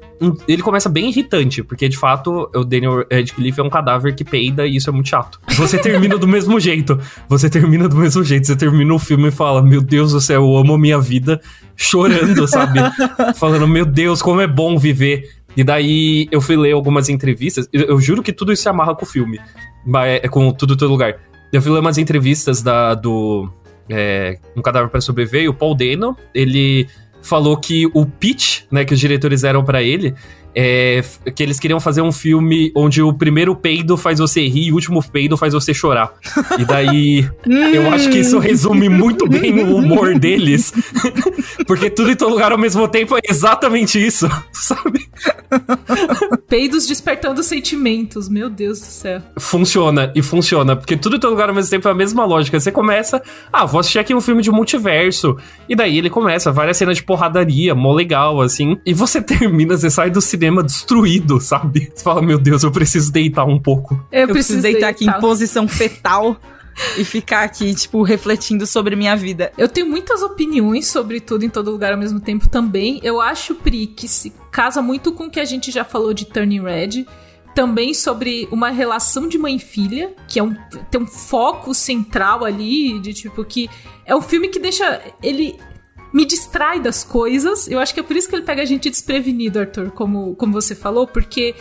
ele 0.46 0.62
começa 0.62 0.88
bem 0.88 1.08
irritante, 1.08 1.62
porque 1.62 1.88
de 1.88 1.98
fato 1.98 2.48
o 2.54 2.64
Daniel 2.64 3.04
Radcliffe 3.10 3.60
é 3.60 3.62
um 3.62 3.68
cadáver 3.68 4.14
que 4.14 4.24
peida 4.24 4.66
e 4.66 4.76
isso 4.76 4.88
é 4.88 4.92
muito 4.92 5.08
chato. 5.08 5.40
Você 5.56 5.76
termina 5.76 6.16
do 6.16 6.26
mesmo 6.26 6.58
jeito. 6.60 6.98
Você 7.28 7.50
termina 7.50 7.88
do 7.88 7.96
mesmo 7.96 8.22
jeito. 8.22 8.46
Você 8.46 8.56
termina 8.56 8.94
o 8.94 8.98
filme 8.98 9.28
e 9.28 9.32
fala: 9.32 9.60
Meu 9.60 9.80
Deus 9.80 10.12
do 10.12 10.20
céu, 10.20 10.42
eu 10.42 10.56
amo 10.56 10.74
a 10.74 10.78
minha 10.78 11.00
vida, 11.00 11.40
chorando, 11.76 12.46
sabe? 12.46 12.78
Falando: 13.36 13.66
Meu 13.66 13.84
Deus, 13.84 14.22
como 14.22 14.40
é 14.40 14.46
bom 14.46 14.78
viver. 14.78 15.28
E 15.56 15.62
daí 15.62 16.28
eu 16.30 16.40
fui 16.40 16.56
ler 16.56 16.72
algumas 16.72 17.08
entrevistas. 17.08 17.68
Eu, 17.72 17.82
eu 17.82 18.00
juro 18.00 18.22
que 18.22 18.32
tudo 18.32 18.52
isso 18.52 18.62
se 18.62 18.68
amarra 18.68 18.94
com 18.94 19.04
o 19.04 19.08
filme. 19.08 19.40
É, 20.04 20.28
com 20.28 20.52
tudo 20.52 20.76
todo 20.76 20.90
lugar. 20.90 21.16
Eu 21.52 21.62
fui 21.62 21.70
ler 21.70 21.80
umas 21.80 21.98
entrevistas 21.98 22.62
da, 22.62 22.94
do. 22.94 23.48
É, 23.88 24.38
um 24.56 24.62
cadáver 24.62 24.88
para 24.88 25.00
sobreviver, 25.00 25.42
e 25.42 25.48
o 25.48 25.54
Paul 25.54 25.74
Dano, 25.74 26.16
ele 26.34 26.88
falou 27.20 27.56
que 27.56 27.86
o 27.92 28.06
pitch, 28.06 28.62
né, 28.70 28.84
que 28.84 28.94
os 28.94 29.00
diretores 29.00 29.42
deram 29.42 29.62
para 29.64 29.82
ele, 29.82 30.14
é, 30.54 31.02
que 31.34 31.42
eles 31.42 31.58
queriam 31.58 31.80
fazer 31.80 32.00
um 32.00 32.12
filme 32.12 32.70
onde 32.76 33.02
o 33.02 33.12
primeiro 33.12 33.56
peido 33.56 33.96
faz 33.96 34.18
você 34.18 34.46
rir 34.46 34.68
e 34.68 34.72
o 34.72 34.74
último 34.74 35.02
peido 35.02 35.36
faz 35.36 35.52
você 35.52 35.74
chorar. 35.74 36.12
E 36.58 36.64
daí, 36.64 37.28
eu 37.74 37.90
acho 37.90 38.08
que 38.10 38.18
isso 38.18 38.38
resume 38.38 38.88
muito 38.88 39.28
bem 39.28 39.64
o 39.64 39.76
humor 39.76 40.18
deles. 40.18 40.72
Porque 41.66 41.90
tudo 41.90 42.10
em 42.10 42.16
todo 42.16 42.30
lugar 42.30 42.52
ao 42.52 42.58
mesmo 42.58 42.86
tempo 42.86 43.16
é 43.16 43.20
exatamente 43.28 44.04
isso, 44.04 44.28
sabe? 44.52 45.08
Peidos 46.48 46.86
despertando 46.86 47.42
sentimentos, 47.42 48.28
meu 48.28 48.48
Deus 48.48 48.80
do 48.80 48.86
céu. 48.86 49.22
Funciona, 49.38 50.12
e 50.14 50.22
funciona, 50.22 50.76
porque 50.76 50.96
tudo 50.96 51.16
em 51.16 51.18
todo 51.18 51.30
lugar 51.30 51.48
ao 51.48 51.54
mesmo 51.54 51.70
tempo 51.70 51.88
é 51.88 51.90
a 51.90 51.94
mesma 51.94 52.24
lógica. 52.24 52.58
Você 52.58 52.70
começa, 52.70 53.22
ah, 53.52 53.64
vou 53.64 53.80
assistir 53.80 53.98
aqui 53.98 54.14
um 54.14 54.20
filme 54.20 54.42
de 54.42 54.50
multiverso. 54.50 55.36
E 55.68 55.74
daí 55.74 55.98
ele 55.98 56.10
começa, 56.10 56.52
várias 56.52 56.76
cenas 56.76 56.96
de 56.96 57.02
porradaria, 57.02 57.74
mó 57.74 57.92
legal, 57.92 58.40
assim. 58.40 58.76
E 58.84 58.92
você 58.92 59.22
termina, 59.22 59.76
você 59.76 59.90
sai 59.90 60.10
do 60.10 60.20
cinema 60.20 60.43
cinema 60.44 60.62
destruído, 60.62 61.40
sabe? 61.40 61.90
Você 61.94 62.04
fala, 62.04 62.20
meu 62.20 62.38
Deus, 62.38 62.62
eu 62.62 62.70
preciso 62.70 63.10
deitar 63.10 63.44
um 63.46 63.58
pouco. 63.58 64.04
Eu, 64.12 64.22
eu 64.22 64.28
preciso 64.28 64.60
deitar, 64.60 64.92
deitar 64.92 65.10
aqui 65.12 65.18
em 65.18 65.20
posição 65.20 65.66
fetal. 65.66 66.36
e 66.98 67.04
ficar 67.04 67.44
aqui, 67.44 67.72
tipo, 67.72 68.02
refletindo 68.02 68.66
sobre 68.66 68.96
minha 68.96 69.14
vida. 69.14 69.52
Eu 69.56 69.68
tenho 69.68 69.88
muitas 69.88 70.22
opiniões 70.22 70.88
sobre 70.88 71.20
tudo 71.20 71.44
em 71.44 71.48
todo 71.48 71.70
lugar 71.70 71.92
ao 71.92 71.98
mesmo 71.98 72.18
tempo 72.18 72.48
também. 72.48 72.98
Eu 73.04 73.20
acho, 73.20 73.54
Pri, 73.54 73.86
que 73.86 74.08
se 74.08 74.32
casa 74.50 74.82
muito 74.82 75.12
com 75.12 75.26
o 75.26 75.30
que 75.30 75.38
a 75.38 75.44
gente 75.44 75.70
já 75.70 75.84
falou 75.84 76.12
de 76.12 76.24
Turning 76.24 76.62
Red. 76.62 77.06
Também 77.54 77.94
sobre 77.94 78.48
uma 78.50 78.70
relação 78.70 79.28
de 79.28 79.38
mãe 79.38 79.54
e 79.54 79.60
filha, 79.60 80.12
que 80.26 80.40
é 80.40 80.42
um, 80.42 80.52
tem 80.90 81.00
um 81.00 81.06
foco 81.06 81.72
central 81.72 82.44
ali, 82.44 82.98
de 82.98 83.14
tipo, 83.14 83.44
que 83.44 83.70
é 84.04 84.16
um 84.16 84.20
filme 84.20 84.48
que 84.48 84.58
deixa. 84.58 85.00
Ele 85.22 85.56
me 86.14 86.24
distrai 86.24 86.78
das 86.78 87.02
coisas. 87.02 87.66
Eu 87.66 87.80
acho 87.80 87.92
que 87.92 87.98
é 87.98 88.02
por 88.02 88.14
isso 88.14 88.28
que 88.28 88.36
ele 88.36 88.44
pega 88.44 88.62
a 88.62 88.64
gente 88.64 88.88
desprevenido, 88.88 89.58
Arthur, 89.58 89.90
como, 89.90 90.36
como 90.36 90.52
você 90.52 90.72
falou, 90.72 91.08
porque 91.08 91.56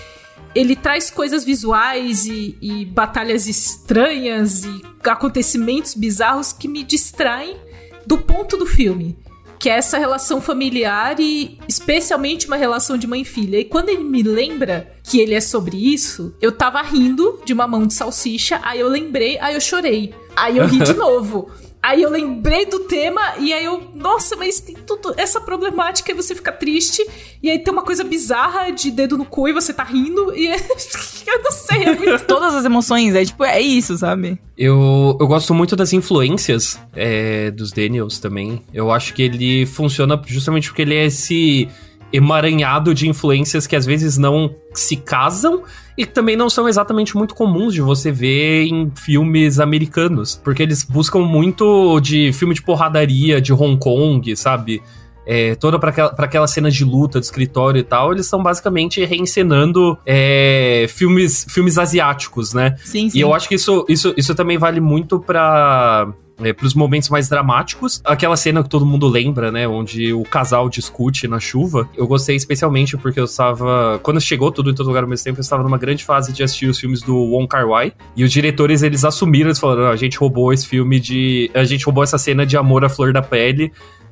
ele 0.53 0.75
traz 0.75 1.09
coisas 1.09 1.43
visuais 1.43 2.27
e, 2.27 2.55
e 2.61 2.85
batalhas 2.85 3.47
estranhas 3.47 4.63
e 4.63 4.83
acontecimentos 5.03 5.95
bizarros 5.95 6.53
que 6.53 6.67
me 6.67 6.83
distraem 6.83 7.57
do 8.05 8.19
ponto 8.19 8.55
do 8.55 8.67
filme 8.67 9.17
que 9.63 9.69
é 9.69 9.77
essa 9.77 9.97
relação 9.97 10.41
familiar 10.41 11.21
e 11.21 11.57
especialmente 11.69 12.47
uma 12.47 12.57
relação 12.57 12.97
de 12.97 13.07
mãe 13.07 13.21
e 13.21 13.25
filha. 13.25 13.57
E 13.57 13.63
quando 13.63 13.87
ele 13.87 14.03
me 14.03 14.21
lembra 14.21 14.93
que 15.01 15.21
ele 15.21 15.33
é 15.33 15.39
sobre 15.39 15.77
isso, 15.77 16.35
eu 16.41 16.51
tava 16.51 16.81
rindo 16.81 17.39
de 17.45 17.53
uma 17.53 17.65
mão 17.65 17.87
de 17.87 17.93
salsicha, 17.93 18.59
aí 18.61 18.81
eu 18.81 18.89
lembrei, 18.89 19.39
aí 19.39 19.55
eu 19.55 19.61
chorei. 19.61 20.13
Aí 20.35 20.57
eu 20.57 20.67
ri 20.67 20.79
de 20.79 20.91
novo. 20.99 21.49
Aí 21.84 22.02
eu 22.02 22.10
lembrei 22.10 22.65
do 22.65 22.80
tema 22.80 23.22
e 23.38 23.52
aí 23.52 23.65
eu, 23.65 23.84
nossa, 23.93 24.38
mas 24.38 24.62
tem 24.62 24.74
tudo 24.74 25.13
essa 25.17 25.41
problemática 25.41 26.13
e 26.13 26.15
você 26.15 26.34
fica 26.34 26.50
triste 26.50 27.06
e 27.43 27.50
aí 27.50 27.60
tem 27.60 27.74
uma 27.74 27.82
coisa 27.82 28.06
bizarra 28.06 28.72
de 28.72 28.89
dedo 28.89 29.17
no 29.17 29.26
cu 29.26 29.50
e 29.50 29.52
você 29.52 29.74
tá 29.74 29.84
rindo 29.84 30.34
e 30.34 30.48
eu 31.28 31.43
não 31.43 31.52
sei, 31.52 31.84
é 31.84 31.93
muito... 31.93 32.24
todas 32.26 32.56
as 32.56 32.63
emoções, 32.63 33.13
é 33.15 33.26
tipo, 33.26 33.43
é 33.43 33.60
isso, 33.60 33.98
sabe? 33.98 34.39
Eu, 34.58 35.17
eu 35.19 35.28
gosto 35.28 35.54
muito 35.54 35.76
das 35.76 35.91
influências 35.91 36.80
é, 36.96 37.52
dos 37.52 37.74
Daniels 37.74 38.17
também. 38.17 38.62
Eu 38.74 38.89
acho 38.89 39.13
que 39.13 39.22
ele 39.22 39.65
funciona 39.65 40.22
justamente 40.26 40.69
porque 40.69 40.84
ele 40.84 40.96
é 40.96 41.08
esse 41.08 41.67
emaranhado 42.13 42.93
de 42.93 43.10
influências 43.10 43.65
que 43.65 43.76
às 43.76 43.86
vezes 43.86 44.19
não 44.19 44.56
se 44.71 44.95
casam 44.95 45.63
e 45.97 46.06
também 46.06 46.36
não 46.36 46.49
são 46.49 46.69
exatamente 46.69 47.17
muito 47.17 47.34
comuns 47.34 47.73
de 47.73 47.82
você 47.82 48.12
ver 48.12 48.65
em 48.65 48.91
filmes 48.95 49.60
americanos, 49.60 50.39
porque 50.43 50.62
eles 50.62 50.84
buscam 50.84 51.19
muito 51.19 51.99
de 51.99 52.32
filme 52.32 52.54
de 52.54 52.62
porradaria 52.62 53.41
de 53.41 53.52
Hong 53.52 53.78
Kong, 53.78 54.36
sabe? 54.36 54.82
É, 55.25 55.55
toda 55.55 55.79
para 55.79 55.89
aquela, 55.89 56.47
cena 56.47 56.69
de 56.69 56.83
luta 56.83 57.19
de 57.19 57.25
escritório 57.25 57.79
e 57.79 57.83
tal, 57.83 58.12
eles 58.12 58.25
estão 58.25 58.41
basicamente 58.43 59.03
reencenando 59.05 59.97
é, 60.05 60.86
filmes, 60.89 61.45
filmes 61.49 61.77
asiáticos, 61.77 62.53
né? 62.53 62.75
Sim, 62.83 63.09
sim. 63.09 63.17
E 63.17 63.21
eu 63.21 63.33
acho 63.33 63.47
que 63.47 63.55
isso, 63.55 63.86
isso, 63.88 64.13
isso 64.17 64.36
também 64.36 64.57
vale 64.57 64.79
muito 64.79 65.19
para 65.19 66.13
é, 66.41 66.53
para 66.53 66.65
os 66.65 66.73
momentos 66.73 67.09
mais 67.09 67.29
dramáticos. 67.29 68.01
Aquela 68.03 68.36
cena 68.36 68.63
que 68.63 68.69
todo 68.69 68.86
mundo 68.86 69.07
lembra, 69.07 69.51
né? 69.51 69.67
Onde 69.67 70.13
o 70.13 70.23
casal 70.23 70.69
discute 70.69 71.27
na 71.27 71.39
chuva. 71.39 71.89
Eu 71.95 72.07
gostei 72.07 72.36
especialmente 72.36 72.97
porque 72.97 73.19
eu 73.19 73.25
estava. 73.25 73.99
Quando 74.01 74.19
chegou 74.19 74.51
tudo 74.51 74.71
em 74.71 74.73
todo 74.73 74.88
lugar 74.88 75.03
ao 75.03 75.09
mesmo 75.09 75.23
tempo, 75.23 75.39
eu 75.39 75.41
estava 75.41 75.63
numa 75.63 75.77
grande 75.77 76.03
fase 76.03 76.31
de 76.33 76.43
assistir 76.43 76.67
os 76.67 76.79
filmes 76.79 77.01
do 77.01 77.15
Wong 77.15 77.47
Kar 77.47 77.67
Wai. 77.67 77.93
E 78.15 78.23
os 78.23 78.31
diretores, 78.31 78.83
eles 78.83 79.05
assumiram, 79.05 79.49
eles 79.49 79.59
falaram: 79.59 79.86
ah, 79.86 79.91
a 79.91 79.95
gente 79.95 80.17
roubou 80.17 80.51
esse 80.53 80.67
filme 80.67 80.99
de. 80.99 81.51
A 81.53 81.63
gente 81.63 81.86
roubou 81.86 82.03
essa 82.03 82.17
cena 82.17 82.45
de 82.45 82.57
amor 82.57 82.83
à 82.83 82.89
flor 82.89 83.13
da 83.13 83.21
pele. 83.21 83.71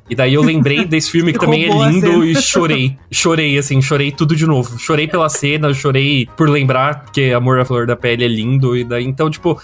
E 0.09 0.15
daí 0.15 0.33
eu 0.33 0.41
lembrei 0.41 0.83
desse 0.85 1.11
filme 1.11 1.31
que 1.31 1.39
também 1.39 1.65
é 1.65 1.89
lindo 1.89 2.25
e 2.25 2.35
chorei. 2.35 2.97
Chorei, 3.11 3.57
assim, 3.57 3.81
chorei 3.81 4.11
tudo 4.11 4.35
de 4.35 4.45
novo. 4.45 4.77
Chorei 4.77 5.07
pela 5.07 5.29
cena, 5.29 5.73
chorei 5.73 6.27
por 6.35 6.49
lembrar 6.49 7.05
que 7.11 7.33
Amor 7.33 7.59
à 7.59 7.65
Flor 7.65 7.85
da 7.85 7.95
Pele 7.95 8.25
é 8.25 8.27
lindo. 8.27 8.75
E 8.75 8.83
daí, 8.83 9.05
então, 9.05 9.29
tipo, 9.29 9.59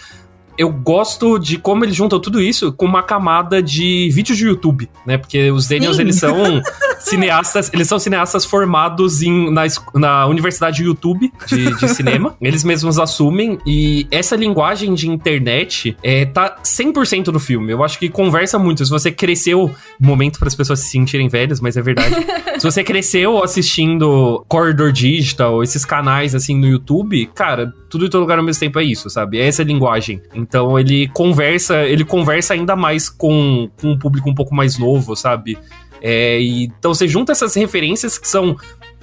eu 0.58 0.71
gosto 0.71 1.38
de 1.38 1.58
como 1.58 1.86
eles 1.86 1.95
juntam 1.95 2.19
tudo 2.19 2.41
isso 2.41 2.71
com 2.71 2.86
uma 2.86 3.04
camada 3.04 3.62
de 3.62 4.10
vídeos 4.12 4.38
de 4.38 4.45
YouTube, 4.47 4.89
né? 5.06 5.17
Porque 5.17 5.52
os 5.52 5.67
Daniels, 5.67 5.97
Sim. 5.97 6.02
eles 6.02 6.15
são 6.15 6.36
cineastas, 6.99 7.71
eles 7.73 7.88
são 7.88 7.99
cineastas 7.99 8.45
formados 8.45 9.21
em, 9.21 9.51
na, 9.51 9.63
na 9.93 10.25
Universidade 10.27 10.83
YouTube 10.83 11.31
de, 11.47 11.75
de 11.75 11.88
cinema. 11.93 12.36
Eles 12.41 12.63
mesmos 12.63 12.99
assumem 12.99 13.57
e 13.65 14.07
essa 14.12 14.36
linguagem 14.36 14.93
de 14.93 15.10
internet 15.10 15.97
é, 16.03 16.25
tá 16.25 16.57
100% 16.63 17.27
no 17.27 17.39
filme. 17.39 17.71
Eu 17.71 17.83
acho 17.83 17.99
que 17.99 18.10
conversa 18.10 18.57
muito. 18.57 18.83
Se 18.86 18.91
você 18.91 19.12
cresceu, 19.12 19.73
momento 19.99 20.39
para 20.39 20.47
as 20.47 20.55
pessoas 20.55 20.79
se 20.79 20.89
sentirem 20.89 21.27
velhas, 21.27 21.60
mas 21.60 21.77
é 21.77 21.81
verdade. 21.81 22.15
se 22.57 22.63
você 22.63 22.83
cresceu 22.83 23.43
assistindo 23.43 24.43
Corridor 24.47 24.91
Digital, 24.91 25.63
esses 25.63 25.86
canais 25.86 26.36
assim 26.36 26.57
no 26.57 26.67
YouTube, 26.67 27.27
cara, 27.33 27.73
tudo 27.89 28.05
em 28.05 28.10
todo 28.10 28.21
lugar 28.21 28.38
ao 28.38 28.43
mesmo 28.43 28.60
tempo 28.60 28.79
é 28.79 28.83
isso, 28.83 29.10
sabe? 29.10 29.39
É 29.39 29.47
essa 29.47 29.63
linguagem. 29.63 30.21
Então 30.33 30.77
ele 30.77 31.07
conversa, 31.10 31.83
ele 31.83 32.03
conversa 32.03 32.53
ainda 32.53 32.75
mais 32.75 33.10
com, 33.10 33.69
com 33.79 33.91
um 33.91 33.97
público 33.97 34.29
um 34.29 34.36
pouco 34.36 34.53
mais 34.53 34.77
novo, 34.77 35.15
sabe? 35.15 35.57
É, 36.01 36.39
então 36.41 36.93
você 36.93 37.07
junta 37.07 37.31
essas 37.31 37.55
referências 37.55 38.17
que 38.17 38.27
são 38.27 38.55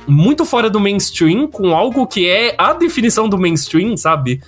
muito 0.06 0.44
fora 0.44 0.68
do 0.68 0.80
mainstream 0.80 1.46
com 1.46 1.74
algo 1.74 2.06
que 2.06 2.28
é 2.28 2.54
a 2.58 2.72
definição 2.72 3.28
do 3.28 3.38
mainstream, 3.38 3.96
sabe? 3.96 4.40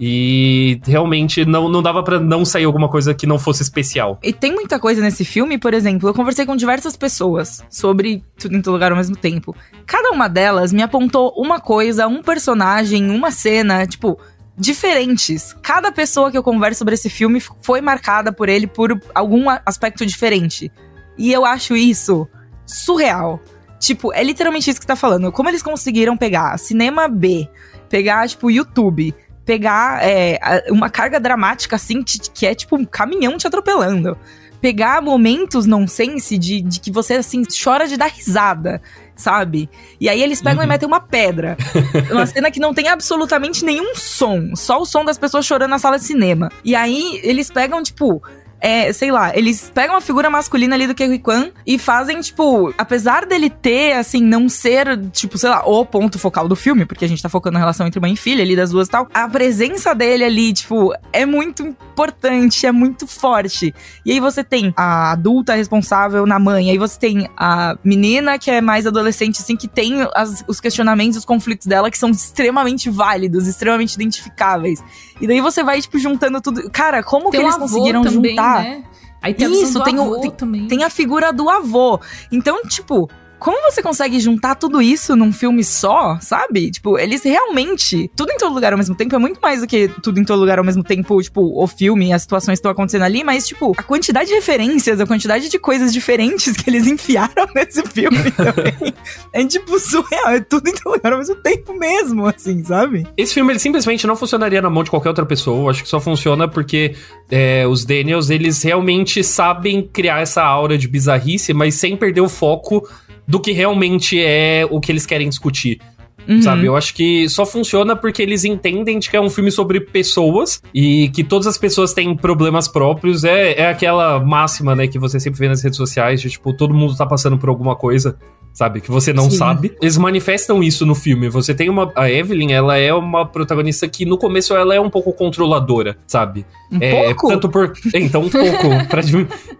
E 0.00 0.80
realmente 0.84 1.44
não, 1.44 1.68
não 1.68 1.82
dava 1.82 2.02
para 2.04 2.20
não 2.20 2.44
sair 2.44 2.64
alguma 2.64 2.88
coisa 2.88 3.12
que 3.12 3.26
não 3.26 3.38
fosse 3.38 3.62
especial. 3.62 4.18
E 4.22 4.32
tem 4.32 4.52
muita 4.52 4.78
coisa 4.78 5.00
nesse 5.00 5.24
filme, 5.24 5.58
por 5.58 5.74
exemplo, 5.74 6.08
eu 6.08 6.14
conversei 6.14 6.46
com 6.46 6.54
diversas 6.54 6.96
pessoas 6.96 7.64
sobre 7.68 8.22
tudo 8.38 8.56
em 8.56 8.62
todo 8.62 8.74
lugar 8.74 8.92
ao 8.92 8.96
mesmo 8.96 9.16
tempo. 9.16 9.56
Cada 9.86 10.10
uma 10.10 10.28
delas 10.28 10.72
me 10.72 10.82
apontou 10.82 11.34
uma 11.36 11.58
coisa, 11.58 12.06
um 12.06 12.22
personagem, 12.22 13.10
uma 13.10 13.32
cena, 13.32 13.84
tipo, 13.86 14.16
diferentes. 14.56 15.54
Cada 15.62 15.90
pessoa 15.90 16.30
que 16.30 16.38
eu 16.38 16.44
converso 16.44 16.78
sobre 16.78 16.94
esse 16.94 17.10
filme 17.10 17.40
foi 17.62 17.80
marcada 17.80 18.32
por 18.32 18.48
ele 18.48 18.68
por 18.68 19.00
algum 19.12 19.46
aspecto 19.66 20.06
diferente. 20.06 20.70
E 21.18 21.32
eu 21.32 21.44
acho 21.44 21.76
isso 21.76 22.28
surreal. 22.64 23.40
Tipo, 23.78 24.12
é 24.12 24.22
literalmente 24.22 24.70
isso 24.70 24.78
que 24.78 24.84
você 24.84 24.88
tá 24.88 24.96
falando. 24.96 25.30
Como 25.32 25.48
eles 25.48 25.62
conseguiram 25.62 26.16
pegar 26.16 26.58
cinema 26.58 27.08
B, 27.08 27.48
pegar, 27.88 28.28
tipo, 28.28 28.50
YouTube, 28.50 29.14
pegar 29.44 30.04
é, 30.04 30.38
uma 30.70 30.90
carga 30.90 31.18
dramática 31.18 31.76
assim, 31.76 32.02
que 32.02 32.46
é 32.46 32.54
tipo 32.54 32.76
um 32.76 32.84
caminhão 32.84 33.36
te 33.36 33.46
atropelando. 33.46 34.16
Pegar 34.60 35.00
momentos 35.00 35.66
nonsense 35.66 36.36
de, 36.36 36.60
de 36.60 36.80
que 36.80 36.90
você, 36.90 37.14
assim, 37.14 37.44
chora 37.62 37.86
de 37.86 37.96
dar 37.96 38.10
risada 38.10 38.82
sabe? 39.18 39.68
E 40.00 40.08
aí 40.08 40.22
eles 40.22 40.40
pegam 40.40 40.60
uhum. 40.60 40.64
e 40.64 40.68
metem 40.68 40.86
uma 40.86 41.00
pedra. 41.00 41.56
uma 42.10 42.24
cena 42.24 42.50
que 42.50 42.60
não 42.60 42.72
tem 42.72 42.88
absolutamente 42.88 43.64
nenhum 43.64 43.94
som, 43.94 44.54
só 44.54 44.80
o 44.80 44.86
som 44.86 45.04
das 45.04 45.18
pessoas 45.18 45.44
chorando 45.44 45.70
na 45.70 45.78
sala 45.78 45.98
de 45.98 46.04
cinema. 46.04 46.48
E 46.64 46.74
aí 46.74 47.20
eles 47.22 47.50
pegam, 47.50 47.82
tipo, 47.82 48.22
é, 48.60 48.92
sei 48.92 49.10
lá, 49.10 49.36
eles 49.36 49.70
pegam 49.72 49.96
a 49.96 50.00
figura 50.00 50.28
masculina 50.28 50.74
ali 50.74 50.86
do 50.86 50.94
Kerry 50.94 51.18
Kwan 51.18 51.50
e 51.66 51.78
fazem, 51.78 52.20
tipo, 52.20 52.72
apesar 52.76 53.26
dele 53.26 53.48
ter, 53.48 53.92
assim, 53.92 54.22
não 54.22 54.48
ser, 54.48 54.98
tipo, 55.10 55.38
sei 55.38 55.50
lá, 55.50 55.62
o 55.64 55.84
ponto 55.84 56.18
focal 56.18 56.48
do 56.48 56.56
filme, 56.56 56.84
porque 56.84 57.04
a 57.04 57.08
gente 57.08 57.22
tá 57.22 57.28
focando 57.28 57.54
na 57.54 57.60
relação 57.60 57.86
entre 57.86 58.00
mãe 58.00 58.12
e 58.12 58.16
filha 58.16 58.42
ali 58.42 58.56
das 58.56 58.70
duas 58.70 58.88
e 58.88 58.90
tal, 58.90 59.08
a 59.12 59.28
presença 59.28 59.94
dele 59.94 60.24
ali, 60.24 60.52
tipo, 60.52 60.92
é 61.12 61.24
muito 61.24 61.62
importante, 61.62 62.66
é 62.66 62.72
muito 62.72 63.06
forte. 63.06 63.74
E 64.04 64.12
aí 64.12 64.20
você 64.20 64.42
tem 64.42 64.72
a 64.76 65.12
adulta 65.12 65.54
responsável 65.54 66.26
na 66.26 66.38
mãe, 66.38 66.70
aí 66.70 66.78
você 66.78 66.98
tem 66.98 67.28
a 67.36 67.76
menina 67.84 68.38
que 68.38 68.50
é 68.50 68.60
mais 68.60 68.86
adolescente, 68.86 69.40
assim, 69.40 69.56
que 69.56 69.68
tem 69.68 70.06
as, 70.14 70.44
os 70.48 70.60
questionamentos, 70.60 71.18
os 71.18 71.24
conflitos 71.24 71.66
dela 71.66 71.90
que 71.90 71.98
são 71.98 72.10
extremamente 72.10 72.90
válidos, 72.90 73.46
extremamente 73.46 73.94
identificáveis. 73.94 74.82
E 75.20 75.26
daí 75.26 75.40
você 75.40 75.64
vai, 75.64 75.80
tipo, 75.80 75.98
juntando 75.98 76.40
tudo. 76.40 76.70
Cara, 76.70 77.02
como 77.02 77.30
que 77.30 77.36
eles 77.36 77.56
conseguiram 77.56 78.02
também, 78.02 78.36
Né? 78.54 78.84
Aí 79.20 79.34
tem 79.34 79.50
Isso, 79.50 79.82
tem, 79.82 79.98
o, 79.98 80.20
tem, 80.20 80.68
tem, 80.68 80.84
a 80.84 80.90
figura 80.90 81.32
do 81.32 81.50
avô. 81.50 82.00
Então, 82.30 82.62
tipo, 82.62 83.10
como 83.38 83.70
você 83.70 83.82
consegue 83.82 84.18
juntar 84.20 84.54
tudo 84.56 84.82
isso 84.82 85.14
num 85.14 85.32
filme 85.32 85.62
só, 85.62 86.18
sabe? 86.20 86.70
Tipo, 86.70 86.98
eles 86.98 87.22
realmente. 87.22 88.10
Tudo 88.16 88.32
em 88.32 88.36
todo 88.36 88.52
lugar 88.54 88.72
ao 88.72 88.78
mesmo 88.78 88.94
tempo 88.94 89.14
é 89.14 89.18
muito 89.18 89.40
mais 89.40 89.60
do 89.60 89.66
que 89.66 89.88
tudo 90.02 90.20
em 90.20 90.24
todo 90.24 90.40
lugar 90.40 90.58
ao 90.58 90.64
mesmo 90.64 90.82
tempo, 90.82 91.20
tipo, 91.22 91.62
o 91.62 91.66
filme, 91.66 92.12
as 92.12 92.22
situações 92.22 92.56
que 92.56 92.60
estão 92.60 92.70
acontecendo 92.70 93.02
ali, 93.02 93.22
mas, 93.22 93.46
tipo, 93.46 93.74
a 93.76 93.82
quantidade 93.82 94.28
de 94.28 94.34
referências, 94.34 95.00
a 95.00 95.06
quantidade 95.06 95.48
de 95.48 95.58
coisas 95.58 95.92
diferentes 95.92 96.56
que 96.56 96.68
eles 96.68 96.86
enfiaram 96.88 97.46
nesse 97.54 97.82
filme 97.82 98.30
também. 98.32 98.94
é, 99.32 99.44
tipo, 99.44 99.78
surreal. 99.78 100.30
É 100.30 100.40
tudo 100.40 100.68
em 100.68 100.72
todo 100.72 100.94
lugar 100.94 101.12
ao 101.12 101.18
mesmo 101.18 101.36
tempo 101.36 101.72
mesmo, 101.74 102.26
assim, 102.26 102.64
sabe? 102.64 103.06
Esse 103.16 103.34
filme, 103.34 103.52
ele 103.52 103.58
simplesmente 103.58 104.06
não 104.06 104.16
funcionaria 104.16 104.60
na 104.60 104.70
mão 104.70 104.82
de 104.82 104.90
qualquer 104.90 105.10
outra 105.10 105.24
pessoa. 105.24 105.58
Eu 105.58 105.70
acho 105.70 105.82
que 105.82 105.88
só 105.88 106.00
funciona 106.00 106.48
porque 106.48 106.94
é, 107.30 107.66
os 107.66 107.84
Daniels, 107.84 108.30
eles 108.30 108.62
realmente 108.62 109.22
sabem 109.22 109.82
criar 109.82 110.20
essa 110.20 110.42
aura 110.42 110.76
de 110.76 110.88
bizarrice, 110.88 111.52
mas 111.54 111.74
sem 111.74 111.96
perder 111.96 112.20
o 112.20 112.28
foco 112.28 112.86
do 113.28 113.38
que 113.38 113.52
realmente 113.52 114.18
é 114.18 114.66
o 114.70 114.80
que 114.80 114.90
eles 114.90 115.04
querem 115.04 115.28
discutir. 115.28 115.78
Uhum. 116.26 116.42
Sabe? 116.42 116.66
Eu 116.66 116.76
acho 116.76 116.94
que 116.94 117.28
só 117.28 117.46
funciona 117.46 117.96
porque 117.96 118.20
eles 118.20 118.44
entendem 118.44 118.98
de 118.98 119.08
que 119.08 119.16
é 119.16 119.20
um 119.20 119.30
filme 119.30 119.50
sobre 119.50 119.80
pessoas 119.80 120.62
e 120.74 121.08
que 121.08 121.24
todas 121.24 121.46
as 121.46 121.56
pessoas 121.56 121.94
têm 121.94 122.14
problemas 122.14 122.68
próprios. 122.68 123.24
É, 123.24 123.52
é 123.52 123.68
aquela 123.68 124.22
máxima, 124.22 124.74
né, 124.74 124.86
que 124.86 124.98
você 124.98 125.18
sempre 125.18 125.38
vê 125.38 125.48
nas 125.48 125.62
redes 125.62 125.76
sociais, 125.76 126.20
de 126.20 126.28
tipo, 126.28 126.52
todo 126.52 126.74
mundo 126.74 126.96
tá 126.96 127.06
passando 127.06 127.38
por 127.38 127.48
alguma 127.48 127.76
coisa 127.76 128.18
sabe? 128.58 128.80
Que 128.80 128.90
você 128.90 129.12
não 129.12 129.30
Sim. 129.30 129.36
sabe. 129.36 129.76
Eles 129.80 129.96
manifestam 129.96 130.60
isso 130.60 130.84
no 130.84 130.92
filme. 130.92 131.28
Você 131.28 131.54
tem 131.54 131.70
uma. 131.70 131.92
A 131.94 132.10
Evelyn, 132.10 132.50
ela 132.50 132.76
é 132.76 132.92
uma 132.92 133.24
protagonista 133.24 133.86
que 133.86 134.04
no 134.04 134.18
começo 134.18 134.52
ela 134.52 134.74
é 134.74 134.80
um 134.80 134.90
pouco 134.90 135.12
controladora, 135.12 135.96
sabe? 136.08 136.44
Um 136.72 136.78
é, 136.80 136.90
pouco? 136.90 137.28
Tanto 137.28 137.48
por. 137.48 137.72
Então, 137.94 138.22
um 138.22 138.28
pouco. 138.28 138.68
pra, 138.90 139.00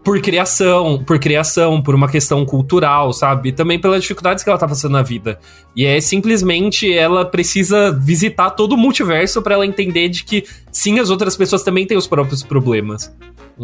por 0.03 0.21
criação, 0.21 1.01
por 1.07 1.17
criação, 1.21 1.81
por 1.81 1.95
uma 1.95 2.09
questão 2.09 2.45
cultural, 2.45 3.13
sabe? 3.13 3.51
E 3.51 3.53
também 3.53 3.79
pelas 3.79 4.03
dificuldades 4.03 4.43
que 4.43 4.51
ela 4.51 4.59
tá 4.59 4.67
passando 4.67 4.95
na 4.95 5.03
vida. 5.03 5.39
E 5.77 5.87
é 5.87 6.01
simplesmente 6.01 6.93
ela 6.93 7.25
precisa 7.25 7.93
visitar 7.93 8.51
todo 8.51 8.73
o 8.73 8.77
multiverso 8.77 9.41
para 9.41 9.55
ela 9.55 9.65
entender 9.65 10.09
de 10.09 10.25
que 10.25 10.45
sim, 10.73 10.99
as 10.99 11.09
outras 11.09 11.37
pessoas 11.37 11.63
também 11.63 11.87
têm 11.87 11.97
os 11.97 12.09
próprios 12.09 12.43
problemas. 12.43 13.15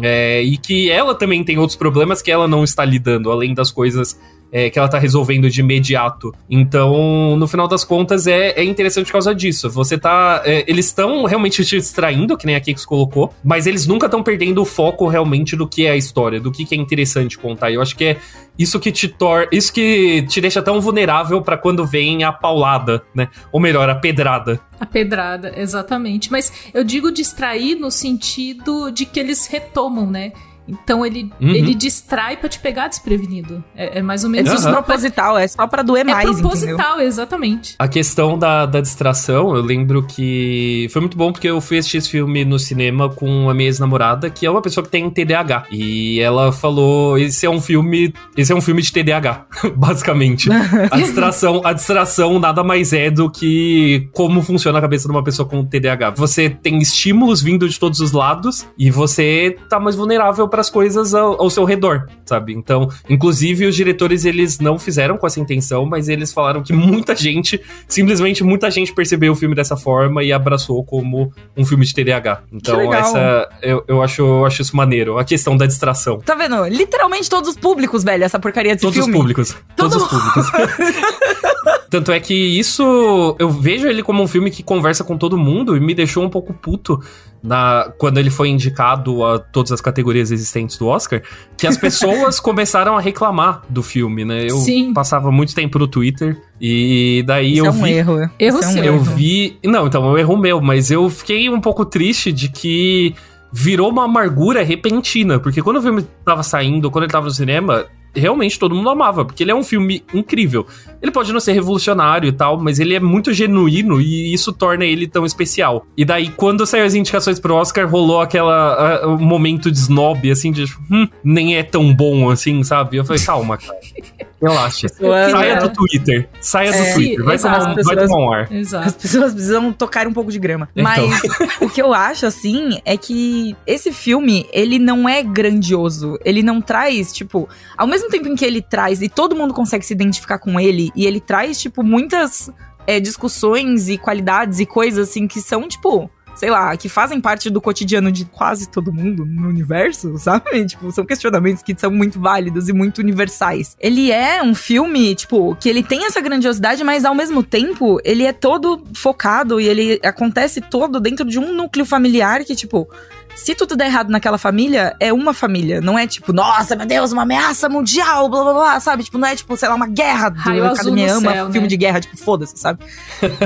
É, 0.01 0.41
e 0.41 0.57
que 0.57 0.89
ela 0.89 1.15
também 1.15 1.43
tem 1.43 1.57
outros 1.57 1.77
problemas 1.77 2.21
que 2.21 2.29
ela 2.29 2.47
não 2.47 2.63
está 2.65 2.83
lidando, 2.83 3.31
além 3.31 3.53
das 3.53 3.71
coisas 3.71 4.19
é, 4.51 4.69
que 4.69 4.79
ela 4.79 4.87
tá 4.87 4.97
resolvendo 4.97 5.49
de 5.49 5.59
imediato. 5.59 6.33
Então, 6.49 7.35
no 7.35 7.47
final 7.47 7.67
das 7.67 7.83
contas, 7.83 8.27
é, 8.27 8.51
é 8.51 8.63
interessante 8.63 9.07
por 9.07 9.13
causa 9.13 9.33
disso. 9.33 9.69
Você 9.69 9.97
tá. 9.97 10.41
É, 10.45 10.63
eles 10.67 10.87
estão 10.87 11.25
realmente 11.25 11.63
te 11.63 11.77
distraindo, 11.77 12.37
que 12.37 12.45
nem 12.45 12.55
a 12.55 12.59
Kix 12.59 12.85
colocou, 12.85 13.33
mas 13.43 13.67
eles 13.67 13.85
nunca 13.85 14.05
estão 14.07 14.23
perdendo 14.23 14.61
o 14.61 14.65
foco 14.65 15.07
realmente 15.07 15.55
do 15.55 15.67
que 15.67 15.85
é 15.85 15.91
a 15.91 15.95
história, 15.95 16.39
do 16.39 16.51
que, 16.51 16.65
que 16.65 16.75
é 16.75 16.77
interessante 16.77 17.37
contar. 17.37 17.71
Eu 17.71 17.81
acho 17.81 17.95
que 17.95 18.05
é 18.05 18.17
isso 18.57 18.79
que 18.79 18.91
te 18.91 19.07
torna. 19.07 19.47
Isso 19.51 19.73
que 19.73 20.23
te 20.27 20.39
deixa 20.39 20.61
tão 20.61 20.79
vulnerável 20.79 21.41
para 21.41 21.57
quando 21.57 21.85
vem 21.85 22.23
a 22.23 22.31
paulada, 22.31 23.03
né? 23.13 23.27
Ou 23.51 23.59
melhor, 23.59 23.89
a 23.89 23.95
pedrada. 23.95 24.59
A 24.79 24.85
pedrada, 24.85 25.53
exatamente. 25.57 26.31
Mas 26.31 26.51
eu 26.73 26.83
digo 26.83 27.11
distrair 27.11 27.75
no 27.75 27.91
sentido 27.91 28.89
de 28.91 29.05
que 29.05 29.19
eles 29.19 29.47
retomam, 29.47 30.09
né? 30.09 30.31
Então 30.67 31.05
ele, 31.05 31.31
uhum. 31.39 31.49
ele 31.49 31.73
distrai 31.73 32.37
para 32.37 32.49
te 32.49 32.59
pegar 32.59 32.87
desprevenido. 32.87 33.63
É, 33.75 33.99
é 33.99 34.01
mais 34.01 34.23
ou 34.23 34.29
menos 34.29 34.51
uhum. 34.51 34.57
isso. 34.57 34.69
proposital, 34.69 35.37
é 35.37 35.47
só 35.47 35.67
para 35.67 35.83
doer 35.83 36.01
é 36.07 36.11
mais. 36.11 36.29
É 36.29 36.33
proposital, 36.33 36.93
entendeu? 36.93 37.07
exatamente. 37.07 37.75
A 37.77 37.87
questão 37.87 38.37
da, 38.37 38.65
da 38.65 38.81
distração, 38.81 39.55
eu 39.55 39.61
lembro 39.61 40.03
que 40.03 40.87
foi 40.91 41.01
muito 41.01 41.17
bom 41.17 41.31
porque 41.31 41.47
eu 41.47 41.61
fui 41.61 41.77
assistir 41.77 41.97
esse 41.97 42.09
filme 42.09 42.43
no 42.43 42.57
cinema 42.57 43.09
com 43.09 43.49
a 43.49 43.53
minha 43.53 43.67
ex-namorada, 43.67 44.29
que 44.29 44.45
é 44.45 44.49
uma 44.49 44.61
pessoa 44.61 44.83
que 44.83 44.89
tem 44.89 45.09
TDAH. 45.09 45.65
E 45.71 46.19
ela 46.19 46.51
falou: 46.51 47.17
esse 47.17 47.45
é 47.45 47.49
um 47.49 47.61
filme. 47.61 48.13
Esse 48.35 48.51
é 48.51 48.55
um 48.55 48.61
filme 48.61 48.81
de 48.81 48.91
TDAH, 48.91 49.45
basicamente. 49.75 50.49
a 50.51 50.97
distração, 50.97 51.61
a 51.63 51.73
distração 51.73 52.39
nada 52.39 52.63
mais 52.63 52.93
é 52.93 53.09
do 53.09 53.29
que 53.29 54.09
como 54.13 54.41
funciona 54.41 54.79
a 54.79 54.81
cabeça 54.81 55.07
de 55.07 55.11
uma 55.11 55.23
pessoa 55.23 55.47
com 55.47 55.63
TDAH. 55.63 56.11
Você 56.11 56.49
tem 56.49 56.79
estímulos 56.79 57.41
vindo 57.41 57.67
de 57.67 57.79
todos 57.79 57.99
os 57.99 58.11
lados 58.11 58.67
e 58.77 58.89
você 58.89 59.57
tá 59.69 59.79
mais 59.79 59.95
vulnerável 59.95 60.47
para 60.55 60.61
as 60.61 60.69
coisas 60.69 61.13
ao, 61.13 61.41
ao, 61.41 61.49
seu 61.49 61.65
redor, 61.65 62.07
sabe? 62.23 62.53
Então, 62.53 62.87
inclusive 63.09 63.65
os 63.65 63.75
diretores 63.75 64.23
eles 64.23 64.57
não 64.57 64.79
fizeram 64.79 65.17
com 65.17 65.27
essa 65.27 65.37
intenção, 65.37 65.85
mas 65.85 66.07
eles 66.07 66.31
falaram 66.31 66.63
que 66.63 66.71
muita 66.71 67.13
gente, 67.13 67.61
simplesmente 67.89 68.41
muita 68.41 68.71
gente 68.71 68.93
percebeu 68.93 69.33
o 69.33 69.35
filme 69.35 69.53
dessa 69.53 69.75
forma 69.75 70.23
e 70.23 70.31
abraçou 70.31 70.81
como 70.81 71.29
um 71.57 71.65
filme 71.65 71.85
de 71.85 71.93
TDAH. 71.93 72.43
Então, 72.53 72.93
essa 72.93 73.49
eu, 73.61 73.83
eu 73.85 74.01
acho, 74.01 74.21
eu 74.21 74.45
acho 74.45 74.61
isso 74.61 74.77
maneiro, 74.77 75.19
a 75.19 75.25
questão 75.25 75.57
da 75.57 75.65
distração. 75.65 76.19
Tá 76.19 76.35
vendo? 76.35 76.65
Literalmente 76.67 77.29
todos 77.29 77.49
os 77.49 77.57
públicos, 77.57 78.01
velho, 78.01 78.23
essa 78.23 78.39
porcaria 78.39 78.75
desse 78.75 78.83
todos 78.83 79.03
filme. 79.03 79.11
Todos 79.11 79.49
os 79.49 79.53
públicos. 79.53 79.65
Todo... 79.75 79.89
Todos 79.89 80.03
os 80.03 80.09
públicos. 80.09 81.54
Tanto 81.89 82.11
é 82.11 82.19
que 82.19 82.33
isso 82.33 83.35
eu 83.39 83.49
vejo 83.49 83.87
ele 83.87 84.03
como 84.03 84.21
um 84.21 84.27
filme 84.27 84.51
que 84.51 84.63
conversa 84.63 85.03
com 85.03 85.17
todo 85.17 85.37
mundo 85.37 85.75
e 85.75 85.79
me 85.79 85.93
deixou 85.93 86.23
um 86.23 86.29
pouco 86.29 86.53
puto 86.53 86.99
na, 87.41 87.91
quando 87.97 88.17
ele 88.17 88.29
foi 88.29 88.49
indicado 88.49 89.23
a 89.23 89.37
todas 89.37 89.71
as 89.71 89.79
categorias 89.79 90.31
existentes 90.31 90.77
do 90.77 90.87
Oscar, 90.87 91.21
que 91.55 91.67
as 91.67 91.77
pessoas 91.77 92.39
começaram 92.41 92.97
a 92.97 92.99
reclamar 92.99 93.61
do 93.69 93.83
filme, 93.83 94.25
né? 94.25 94.45
Eu 94.49 94.57
Sim. 94.57 94.93
passava 94.93 95.31
muito 95.31 95.53
tempo 95.53 95.77
no 95.77 95.87
Twitter 95.87 96.41
e 96.59 97.23
daí 97.25 97.53
Isso 97.53 97.61
eu 97.61 97.65
é 97.67 97.69
um 97.69 97.83
vi. 97.83 97.91
Erro. 97.91 98.29
Erro 98.39 98.59
é 98.61 98.67
um 98.67 98.83
Eu 98.83 98.99
vi. 98.99 99.59
Não, 99.63 99.87
então, 99.87 100.03
é 100.05 100.09
um 100.09 100.17
erro 100.17 100.37
meu, 100.37 100.59
mas 100.59 100.89
eu 100.89 101.09
fiquei 101.09 101.49
um 101.49 101.61
pouco 101.61 101.85
triste 101.85 102.31
de 102.31 102.49
que 102.49 103.13
virou 103.51 103.89
uma 103.89 104.03
amargura 104.03 104.63
repentina, 104.63 105.39
porque 105.39 105.61
quando 105.61 105.77
o 105.77 105.81
filme 105.81 106.05
tava 106.25 106.43
saindo, 106.43 106.91
quando 106.91 107.05
ele 107.05 107.11
tava 107.13 107.27
no 107.27 107.31
cinema, 107.31 107.85
realmente 108.15 108.57
todo 108.57 108.75
mundo 108.75 108.89
amava, 108.89 109.25
porque 109.25 109.43
ele 109.43 109.51
é 109.51 109.55
um 109.55 109.63
filme 109.63 110.03
incrível. 110.13 110.65
Ele 111.01 111.11
pode 111.11 111.31
não 111.31 111.39
ser 111.39 111.53
revolucionário 111.53 112.27
e 112.27 112.31
tal, 112.31 112.59
mas 112.59 112.79
ele 112.79 112.95
é 112.95 112.99
muito 112.99 113.33
genuíno 113.33 114.01
e 114.01 114.33
isso 114.33 114.51
torna 114.51 114.85
ele 114.85 115.07
tão 115.07 115.25
especial. 115.25 115.85
E 115.95 116.03
daí, 116.03 116.29
quando 116.29 116.65
saiu 116.65 116.85
as 116.85 116.95
indicações 116.95 117.39
pro 117.39 117.55
Oscar, 117.55 117.89
rolou 117.89 118.21
aquela 118.21 119.05
uh, 119.05 119.19
momento 119.19 119.71
de 119.71 119.77
snob, 119.77 120.29
assim, 120.31 120.51
de 120.51 120.65
hum, 120.91 121.07
nem 121.23 121.57
é 121.57 121.63
tão 121.63 121.93
bom 121.93 122.29
assim, 122.29 122.63
sabe? 122.63 122.97
Eu 122.97 123.05
falei, 123.05 123.21
calma, 123.23 123.57
cara. 123.57 123.77
Relaxa. 124.41 124.87
Saia 124.89 125.59
do 125.61 125.69
Twitter. 125.69 126.29
Saia 126.41 126.71
do 126.71 126.77
é, 126.77 126.93
Twitter. 126.93 127.25
Vai, 127.25 127.37
tomar, 127.37 127.71
um, 127.71 127.83
vai 127.83 127.95
tomar 127.95 128.17
um 128.17 128.33
ar. 128.33 128.51
Exato. 128.51 128.87
As 128.87 128.95
pessoas 128.95 129.33
precisam 129.33 129.71
tocar 129.71 130.07
um 130.07 130.13
pouco 130.13 130.31
de 130.31 130.39
grama. 130.39 130.69
Então. 130.75 130.83
Mas 130.83 131.21
o 131.61 131.69
que 131.69 131.81
eu 131.81 131.93
acho, 131.93 132.25
assim, 132.25 132.79
é 132.85 132.97
que 132.97 133.55
esse 133.65 133.91
filme, 133.91 134.45
ele 134.51 134.77
não 134.77 135.07
é 135.07 135.23
grandioso. 135.23 136.17
Ele 136.23 136.43
não 136.43 136.61
traz, 136.61 137.11
tipo, 137.11 137.47
ao 137.77 137.87
mesmo 137.87 138.09
tempo 138.09 138.27
em 138.27 138.35
que 138.35 138.45
ele 138.45 138.61
traz, 138.61 139.01
e 139.01 139.09
todo 139.09 139.35
mundo 139.35 139.53
consegue 139.53 139.85
se 139.85 139.93
identificar 139.93 140.39
com 140.39 140.59
ele, 140.59 140.91
e 140.95 141.05
ele 141.05 141.19
traz, 141.19 141.59
tipo, 141.59 141.83
muitas 141.83 142.51
é, 142.85 142.99
discussões 142.99 143.89
e 143.89 143.97
qualidades 143.97 144.59
e 144.59 144.65
coisas, 144.65 145.09
assim, 145.09 145.27
que 145.27 145.41
são, 145.41 145.67
tipo 145.67 146.09
sei 146.35 146.49
lá, 146.49 146.75
que 146.75 146.89
fazem 146.89 147.19
parte 147.19 147.49
do 147.49 147.61
cotidiano 147.61 148.11
de 148.11 148.25
quase 148.25 148.69
todo 148.69 148.91
mundo 148.91 149.25
no 149.25 149.47
universo, 149.47 150.17
sabe? 150.19 150.65
Tipo, 150.65 150.91
são 150.91 151.05
questionamentos 151.05 151.63
que 151.63 151.75
são 151.77 151.89
muito 151.89 152.19
válidos 152.19 152.69
e 152.69 152.73
muito 152.73 152.99
universais. 152.99 153.75
Ele 153.79 154.11
é 154.11 154.43
um 154.43 154.53
filme, 154.53 155.15
tipo, 155.15 155.55
que 155.55 155.69
ele 155.69 155.81
tem 155.81 156.05
essa 156.05 156.21
grandiosidade, 156.21 156.83
mas 156.83 157.05
ao 157.05 157.15
mesmo 157.15 157.41
tempo, 157.41 157.99
ele 158.03 158.23
é 158.23 158.33
todo 158.33 158.83
focado 158.93 159.59
e 159.59 159.67
ele 159.67 159.99
acontece 160.03 160.61
todo 160.61 160.99
dentro 160.99 161.25
de 161.25 161.39
um 161.39 161.53
núcleo 161.53 161.85
familiar 161.85 162.43
que, 162.43 162.55
tipo, 162.55 162.87
se 163.35 163.53
tudo 163.53 163.75
der 163.75 163.87
errado 163.87 164.09
naquela 164.09 164.37
família, 164.37 164.95
é 164.99 165.11
uma 165.11 165.33
família. 165.33 165.81
Não 165.81 165.99
é 165.99 166.07
tipo, 166.07 166.31
nossa, 166.31 166.75
meu 166.75 166.85
Deus, 166.85 167.11
uma 167.11 167.23
ameaça 167.23 167.67
mundial, 167.67 168.29
blá 168.29 168.43
blá 168.43 168.53
blá, 168.53 168.79
sabe? 168.79 169.03
Tipo, 169.03 169.17
não 169.17 169.27
é 169.27 169.35
tipo, 169.35 169.55
sei 169.57 169.67
lá, 169.69 169.75
uma 169.75 169.87
guerra. 169.87 170.33
Raio 170.35 170.65
Academia 170.65 171.13
ama 171.13 171.31
céu, 171.31 171.45
filme 171.51 171.61
né? 171.61 171.67
de 171.67 171.77
guerra, 171.77 171.99
tipo, 171.99 172.17
foda-se, 172.17 172.57
sabe? 172.57 172.79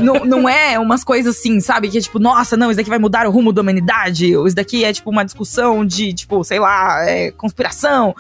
não, 0.02 0.26
não 0.26 0.50
é 0.50 0.78
umas 0.78 1.04
coisas 1.04 1.36
assim, 1.36 1.60
sabe? 1.60 1.90
Que 1.90 1.98
é 1.98 2.02
tipo, 2.02 2.20
nossa, 2.20 2.56
não, 2.56 2.70
isso 2.70 2.78
daqui 2.78 2.90
vai 2.90 3.00
mudar 3.00 3.28
o 3.28 3.32
rumo 3.32 3.52
da 3.52 3.62
humanidade. 3.62 4.36
Ou 4.36 4.46
isso 4.46 4.56
daqui 4.56 4.84
é 4.84 4.94
tipo 4.94 5.10
uma 5.10 5.26
discussão 5.26 5.86
de, 5.86 6.14
tipo, 6.14 6.44
sei 6.44 6.60
lá, 6.60 7.04
é, 7.06 7.32
conspiração 7.32 8.16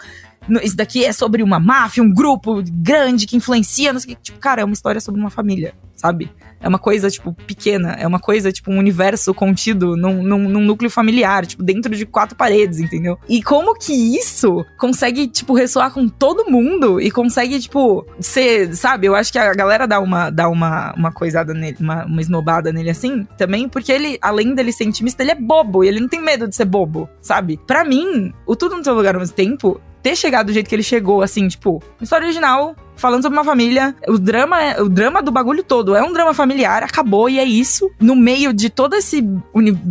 isso 0.63 0.76
daqui 0.76 1.05
é 1.05 1.11
sobre 1.11 1.43
uma 1.43 1.59
máfia, 1.59 2.01
um 2.01 2.11
grupo 2.11 2.63
grande 2.72 3.28
que 3.28 3.36
influencia, 3.36 3.93
não 3.93 3.99
sei 3.99 4.13
o 4.13 4.15
que. 4.15 4.24
Tipo, 4.24 4.39
cara, 4.39 4.61
é 4.61 4.65
uma 4.65 4.74
história 4.74 4.99
sobre 4.99 5.22
uma 5.22 5.30
família, 5.30 5.74
sabe? 5.95 6.32
É 6.60 6.68
uma 6.68 6.80
coisa, 6.80 7.10
tipo, 7.10 7.34
pequena. 7.34 7.93
É 7.93 8.05
uma 8.05 8.20
coisa, 8.20 8.51
tipo, 8.51 8.72
um 8.72 8.78
universo 8.78 9.34
contido 9.34 9.95
num, 9.95 10.22
num, 10.22 10.49
num, 10.49 10.62
núcleo 10.62 10.89
familiar, 10.89 11.45
tipo, 11.45 11.64
dentro 11.64 11.95
de 11.95 12.05
quatro 12.05 12.36
paredes, 12.36 12.80
entendeu? 12.80 13.18
E 13.28 13.41
como 13.41 13.74
que 13.76 13.93
isso 13.93 14.66
consegue, 14.78 15.28
tipo, 15.28 15.53
ressoar 15.53 15.91
com 15.91 16.07
todo 16.07 16.49
mundo 16.49 16.99
e 16.99 17.10
consegue, 17.10 17.60
tipo, 17.60 18.05
ser, 18.20 18.76
sabe? 18.76 19.07
Eu 19.07 19.16
acho 19.16 19.32
que 19.32 19.39
a 19.39 19.53
galera 19.53 19.88
dá 19.88 19.99
uma, 19.99 20.30
dá 20.30 20.49
uma, 20.49 20.93
uma 20.93 21.12
coisada 21.12 21.53
nele, 21.53 21.78
uma, 21.80 22.05
uma 22.05 22.22
esnobada 22.22 22.72
nele 22.72 22.89
assim, 22.89 23.28
também, 23.38 23.68
porque 23.70 23.91
ele, 23.91 24.18
além 24.22 24.53
dele 24.53 24.72
ser 24.72 24.84
intimista, 24.84 25.24
ele 25.24 25.32
é 25.32 25.36
bobo 25.36 25.84
e 25.84 25.88
ele 25.88 25.99
não 25.99 26.07
tem 26.07 26.22
medo 26.22 26.47
de 26.47 26.55
ser 26.55 26.66
bobo, 26.66 27.10
sabe? 27.22 27.60
Para 27.66 27.84
mim, 27.86 28.34
o 28.45 28.55
Tudo 28.55 28.76
no 28.76 28.84
Seu 28.84 28.93
Lugar 28.93 29.16
ao 29.16 29.22
mesmo 29.22 29.36
tempo 29.36 29.80
ter 30.01 30.16
chegado 30.16 30.47
do 30.47 30.53
jeito 30.53 30.68
que 30.68 30.76
ele 30.76 30.84
chegou, 30.84 31.22
assim, 31.22 31.47
tipo, 31.47 31.82
história 32.01 32.26
original, 32.26 32.76
falando 32.99 33.23
sobre 33.23 33.37
uma 33.37 33.45
família. 33.45 33.95
O 34.07 34.17
drama, 34.17 34.61
é, 34.61 34.81
o 34.81 34.89
drama 34.89 35.21
do 35.21 35.31
bagulho 35.31 35.63
todo 35.63 35.95
é 35.95 36.03
um 36.03 36.13
drama 36.13 36.33
familiar, 36.33 36.83
acabou 36.83 37.29
e 37.29 37.39
é 37.39 37.43
isso. 37.43 37.89
No 37.99 38.15
meio 38.15 38.53
de 38.53 38.69
todo 38.69 38.95
esse, 38.95 39.23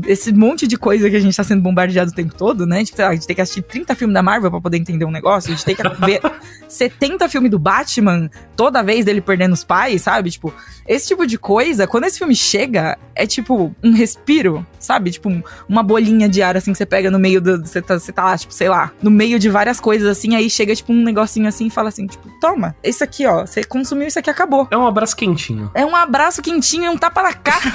esse 0.07 0.33
monte 0.33 0.67
de 0.67 0.77
coisa 0.77 1.11
que 1.11 1.17
a 1.17 1.21
gente 1.21 1.37
tá 1.37 1.43
sendo 1.43 1.63
bombardeado 1.63 2.11
o 2.11 2.15
tempo 2.15 2.35
todo, 2.35 2.67
né? 2.67 2.85
Tipo, 2.85 3.03
a 3.03 3.15
gente 3.15 3.27
tem 3.27 3.37
que 3.37 3.43
assistir 3.43 3.63
30 3.63 3.95
filmes 3.95 4.15
da 4.15 4.23
Marvel 4.23 4.51
pra 4.51 4.61
poder 4.61 4.77
entender 4.77 5.05
um 5.05 5.11
negócio, 5.11 5.51
a 5.51 5.57
gente 5.57 5.65
tem 5.65 5.75
que 5.75 5.83
ver 6.05 6.21
70 6.69 7.29
filmes 7.29 7.51
do 7.51 7.59
Batman 7.59 8.31
toda 8.57 8.83
vez 8.83 9.05
dele 9.05 9.21
perdendo 9.21 9.53
os 9.53 9.65
pais, 9.65 10.03
sabe? 10.03 10.31
Tipo, 10.31 10.53
esse 10.87 11.09
tipo 11.09 11.27
de 11.27 11.39
coisa, 11.39 11.87
quando 11.87 12.05
esse 12.05 12.19
filme 12.19 12.35
chega, 12.35 12.99
é 13.15 13.27
tipo 13.27 13.75
um 13.83 13.93
respiro, 13.93 14.67
sabe? 14.79 15.11
Tipo, 15.11 15.31
uma 15.69 15.83
bolinha 15.83 16.29
de 16.29 16.41
ar 16.41 16.57
assim 16.57 16.73
que 16.73 16.79
você 16.79 16.87
pega 16.87 17.11
no 17.11 17.19
meio 17.19 17.41
do. 17.41 17.59
Você 17.59 17.83
tá, 17.83 17.99
você 17.99 18.13
tá 18.13 18.37
tipo, 18.39 18.55
sei 18.55 18.69
lá, 18.69 18.93
no 19.03 19.11
meio 19.11 19.39
de 19.39 19.49
várias 19.49 19.81
coisas 19.81 20.09
assim, 20.09 20.35
aí 20.35 20.49
chega 20.49 20.75
tipo 20.75 20.93
um 20.93 21.03
negocinho 21.03 21.49
assim 21.49 21.67
e 21.67 21.71
fala 21.71 21.89
assim, 21.89 22.07
tipo, 22.07 22.29
toma, 22.41 22.75
esse 22.83 22.98
isso 22.99 23.05
aqui, 23.05 23.27
ó. 23.27 23.47
Você 23.47 23.63
consumiu 23.63 24.09
isso 24.09 24.19
aqui, 24.19 24.29
acabou. 24.29 24.67
É 24.71 24.77
um 24.77 24.87
abraço 24.87 25.17
quentinho. 25.17 25.71
É 25.75 25.85
um 25.85 25.95
abraço 25.95 26.43
quentinho 26.43 26.85
e 26.85 26.89
um 26.89 26.99
tapa 26.99 27.23
na 27.23 27.33
cara. 27.33 27.73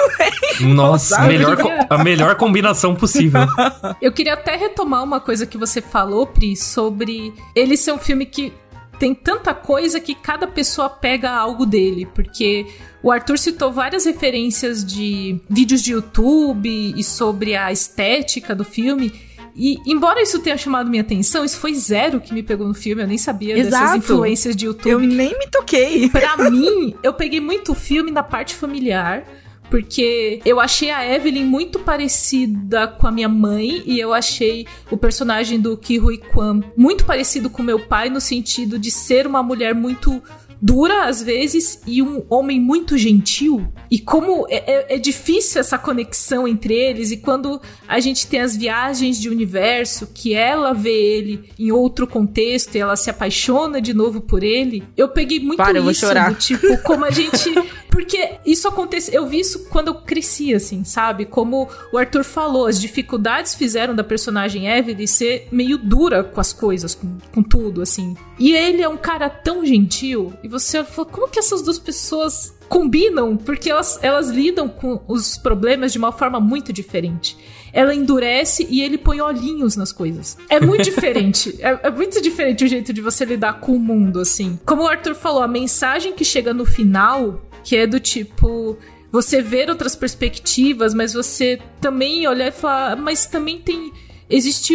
Nossa, 0.60 1.20
melhor, 1.22 1.58
a 1.88 2.02
melhor 2.02 2.34
combinação 2.36 2.94
possível. 2.94 3.42
Eu 4.00 4.12
queria 4.12 4.34
até 4.34 4.56
retomar 4.56 5.04
uma 5.04 5.20
coisa 5.20 5.46
que 5.46 5.58
você 5.58 5.80
falou, 5.80 6.26
Pri, 6.26 6.56
sobre 6.56 7.34
ele 7.54 7.76
ser 7.76 7.92
um 7.92 7.98
filme 7.98 8.24
que 8.24 8.52
tem 8.98 9.14
tanta 9.14 9.52
coisa 9.52 9.98
que 9.98 10.14
cada 10.14 10.46
pessoa 10.46 10.88
pega 10.88 11.30
algo 11.30 11.66
dele, 11.66 12.06
porque 12.14 12.66
o 13.02 13.10
Arthur 13.10 13.36
citou 13.36 13.72
várias 13.72 14.04
referências 14.04 14.84
de 14.84 15.40
vídeos 15.50 15.82
de 15.82 15.92
YouTube 15.92 16.94
e 16.96 17.02
sobre 17.02 17.56
a 17.56 17.72
estética 17.72 18.54
do 18.54 18.64
filme. 18.64 19.12
E, 19.54 19.78
embora 19.86 20.22
isso 20.22 20.38
tenha 20.38 20.56
chamado 20.56 20.88
minha 20.88 21.02
atenção, 21.02 21.44
isso 21.44 21.58
foi 21.58 21.74
zero 21.74 22.20
que 22.20 22.32
me 22.32 22.42
pegou 22.42 22.66
no 22.66 22.74
filme. 22.74 23.02
Eu 23.02 23.06
nem 23.06 23.18
sabia 23.18 23.56
Exato. 23.56 23.84
dessas 23.84 23.96
influências 23.96 24.56
de 24.56 24.66
YouTube. 24.66 24.90
Eu 24.90 25.00
nem 25.00 25.38
me 25.38 25.46
toquei. 25.48 26.08
Pra 26.10 26.50
mim, 26.50 26.94
eu 27.02 27.12
peguei 27.12 27.40
muito 27.40 27.72
o 27.72 27.74
filme 27.74 28.10
na 28.10 28.22
parte 28.22 28.54
familiar 28.54 29.24
porque 29.72 30.38
eu 30.44 30.60
achei 30.60 30.90
a 30.90 31.02
Evelyn 31.02 31.46
muito 31.46 31.78
parecida 31.78 32.86
com 32.86 33.06
a 33.06 33.10
minha 33.10 33.28
mãe 33.28 33.82
e 33.86 33.98
eu 33.98 34.12
achei 34.12 34.66
o 34.90 34.98
personagem 34.98 35.58
do 35.58 35.78
Ki 35.78 35.98
Hui 35.98 36.18
Kwan 36.18 36.60
muito 36.76 37.06
parecido 37.06 37.48
com 37.48 37.62
meu 37.62 37.80
pai 37.80 38.10
no 38.10 38.20
sentido 38.20 38.78
de 38.78 38.90
ser 38.90 39.26
uma 39.26 39.42
mulher 39.42 39.74
muito 39.74 40.22
dura 40.62 41.08
às 41.08 41.20
vezes 41.20 41.80
e 41.84 42.00
um 42.00 42.24
homem 42.30 42.60
muito 42.60 42.96
gentil. 42.96 43.66
E 43.90 43.98
como 43.98 44.46
é, 44.48 44.56
é, 44.56 44.94
é, 44.94 44.98
difícil 44.98 45.60
essa 45.60 45.76
conexão 45.76 46.46
entre 46.46 46.72
eles, 46.72 47.10
e 47.10 47.16
quando 47.16 47.60
a 47.88 47.98
gente 47.98 48.28
tem 48.28 48.40
as 48.40 48.56
viagens 48.56 49.20
de 49.20 49.28
universo, 49.28 50.08
que 50.14 50.34
ela 50.34 50.72
vê 50.72 51.16
ele 51.16 51.50
em 51.58 51.72
outro 51.72 52.06
contexto 52.06 52.76
e 52.76 52.78
ela 52.78 52.94
se 52.94 53.10
apaixona 53.10 53.80
de 53.80 53.92
novo 53.92 54.20
por 54.20 54.44
ele, 54.44 54.84
eu 54.96 55.08
peguei 55.08 55.40
muito 55.40 55.56
Para, 55.56 55.80
isso. 55.80 56.06
Do, 56.06 56.34
tipo, 56.36 56.78
como 56.82 57.04
a 57.04 57.10
gente. 57.10 57.52
Porque 57.92 58.38
isso 58.46 58.66
acontece. 58.66 59.14
Eu 59.14 59.26
vi 59.26 59.40
isso 59.40 59.66
quando 59.68 59.88
eu 59.88 59.94
cresci, 59.96 60.54
assim, 60.54 60.82
sabe? 60.82 61.26
Como 61.26 61.68
o 61.92 61.98
Arthur 61.98 62.24
falou, 62.24 62.64
as 62.64 62.80
dificuldades 62.80 63.54
fizeram 63.54 63.94
da 63.94 64.02
personagem 64.02 64.66
Evelyn 64.66 65.06
ser 65.06 65.46
meio 65.52 65.76
dura 65.76 66.24
com 66.24 66.40
as 66.40 66.54
coisas, 66.54 66.94
com, 66.94 67.18
com 67.34 67.42
tudo, 67.42 67.82
assim. 67.82 68.16
E 68.38 68.56
ele 68.56 68.80
é 68.80 68.88
um 68.88 68.96
cara 68.96 69.28
tão 69.28 69.64
gentil. 69.64 70.32
E 70.42 70.48
você 70.48 70.82
falou, 70.82 71.10
como 71.10 71.28
que 71.28 71.38
essas 71.38 71.60
duas 71.60 71.78
pessoas 71.78 72.54
combinam? 72.66 73.36
Porque 73.36 73.70
elas, 73.70 73.98
elas 74.02 74.30
lidam 74.30 74.70
com 74.70 75.02
os 75.06 75.36
problemas 75.36 75.92
de 75.92 75.98
uma 75.98 76.12
forma 76.12 76.40
muito 76.40 76.72
diferente 76.72 77.36
ela 77.74 77.94
endurece 77.94 78.66
e 78.68 78.82
ele 78.82 78.98
põe 78.98 79.22
olhinhos 79.22 79.76
nas 79.76 79.92
coisas. 79.92 80.36
É 80.50 80.60
muito 80.60 80.84
diferente. 80.84 81.58
É, 81.62 81.86
é, 81.86 81.90
muito 81.90 82.20
diferente 82.20 82.64
o 82.64 82.68
jeito 82.68 82.92
de 82.92 83.00
você 83.00 83.24
lidar 83.24 83.60
com 83.60 83.72
o 83.72 83.78
mundo, 83.78 84.20
assim. 84.20 84.58
Como 84.66 84.82
o 84.82 84.86
Arthur 84.86 85.14
falou, 85.14 85.42
a 85.42 85.48
mensagem 85.48 86.12
que 86.12 86.24
chega 86.24 86.52
no 86.52 86.64
final 86.64 87.40
que 87.62 87.76
é 87.76 87.86
do 87.86 88.00
tipo 88.00 88.76
você 89.10 89.42
ver 89.42 89.68
outras 89.68 89.94
perspectivas, 89.94 90.94
mas 90.94 91.12
você 91.12 91.60
também 91.80 92.26
olhar 92.26 92.48
e 92.48 92.52
falar, 92.52 92.96
mas 92.96 93.26
também 93.26 93.58
tem 93.58 93.92
existe 94.28 94.74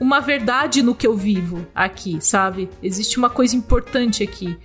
uma 0.00 0.18
verdade 0.20 0.82
no 0.82 0.94
que 0.94 1.06
eu 1.06 1.16
vivo 1.16 1.64
aqui, 1.72 2.18
sabe? 2.20 2.68
Existe 2.82 3.18
uma 3.18 3.30
coisa 3.30 3.54
importante 3.54 4.24
aqui 4.24 4.58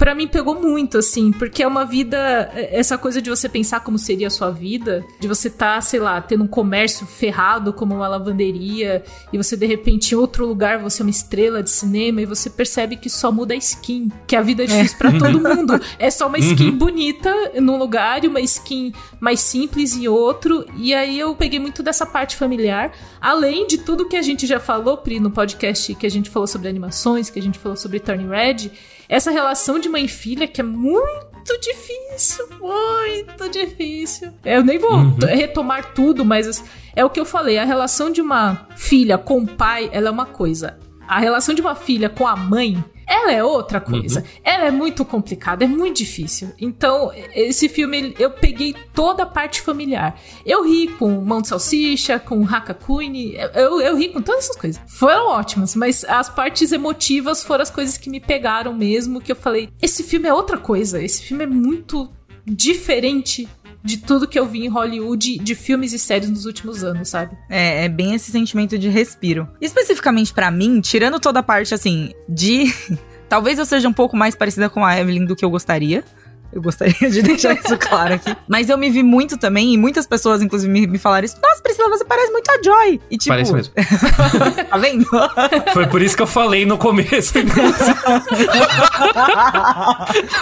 para 0.00 0.14
mim 0.14 0.26
pegou 0.26 0.58
muito, 0.58 0.96
assim, 0.96 1.30
porque 1.30 1.62
é 1.62 1.66
uma 1.66 1.84
vida. 1.84 2.50
Essa 2.54 2.96
coisa 2.96 3.20
de 3.20 3.28
você 3.28 3.50
pensar 3.50 3.80
como 3.80 3.98
seria 3.98 4.28
a 4.28 4.30
sua 4.30 4.50
vida, 4.50 5.04
de 5.20 5.28
você 5.28 5.48
estar, 5.48 5.74
tá, 5.74 5.80
sei 5.82 6.00
lá, 6.00 6.22
tendo 6.22 6.44
um 6.44 6.46
comércio 6.46 7.06
ferrado 7.06 7.70
como 7.70 7.94
uma 7.94 8.08
lavanderia, 8.08 9.04
e 9.30 9.36
você 9.36 9.58
de 9.58 9.66
repente 9.66 10.12
em 10.12 10.16
outro 10.16 10.46
lugar 10.46 10.78
você 10.78 11.02
é 11.02 11.04
uma 11.04 11.10
estrela 11.10 11.62
de 11.62 11.68
cinema 11.68 12.22
e 12.22 12.24
você 12.24 12.48
percebe 12.48 12.96
que 12.96 13.10
só 13.10 13.30
muda 13.30 13.52
a 13.52 13.56
skin, 13.58 14.08
que 14.26 14.34
a 14.34 14.40
vida 14.40 14.64
é 14.64 14.66
difícil 14.66 14.96
é. 14.96 14.98
para 14.98 15.18
todo 15.18 15.38
mundo. 15.38 15.78
É 15.98 16.10
só 16.10 16.28
uma 16.28 16.38
skin 16.38 16.70
uhum. 16.70 16.78
bonita 16.78 17.34
num 17.60 17.76
lugar 17.76 18.24
e 18.24 18.28
uma 18.28 18.40
skin 18.40 18.94
mais 19.20 19.40
simples 19.40 19.94
em 19.94 20.08
outro. 20.08 20.64
E 20.78 20.94
aí 20.94 21.20
eu 21.20 21.34
peguei 21.34 21.60
muito 21.60 21.82
dessa 21.82 22.06
parte 22.06 22.36
familiar, 22.36 22.90
além 23.20 23.66
de 23.66 23.76
tudo 23.76 24.08
que 24.08 24.16
a 24.16 24.22
gente 24.22 24.46
já 24.46 24.58
falou, 24.58 24.96
Pri, 24.96 25.20
no 25.20 25.30
podcast 25.30 25.94
que 25.94 26.06
a 26.06 26.10
gente 26.10 26.30
falou 26.30 26.46
sobre 26.46 26.68
animações, 26.68 27.28
que 27.28 27.38
a 27.38 27.42
gente 27.42 27.58
falou 27.58 27.76
sobre 27.76 28.00
Turning 28.00 28.28
Red 28.28 28.70
essa 29.10 29.32
relação 29.32 29.80
de 29.80 29.88
mãe 29.88 30.04
e 30.04 30.08
filha 30.08 30.46
que 30.46 30.60
é 30.60 30.64
muito 30.64 31.58
difícil, 31.60 32.48
muito 32.60 33.48
difícil. 33.50 34.32
Eu 34.44 34.62
nem 34.62 34.78
vou 34.78 34.92
uhum. 34.92 35.16
retomar 35.18 35.92
tudo, 35.92 36.24
mas 36.24 36.62
é 36.94 37.04
o 37.04 37.10
que 37.10 37.18
eu 37.18 37.24
falei. 37.24 37.58
A 37.58 37.64
relação 37.64 38.08
de 38.08 38.20
uma 38.20 38.68
filha 38.76 39.18
com 39.18 39.40
o 39.40 39.46
pai, 39.48 39.90
ela 39.92 40.08
é 40.08 40.10
uma 40.12 40.26
coisa. 40.26 40.78
A 41.08 41.18
relação 41.18 41.52
de 41.52 41.60
uma 41.60 41.74
filha 41.74 42.08
com 42.08 42.24
a 42.24 42.36
mãe 42.36 42.82
ela 43.10 43.32
é 43.32 43.42
outra 43.42 43.80
coisa. 43.80 44.20
Uhum. 44.20 44.26
Ela 44.44 44.66
é 44.66 44.70
muito 44.70 45.04
complicada, 45.04 45.64
é 45.64 45.66
muito 45.66 45.98
difícil. 45.98 46.52
Então, 46.60 47.10
esse 47.34 47.68
filme, 47.68 48.14
eu 48.20 48.30
peguei 48.30 48.72
toda 48.94 49.24
a 49.24 49.26
parte 49.26 49.60
familiar. 49.60 50.16
Eu 50.46 50.64
ri 50.64 50.86
com 50.86 51.20
Mão 51.20 51.42
de 51.42 51.48
Salsicha, 51.48 52.20
com 52.20 52.44
Hakakuni, 52.44 53.34
eu, 53.54 53.80
eu 53.80 53.96
ri 53.96 54.10
com 54.10 54.22
todas 54.22 54.44
essas 54.44 54.56
coisas. 54.56 54.80
Foram 54.86 55.26
ótimas, 55.26 55.74
mas 55.74 56.04
as 56.04 56.28
partes 56.28 56.70
emotivas 56.70 57.42
foram 57.42 57.62
as 57.62 57.70
coisas 57.70 57.98
que 57.98 58.08
me 58.08 58.20
pegaram 58.20 58.72
mesmo, 58.72 59.20
que 59.20 59.32
eu 59.32 59.36
falei, 59.36 59.68
esse 59.82 60.04
filme 60.04 60.28
é 60.28 60.32
outra 60.32 60.56
coisa, 60.56 61.02
esse 61.02 61.22
filme 61.22 61.42
é 61.42 61.48
muito 61.48 62.08
diferente 62.46 63.48
de 63.82 63.98
tudo 63.98 64.28
que 64.28 64.38
eu 64.38 64.46
vi 64.46 64.64
em 64.64 64.68
Hollywood, 64.68 65.38
de 65.38 65.54
filmes 65.54 65.92
e 65.92 65.98
séries 65.98 66.28
nos 66.28 66.44
últimos 66.44 66.84
anos, 66.84 67.08
sabe? 67.08 67.36
É, 67.48 67.84
é 67.84 67.88
bem 67.88 68.14
esse 68.14 68.30
sentimento 68.30 68.78
de 68.78 68.88
respiro. 68.88 69.48
Especificamente 69.60 70.32
para 70.32 70.50
mim, 70.50 70.80
tirando 70.80 71.18
toda 71.18 71.40
a 71.40 71.42
parte, 71.42 71.74
assim, 71.74 72.12
de. 72.28 72.72
Talvez 73.28 73.58
eu 73.58 73.64
seja 73.64 73.88
um 73.88 73.92
pouco 73.92 74.16
mais 74.16 74.34
parecida 74.34 74.68
com 74.68 74.84
a 74.84 74.98
Evelyn 74.98 75.24
do 75.24 75.36
que 75.36 75.44
eu 75.44 75.50
gostaria. 75.50 76.04
Eu 76.52 76.60
gostaria 76.60 77.10
de 77.10 77.22
deixar 77.22 77.54
isso 77.54 77.76
claro 77.78 78.14
aqui. 78.14 78.36
Mas 78.48 78.68
eu 78.68 78.76
me 78.76 78.90
vi 78.90 79.02
muito 79.02 79.36
também, 79.38 79.74
e 79.74 79.78
muitas 79.78 80.06
pessoas, 80.06 80.42
inclusive, 80.42 80.72
me, 80.72 80.86
me 80.86 80.98
falaram 80.98 81.24
isso. 81.24 81.36
Nossa, 81.42 81.62
Priscila, 81.62 81.88
você 81.88 82.04
parece 82.04 82.32
muito 82.32 82.50
a 82.50 82.62
Joy. 82.62 83.00
E 83.10 83.16
tipo. 83.16 83.28
Parece 83.30 83.52
mesmo. 83.52 83.72
tá 84.68 84.76
vendo? 84.78 85.06
Foi 85.72 85.86
por 85.86 86.02
isso 86.02 86.16
que 86.16 86.22
eu 86.22 86.26
falei 86.26 86.66
no 86.66 86.76
começo. 86.76 87.34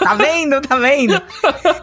tá 0.01 0.15
vendo? 0.15 0.61
Tá 0.61 0.77
vendo? 0.77 1.21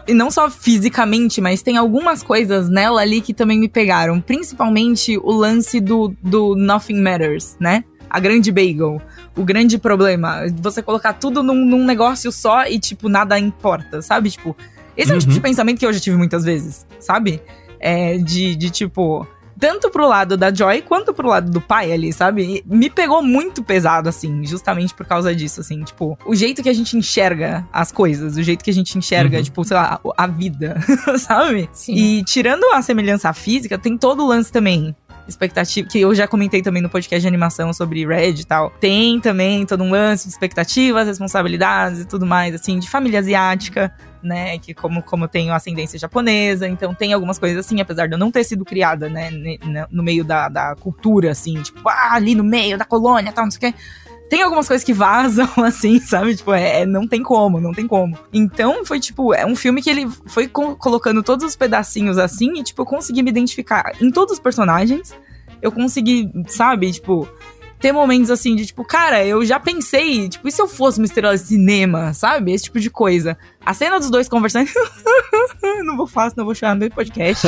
E 0.06 0.14
não 0.14 0.30
só 0.30 0.50
fisicamente, 0.50 1.40
mas 1.40 1.62
tem 1.62 1.76
algumas 1.76 2.22
coisas 2.22 2.68
nela 2.68 3.00
ali 3.00 3.20
que 3.20 3.32
também 3.32 3.58
me 3.58 3.68
pegaram. 3.68 4.20
Principalmente 4.20 5.18
o 5.18 5.32
lance 5.32 5.80
do, 5.80 6.14
do 6.22 6.54
Nothing 6.56 7.00
Matters, 7.00 7.56
né? 7.60 7.84
A 8.16 8.20
grande 8.20 8.50
bagel. 8.50 9.00
O 9.36 9.44
grande 9.44 9.76
problema. 9.78 10.42
Você 10.62 10.80
colocar 10.80 11.12
tudo 11.12 11.42
num, 11.42 11.54
num 11.66 11.84
negócio 11.84 12.32
só 12.32 12.64
e, 12.66 12.78
tipo, 12.78 13.10
nada 13.10 13.38
importa, 13.38 14.00
sabe? 14.00 14.30
Tipo, 14.30 14.56
esse 14.96 15.12
é 15.12 15.14
um 15.14 15.18
tipo 15.18 15.32
de 15.34 15.40
pensamento 15.40 15.78
que 15.78 15.84
eu 15.84 15.92
já 15.92 16.00
tive 16.00 16.16
muitas 16.16 16.42
vezes, 16.42 16.86
sabe? 16.98 17.42
É, 17.78 18.16
de, 18.16 18.56
de 18.56 18.70
tipo 18.70 19.26
tanto 19.58 19.90
pro 19.90 20.06
lado 20.06 20.36
da 20.36 20.52
Joy 20.52 20.82
quanto 20.82 21.14
pro 21.14 21.28
lado 21.28 21.50
do 21.50 21.60
pai 21.62 21.90
ali, 21.92 22.12
sabe? 22.12 22.62
E 22.68 22.74
me 22.74 22.88
pegou 22.90 23.22
muito 23.22 23.62
pesado, 23.62 24.06
assim, 24.08 24.44
justamente 24.44 24.92
por 24.94 25.06
causa 25.06 25.34
disso, 25.34 25.60
assim, 25.62 25.82
tipo, 25.82 26.18
o 26.26 26.34
jeito 26.34 26.62
que 26.62 26.68
a 26.68 26.74
gente 26.74 26.96
enxerga 26.96 27.66
as 27.72 27.90
coisas, 27.90 28.36
o 28.36 28.42
jeito 28.42 28.62
que 28.62 28.70
a 28.70 28.74
gente 28.74 28.96
enxerga, 28.98 29.38
Uhum. 29.38 29.42
tipo, 29.42 29.64
sei 29.64 29.76
lá, 29.76 29.98
a 30.16 30.26
vida, 30.26 30.76
sabe? 31.18 31.68
Sim. 31.72 31.94
E 31.94 32.24
tirando 32.24 32.64
a 32.74 32.82
semelhança 32.82 33.32
física, 33.32 33.78
tem 33.78 33.96
todo 33.96 34.24
o 34.24 34.26
lance 34.28 34.52
também. 34.52 34.94
Expectativa, 35.28 35.88
que 35.88 36.00
eu 36.00 36.14
já 36.14 36.26
comentei 36.28 36.62
também 36.62 36.82
no 36.82 36.88
podcast 36.88 37.20
de 37.20 37.26
animação 37.26 37.72
sobre 37.72 38.06
Red 38.06 38.34
e 38.34 38.44
tal. 38.44 38.70
Tem 38.80 39.20
também 39.20 39.66
todo 39.66 39.82
um 39.82 39.90
lance 39.90 40.26
de 40.26 40.32
expectativas, 40.32 41.06
responsabilidades 41.06 42.00
e 42.00 42.04
tudo 42.04 42.24
mais, 42.24 42.54
assim, 42.54 42.78
de 42.78 42.88
família 42.88 43.18
asiática, 43.18 43.92
né? 44.22 44.58
Que 44.58 44.72
como, 44.72 45.02
como 45.02 45.24
eu 45.24 45.28
tenho 45.28 45.52
ascendência 45.52 45.98
japonesa, 45.98 46.68
então 46.68 46.94
tem 46.94 47.12
algumas 47.12 47.38
coisas 47.38 47.64
assim, 47.64 47.80
apesar 47.80 48.06
de 48.06 48.14
eu 48.14 48.18
não 48.18 48.30
ter 48.30 48.44
sido 48.44 48.64
criada, 48.64 49.08
né, 49.08 49.30
no 49.90 50.02
meio 50.02 50.24
da, 50.24 50.48
da 50.48 50.74
cultura, 50.76 51.30
assim, 51.32 51.60
tipo, 51.62 51.88
ah, 51.88 52.14
ali 52.14 52.34
no 52.34 52.44
meio 52.44 52.78
da 52.78 52.84
colônia, 52.84 53.32
tal, 53.32 53.44
não 53.44 53.50
sei 53.50 53.70
o 53.70 53.72
quê. 53.72 53.78
Tem 54.28 54.42
algumas 54.42 54.66
coisas 54.66 54.84
que 54.84 54.92
vazam, 54.92 55.48
assim, 55.64 56.00
sabe? 56.00 56.34
Tipo, 56.34 56.52
é, 56.52 56.82
é- 56.82 56.86
não 56.86 57.06
tem 57.06 57.22
como, 57.22 57.60
não 57.60 57.72
tem 57.72 57.86
como. 57.86 58.18
Então, 58.32 58.84
foi 58.84 58.98
tipo, 58.98 59.32
é 59.32 59.46
um 59.46 59.54
filme 59.54 59.80
que 59.82 59.88
ele 59.90 60.08
foi 60.26 60.48
co- 60.48 60.74
colocando 60.76 61.22
todos 61.22 61.44
os 61.44 61.54
pedacinhos 61.56 62.18
assim 62.18 62.58
e, 62.58 62.62
tipo, 62.64 62.82
eu 62.82 62.86
consegui 62.86 63.22
me 63.22 63.30
identificar 63.30 63.92
em 64.00 64.10
todos 64.10 64.34
os 64.34 64.40
personagens. 64.40 65.14
Eu 65.62 65.70
consegui, 65.72 66.30
sabe, 66.48 66.92
tipo, 66.92 67.28
ter 67.78 67.92
momentos 67.92 68.30
assim 68.30 68.54
de 68.56 68.66
tipo, 68.66 68.84
cara, 68.84 69.24
eu 69.24 69.44
já 69.44 69.60
pensei, 69.60 70.28
tipo, 70.28 70.48
e 70.48 70.52
se 70.52 70.60
eu 70.60 70.68
fosse 70.68 70.98
uma 70.98 71.06
estrela 71.06 71.36
de 71.36 71.42
cinema, 71.42 72.14
sabe? 72.14 72.52
Esse 72.52 72.64
tipo 72.64 72.80
de 72.80 72.90
coisa. 72.90 73.36
A 73.64 73.74
cena 73.74 73.98
dos 73.98 74.10
dois 74.10 74.28
conversando. 74.28 74.68
não 75.84 75.96
vou 75.96 76.06
fazer, 76.06 76.34
não 76.36 76.44
vou 76.44 76.54
chorar 76.54 76.74
no 76.74 76.80
meio 76.80 76.90
do 76.90 76.94
podcast. 76.94 77.46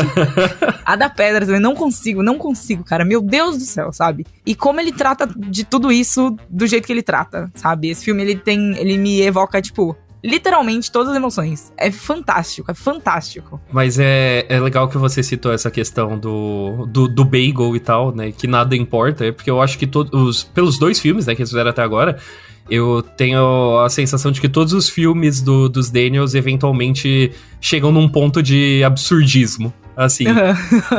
a 0.85 0.97
da 0.97 1.09
pedra 1.09 1.47
também, 1.47 1.61
não 1.61 1.75
consigo, 1.75 2.23
não 2.23 2.37
consigo, 2.39 2.85
cara. 2.85 3.05
Meu 3.05 3.21
Deus 3.21 3.59
do 3.59 3.65
céu, 3.65 3.93
sabe? 3.93 4.27
E 4.45 4.55
como 4.55 4.81
ele 4.81 4.93
trata 4.93 5.27
de 5.27 5.65
tudo 5.65 5.93
isso 5.93 6.37
do 6.49 6.67
jeito 6.67 6.87
que 6.87 6.93
ele 6.93 7.03
trata, 7.03 7.51
sabe? 7.55 7.89
Esse 7.89 8.05
filme, 8.05 8.23
ele 8.23 8.37
tem. 8.37 8.77
Ele 8.77 8.99
me 8.99 9.21
evoca, 9.21 9.63
tipo. 9.63 9.97
Literalmente 10.23 10.91
todas 10.91 11.11
as 11.11 11.17
emoções. 11.17 11.73
É 11.77 11.91
fantástico, 11.91 12.71
é 12.71 12.75
fantástico. 12.75 13.61
Mas 13.71 13.99
é, 13.99 14.47
é 14.49 14.61
legal 14.61 14.89
que 14.89 14.99
você 14.99 15.23
citou 15.23 15.53
essa 15.53 15.71
questão 15.71 16.19
do, 16.19 16.87
do, 16.87 17.09
do 17.09 17.25
bagel 17.25 17.77
e 17.77 17.81
tal, 17.81 18.15
né? 18.15 18.33
Que 18.33 18.47
nada 18.47 18.75
importa. 18.77 19.27
É 19.27 19.33
porque 19.33 19.51
eu 19.51 19.61
acho 19.63 19.79
que 19.79 19.87
todos. 19.87 20.45
Pelos 20.45 20.79
dois 20.79 20.99
filmes, 20.99 21.27
né, 21.27 21.35
que 21.35 21.43
eles 21.43 21.51
fizeram 21.51 21.71
até 21.71 21.83
agora, 21.83 22.19
eu 22.71 23.03
tenho 23.03 23.79
a 23.81 23.89
sensação 23.89 24.31
de 24.31 24.41
que 24.41 24.49
todos 24.49 24.73
os 24.73 24.89
filmes 24.89 25.41
do, 25.41 25.69
dos 25.69 25.91
Daniels 25.91 26.35
eventualmente 26.35 27.33
chegam 27.61 27.91
num 27.91 28.09
ponto 28.09 28.43
de 28.43 28.83
absurdismo. 28.85 29.73
Assim, 29.99 30.27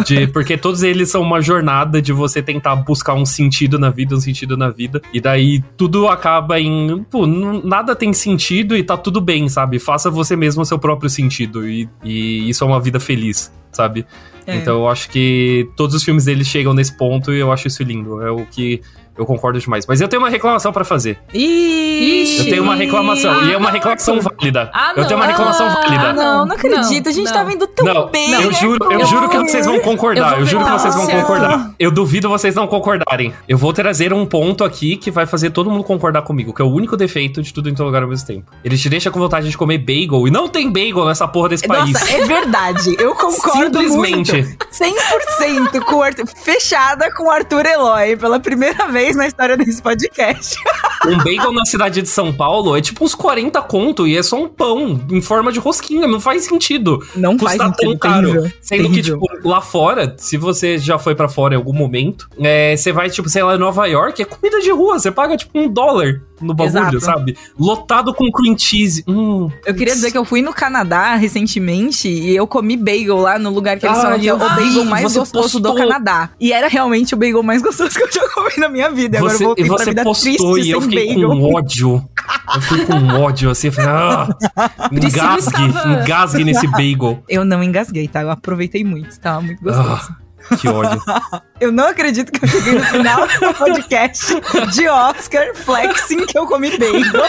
de, 0.06 0.28
porque 0.28 0.58
todos 0.58 0.84
eles 0.84 1.10
são 1.10 1.22
uma 1.22 1.40
jornada 1.42 2.02
de 2.02 2.12
você 2.12 2.42
tentar 2.42 2.76
buscar 2.76 3.14
um 3.14 3.26
sentido 3.26 3.80
na 3.80 3.90
vida, 3.90 4.14
um 4.14 4.20
sentido 4.20 4.58
na 4.58 4.70
vida. 4.70 5.02
E 5.14 5.22
daí 5.22 5.64
tudo 5.78 6.10
acaba 6.10 6.60
em. 6.60 7.02
Pô, 7.10 7.26
nada 7.26 7.96
tem 7.96 8.12
sentido 8.12 8.76
e 8.76 8.84
tá 8.84 8.98
tudo 8.98 9.22
bem, 9.22 9.48
sabe? 9.48 9.80
Faça 9.80 10.12
você 10.12 10.36
mesmo 10.36 10.64
o 10.64 10.66
seu 10.66 10.78
próprio 10.78 11.10
sentido. 11.10 11.66
E, 11.66 11.88
e 12.04 12.50
isso 12.50 12.62
é 12.62 12.68
uma 12.68 12.82
vida 12.82 13.00
feliz, 13.00 13.54
sabe? 13.72 14.06
É. 14.46 14.58
Então 14.58 14.80
eu 14.80 14.90
acho 14.90 15.10
que 15.10 15.70
todos 15.78 15.96
os 15.96 16.04
filmes 16.04 16.26
deles 16.26 16.48
chegam 16.48 16.74
nesse 16.74 16.98
ponto 16.98 17.32
e 17.34 17.40
eu 17.40 17.54
acho 17.54 17.70
isso 17.70 17.82
lindo. 17.84 18.22
É 18.22 18.30
o 18.30 18.46
que 18.46 18.82
eu 19.20 19.26
concordo 19.26 19.60
demais. 19.60 19.86
Mas 19.86 20.02
eu 20.02 20.08
tenho 20.08 20.22
uma 20.22 20.30
reclamação 20.30 20.72
pra 20.72 20.84
fazer. 20.84 21.20
Ih, 21.34 22.40
Eu 22.40 22.46
tenho 22.46 22.64
uma 22.64 22.76
reclamação. 22.76 23.32
Ah, 23.32 23.44
e 23.46 23.54
é 23.54 23.58
uma 23.58 23.68
não, 23.68 23.74
reclamação 23.74 24.16
Arthur. 24.16 24.34
válida. 24.38 24.72
Ah, 24.74 24.94
eu 24.96 25.06
tenho 25.06 25.16
uma 25.20 25.26
não. 25.26 25.32
reclamação 25.32 25.68
Ah, 25.68 25.70
válida. 25.74 26.14
Não, 26.14 26.46
não 26.46 26.56
acredito. 26.56 27.06
Não, 27.06 27.12
a 27.12 27.14
gente 27.14 27.26
não. 27.26 27.34
tá 27.34 27.44
vindo 27.44 27.68
tão 27.68 27.86
Não, 27.86 28.08
bem. 28.10 28.32
eu 28.42 28.52
juro, 28.54 28.92
eu 28.92 29.06
juro 29.06 29.30
que 29.30 29.38
vocês 29.38 29.66
vão 29.66 29.80
concordar. 29.80 30.40
Eu, 30.40 30.46
juro 30.46 30.64
que 30.66 30.72
vocês 30.72 30.96
vão 30.96 31.08
concordar. 31.08 31.72
Eu 31.80 31.92
duvido 31.92 32.30
vocês 32.30 32.56
não 32.56 32.68
concordarem. 32.68 33.34
Eu 33.48 33.58
vou 33.58 33.74
trazer 33.74 34.14
um 34.14 34.26
ponto 34.26 34.64
aqui 34.64 34.98
que 34.98 35.12
vai 35.12 35.26
fazer 35.26 35.50
todo 35.52 35.70
mundo 35.70 35.84
concordar 35.84 36.22
comigo, 36.22 36.54
que 36.54 36.62
é 36.62 36.66
o 36.66 36.70
único 36.70 36.96
defeito 36.98 37.42
de 37.42 37.54
tudo 37.54 37.70
em 37.70 37.74
todo 37.76 37.86
lugar 37.88 38.04
ao 38.04 38.10
mesmo 38.10 38.26
tempo. 38.26 38.52
Ele 38.64 38.78
te 38.78 38.90
deixa 38.90 39.12
com 39.12 39.20
vontade 39.20 39.50
de 39.50 39.58
comer 39.58 39.78
bagel 39.80 40.28
e 40.28 40.32
não 40.32 40.48
tem 40.48 40.72
bagel 40.72 41.06
nessa 41.06 41.28
porra 41.28 41.50
desse 41.50 41.68
país. 41.68 41.92
Nossa, 41.94 42.12
é 42.12 42.26
verdade. 42.26 42.96
Eu 43.00 43.14
concordo 43.16 43.80
Simplesmente. 43.80 44.32
muito. 44.34 44.66
100% 44.72 45.82
com 45.86 45.96
o 45.98 46.04
Arthur, 46.04 46.26
fechada 46.28 47.14
com 47.14 47.24
o 47.26 47.30
Arthur 47.32 47.66
Eloy 47.66 48.16
pela 48.16 48.40
primeira 48.40 48.88
vez 48.88 49.09
na 49.16 49.28
história 49.28 49.58
desse 49.58 49.82
podcast. 49.82 50.56
Um 51.08 51.18
bagel 51.18 51.54
na 51.54 51.64
cidade 51.64 52.02
de 52.02 52.10
São 52.10 52.34
Paulo 52.34 52.76
é 52.76 52.82
tipo 52.82 53.06
uns 53.06 53.16
40 53.16 53.62
conto 53.62 54.06
e 54.06 54.18
é 54.18 54.22
só 54.22 54.36
um 54.36 54.50
pão 54.50 55.00
em 55.10 55.22
forma 55.22 55.50
de 55.50 55.58
rosquinha. 55.58 56.06
Não 56.06 56.20
faz 56.20 56.44
sentido. 56.44 57.00
Não 57.16 57.40
faz 57.40 57.58
Custa 57.58 57.72
tão 57.78 57.92
sentido, 57.92 58.00
caro. 58.00 58.28
terrível, 58.28 58.52
Sendo 58.62 58.82
terrível. 58.90 59.20
que, 59.22 59.28
tipo, 59.30 59.48
lá 59.48 59.62
fora, 59.62 60.14
se 60.18 60.36
você 60.36 60.78
já 60.78 61.00
foi 61.00 61.16
pra 61.16 61.30
fora 61.30 61.54
em 61.54 61.58
algum 61.58 61.72
momento, 61.72 62.30
é, 62.38 62.76
você 62.76 62.92
vai, 62.92 63.10
tipo, 63.10 63.30
sei 63.30 63.42
lá, 63.44 63.56
em 63.56 63.60
Nova 63.60 63.86
York, 63.88 64.22
é 64.22 64.26
comida 64.26 64.60
de 64.60 64.72
rua. 64.72 65.00
Você 65.00 65.10
paga, 65.10 65.38
tipo, 65.38 65.58
um 65.58 65.70
dólar 65.70 66.22
no 66.42 66.54
bagulho, 66.54 66.78
Exato. 66.80 67.00
sabe? 67.02 67.38
Lotado 67.58 68.14
com 68.14 68.32
cream 68.32 68.58
cheese. 68.58 69.04
Hum, 69.08 69.50
Eu 69.66 69.74
queria 69.76 69.94
dizer 69.94 70.12
que 70.12 70.18
eu 70.18 70.26
fui 70.26 70.42
no 70.42 70.54
Canadá 70.54 71.16
recentemente 71.16 72.08
e 72.08 72.36
eu 72.36 72.46
comi 72.48 72.76
bagel 72.78 73.18
lá 73.18 73.38
no 73.40 73.50
lugar 73.50 73.78
que 73.80 73.86
eles 73.86 73.98
Ah, 73.98 74.02
falam 74.02 74.20
que 74.20 74.28
é 74.28 74.34
o 74.34 74.38
bagel 74.38 74.86
mais 74.86 75.14
gostoso 75.16 75.60
do 75.60 75.70
postou. 75.70 75.76
Canadá. 75.88 76.30
E 76.40 76.52
era 76.54 76.68
realmente 76.68 77.14
o 77.14 77.18
bagel 77.18 77.44
mais 77.44 77.62
gostoso 77.64 77.90
que 77.92 78.04
eu 78.04 78.12
já 78.12 78.28
comi 78.30 78.52
na 78.58 78.70
minha 78.70 78.90
vida. 78.90 79.18
Agora 79.18 79.34
você, 79.34 79.44
eu 79.44 79.48
voltei 79.48 79.66
pra 79.66 79.78
você 79.78 79.86
vida 79.90 80.04
postou 80.04 80.54
triste 80.54 80.68
e 80.68 80.72
eu 80.72 80.82
fiquei 80.82 81.08
bagel. 81.16 81.30
com 81.30 81.54
ódio. 81.56 82.10
Eu 82.56 82.62
fiquei 82.62 82.86
com 82.86 83.08
ódio, 83.22 83.50
assim, 83.50 83.68
eu 83.68 83.74
falei, 83.74 83.90
ah, 83.92 84.28
engasgue, 84.92 85.68
estava- 85.68 86.02
engasgue 86.04 86.44
nesse 86.44 86.68
bagel. 86.72 87.24
Eu 87.30 87.46
não 87.46 87.64
engasguei, 87.64 88.08
tá? 88.08 88.22
Eu 88.22 88.30
aproveitei 88.32 88.84
muito, 88.84 89.20
tava 89.20 89.42
muito 89.42 89.62
gostoso. 89.64 89.88
Ah, 89.90 90.16
que 90.60 90.68
ódio. 90.68 91.02
Eu 91.60 91.74
não 91.74 91.88
acredito 91.90 92.32
que 92.32 92.46
eu 92.46 92.48
cheguei 92.48 92.72
no 92.72 92.86
final 92.86 93.28
do 93.28 93.54
podcast 93.54 94.34
de 94.72 94.88
Oscar 94.88 95.54
flexing 95.54 96.26
que 96.26 96.38
eu 96.40 96.48
comi 96.48 96.70
bagel. 96.70 97.22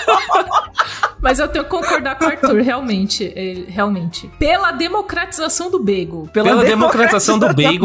Mas 1.21 1.41
eu 1.41 1.49
tenho 1.49 1.65
que 1.65 1.71
concordar 1.71 2.17
com 2.17 2.25
o 2.25 2.29
Arthur, 2.29 2.63
realmente. 2.63 3.35
realmente. 3.69 4.31
Pela 4.39 4.71
democratização 4.71 5.69
do 5.69 5.79
bagel. 5.83 6.29
Pela 6.33 6.65
democratização 6.65 7.41
do 7.41 7.49
bagel. 7.53 7.81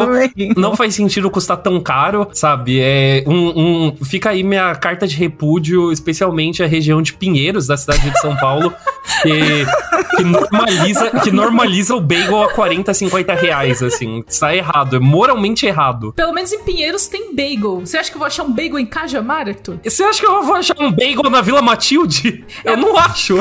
Não 0.56 0.76
faz 0.76 0.94
sentido 0.94 1.32
custar 1.32 1.58
tão 1.58 1.82
caro, 1.82 2.28
sabe? 2.32 2.80
É 2.80 3.24
um, 3.26 3.88
um- 3.88 3.98
fica 4.06 4.30
aí 4.30 4.44
minha 4.44 4.74
carta 4.76 5.08
de 5.08 5.16
repúdio, 5.16 5.92
especialmente 5.92 6.62
a 6.62 6.68
região 6.68 7.02
de 7.02 7.12
Pinheiros, 7.14 7.66
da 7.66 7.76
cidade 7.76 8.08
de 8.10 8.20
São 8.20 8.36
Paulo, 8.38 8.72
que, 9.24 9.66
que 10.18 10.24
normaliza, 10.24 11.10
que 11.22 11.32
normaliza 11.32 11.96
o 11.96 12.00
bagel 12.02 12.44
a 12.44 12.54
40, 12.54 12.94
50 12.94 13.34
reais, 13.34 13.82
assim. 13.82 14.24
Está 14.28 14.56
errado, 14.56 14.96
é 14.96 15.00
moralmente 15.16 15.66
errado. 15.66 16.12
Pelo 16.14 16.34
menos 16.34 16.52
em 16.52 16.60
Pinheiros 16.64 17.08
tem 17.08 17.34
bagel. 17.34 17.80
Você 17.80 17.98
acha 17.98 18.10
que 18.10 18.18
eu 18.18 18.20
vou 18.20 18.28
achar 18.28 18.44
um 18.44 18.52
bagel 18.52 18.78
em 18.78 18.86
Cajamar, 18.86 19.48
Arthur? 19.48 19.80
Você 19.82 20.04
acha 20.04 20.20
que 20.20 20.26
eu 20.26 20.44
vou 20.44 20.56
achar 20.56 20.78
um 20.78 20.92
bagel 20.92 21.30
na 21.30 21.42
Vila 21.42 21.62
Matilde? 21.62 22.44
Eu 22.66 22.76
não 22.76 22.98
acho. 22.98 23.40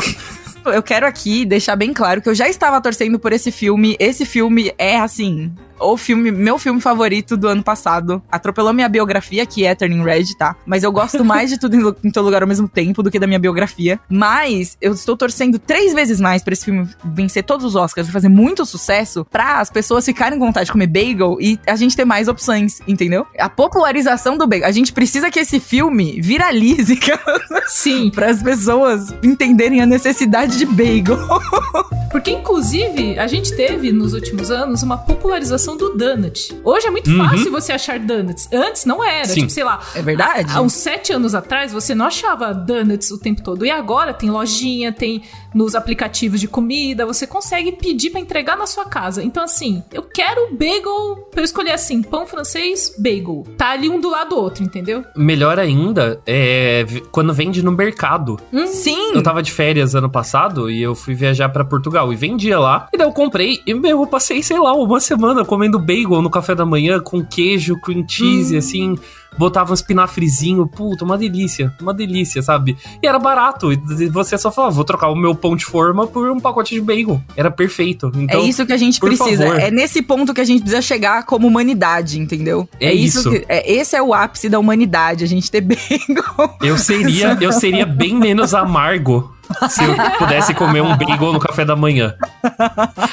Eu 0.66 0.83
quero 0.83 1.07
aqui 1.07 1.45
deixar 1.45 1.77
bem 1.77 1.93
claro 1.93 2.22
que 2.22 2.29
eu 2.29 2.35
já 2.35 2.49
estava 2.49 2.81
torcendo 2.81 3.18
por 3.18 3.33
esse 3.33 3.51
filme. 3.51 3.97
Esse 3.99 4.25
filme 4.25 4.72
é, 4.79 4.99
assim, 4.99 5.53
o 5.79 5.97
filme, 5.97 6.31
meu 6.31 6.59
filme 6.59 6.81
favorito 6.81 7.37
do 7.37 7.49
ano 7.49 7.62
passado. 7.62 8.22
Atropelou 8.31 8.72
minha 8.72 8.89
biografia, 8.89 9.45
que 9.47 9.64
é 9.64 9.75
Turning 9.75 10.03
Red, 10.03 10.37
tá? 10.39 10.57
Mas 10.66 10.83
eu 10.83 10.93
gosto 10.93 11.22
mais 11.25 11.51
de 11.51 11.59
tudo 11.59 11.77
em, 11.77 12.09
em 12.09 12.11
todo 12.11 12.25
lugar 12.25 12.43
ao 12.43 12.49
mesmo 12.49 12.68
tempo 12.68 13.03
do 13.03 13.11
que 13.11 13.18
da 13.18 13.27
minha 13.27 13.39
biografia. 13.39 13.99
Mas 14.09 14.77
eu 14.81 14.93
estou 14.93 15.16
torcendo 15.16 15.59
três 15.59 15.93
vezes 15.93 16.20
mais 16.20 16.43
pra 16.43 16.53
esse 16.53 16.64
filme 16.64 16.89
vencer 17.05 17.45
todos 17.45 17.64
os 17.64 17.75
Oscars 17.75 18.09
e 18.09 18.12
fazer 18.12 18.29
muito 18.29 18.64
sucesso 18.66 19.27
pra 19.31 19.61
as 19.61 19.70
pessoas 19.70 20.05
ficarem 20.05 20.39
com 20.39 20.47
vontade 20.47 20.66
de 20.66 20.72
comer 20.72 20.87
bagel 20.87 21.37
e 21.41 21.59
a 21.66 21.77
gente 21.77 21.97
ter 21.97 22.05
mais 22.05 22.29
opções, 22.29 22.81
entendeu? 22.87 23.27
A 23.39 23.49
popularização 23.49 24.37
do 24.37 24.47
bagel. 24.47 24.66
A 24.66 24.72
gente 24.72 24.93
precisa 24.93 25.31
que 25.31 25.39
esse 25.39 25.61
filme 25.61 26.20
viralize, 26.20 26.99
Sim. 27.66 28.11
para 28.11 28.31
as 28.31 28.43
pessoas 28.43 29.14
entenderem 29.22 29.81
a 29.81 29.87
necessidade 29.87 30.59
de 30.59 30.66
bagel. 30.66 31.18
Porque, 32.11 32.31
inclusive, 32.31 33.18
a 33.18 33.27
gente 33.27 33.57
teve 33.57 33.91
nos 33.91 34.12
últimos 34.14 34.49
anos 34.49 34.85
uma 34.85 34.97
popularização 34.97 35.64
do 35.77 35.97
donut. 35.97 36.55
Hoje 36.62 36.87
é 36.87 36.91
muito 36.91 37.11
Uhum. 37.11 37.19
fácil 37.29 37.51
você 37.51 37.73
achar 37.73 37.99
donuts. 37.99 38.49
Antes 38.53 38.85
não 38.85 39.03
era. 39.03 39.25
Sim. 39.25 39.41
Tipo, 39.41 39.51
sei 39.51 39.65
lá. 39.65 39.81
É 39.95 40.03
verdade? 40.03 40.53
Há 40.53 40.61
uns 40.61 40.75
sete 40.75 41.12
anos 41.12 41.35
atrás, 41.35 41.73
você 41.73 41.95
não 41.95 42.07
achava 42.07 42.53
donuts 42.53 43.11
o 43.11 43.19
tempo 43.19 43.43
todo. 43.43 43.65
E 43.65 43.71
agora 43.71 44.12
tem 44.12 44.31
lojinha, 44.31 44.93
tem 44.93 45.23
nos 45.55 45.74
aplicativos 45.74 46.40
de 46.40 46.48
comida, 46.48 47.07
você 47.07 47.26
consegue 47.26 47.72
pedir 47.72 48.11
para 48.11 48.20
entregar 48.20 48.57
na 48.57 48.66
sua 48.66 48.84
casa. 48.84 49.22
Então, 49.22 49.44
assim, 49.44 49.82
eu 49.92 50.02
quero 50.02 50.55
bagel, 50.55 51.28
pra 51.30 51.40
eu 51.40 51.44
escolher 51.44 51.72
assim, 51.72 52.02
pão 52.02 52.26
francês, 52.26 52.94
bagel. 52.98 53.46
Tá 53.57 53.70
ali 53.70 53.88
um 53.88 54.00
do 54.00 54.11
lado 54.11 54.30
do 54.30 54.36
outro, 54.36 54.64
entendeu? 54.64 55.05
Melhor 55.16 55.59
ainda 55.59 56.20
é 56.26 56.84
quando 57.12 57.32
vende 57.32 57.62
no 57.62 57.70
mercado. 57.72 58.38
Hum. 58.52 58.66
Sim! 58.66 59.12
Eu 59.14 59.22
tava 59.22 59.42
de 59.42 59.52
férias 59.52 59.94
ano 59.94 60.11
passado 60.11 60.70
e 60.70 60.82
eu 60.82 60.94
fui 60.94 61.14
viajar 61.14 61.48
para 61.50 61.64
Portugal 61.64 62.12
e 62.12 62.16
vendia 62.16 62.59
lá. 62.59 62.88
E 62.92 62.98
daí 62.98 63.07
eu 63.07 63.12
comprei 63.12 63.61
e, 63.66 63.74
meu, 63.74 64.00
eu 64.00 64.07
passei, 64.07 64.42
sei 64.42 64.59
lá, 64.59 64.74
uma 64.74 65.00
semana 65.00 65.44
comendo 65.44 65.78
bagel 65.78 66.22
no 66.22 66.30
café 66.30 66.55
da 66.55 66.66
manhã 66.66 66.98
com 67.00 67.24
queijo, 67.24 67.80
cream 67.80 68.05
cheese, 68.09 68.55
hum. 68.55 68.59
assim 68.59 68.98
botava 69.39 69.70
um 69.70 69.74
espinafrezinho, 69.74 70.66
puta, 70.66 71.05
uma 71.05 71.18
delícia, 71.18 71.74
uma 71.80 71.95
delícia, 71.95 72.43
sabe? 72.43 72.76
E 73.03 73.07
era 73.07 73.18
barato, 73.18 73.72
e 73.72 73.76
você 74.09 74.37
só 74.39 74.51
falava, 74.51 74.74
vou 74.74 74.85
trocar 74.85 75.09
o 75.09 75.16
meu 75.16 75.35
pão 75.35 75.57
de 75.57 75.64
forma 75.64 76.07
por 76.07 76.30
um 76.30 76.41
pacote 76.41 76.74
de 76.74 76.80
bacon. 76.80 77.20
Era 77.37 77.51
perfeito. 77.51 78.11
Então, 78.14 78.41
é 78.41 78.43
isso 78.43 78.64
que 78.66 78.72
a 78.72 78.76
gente 78.76 79.01
precisa, 79.01 79.47
favor. 79.47 79.61
é 79.61 79.70
nesse 79.70 80.03
ponto 80.03 80.32
que 80.35 80.41
a 80.41 80.45
gente 80.45 80.61
precisa 80.61 80.82
chegar 80.82 81.24
como 81.24 81.47
humanidade, 81.47 82.18
entendeu? 82.18 82.68
É, 82.80 82.89
é 82.89 82.95
isso. 82.95 83.30
Que, 83.30 83.45
é, 83.49 83.72
esse 83.72 83.97
é 83.97 84.03
o 84.03 84.14
ápice 84.14 84.49
da 84.49 84.59
humanidade, 84.59 85.24
a 85.24 85.28
gente 85.28 85.51
ter 85.51 85.61
bacon. 85.64 86.57
Eu 86.62 86.78
seria, 86.78 87.37
eu 87.41 87.53
seria 87.53 87.87
bem 87.87 88.14
menos 88.14 88.55
amargo 88.55 89.35
se 89.68 89.84
eu 89.84 89.94
pudesse 90.18 90.55
comer 90.55 90.82
um 90.82 90.96
bagel 90.96 91.32
no 91.32 91.40
café 91.40 91.64
da 91.64 91.76
manhã. 91.76 92.14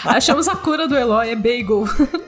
Achamos 0.05 0.47
a 0.47 0.55
cura 0.55 0.87
do 0.87 0.97
Eloy, 0.97 1.29
é 1.29 1.35
bagel. 1.35 1.85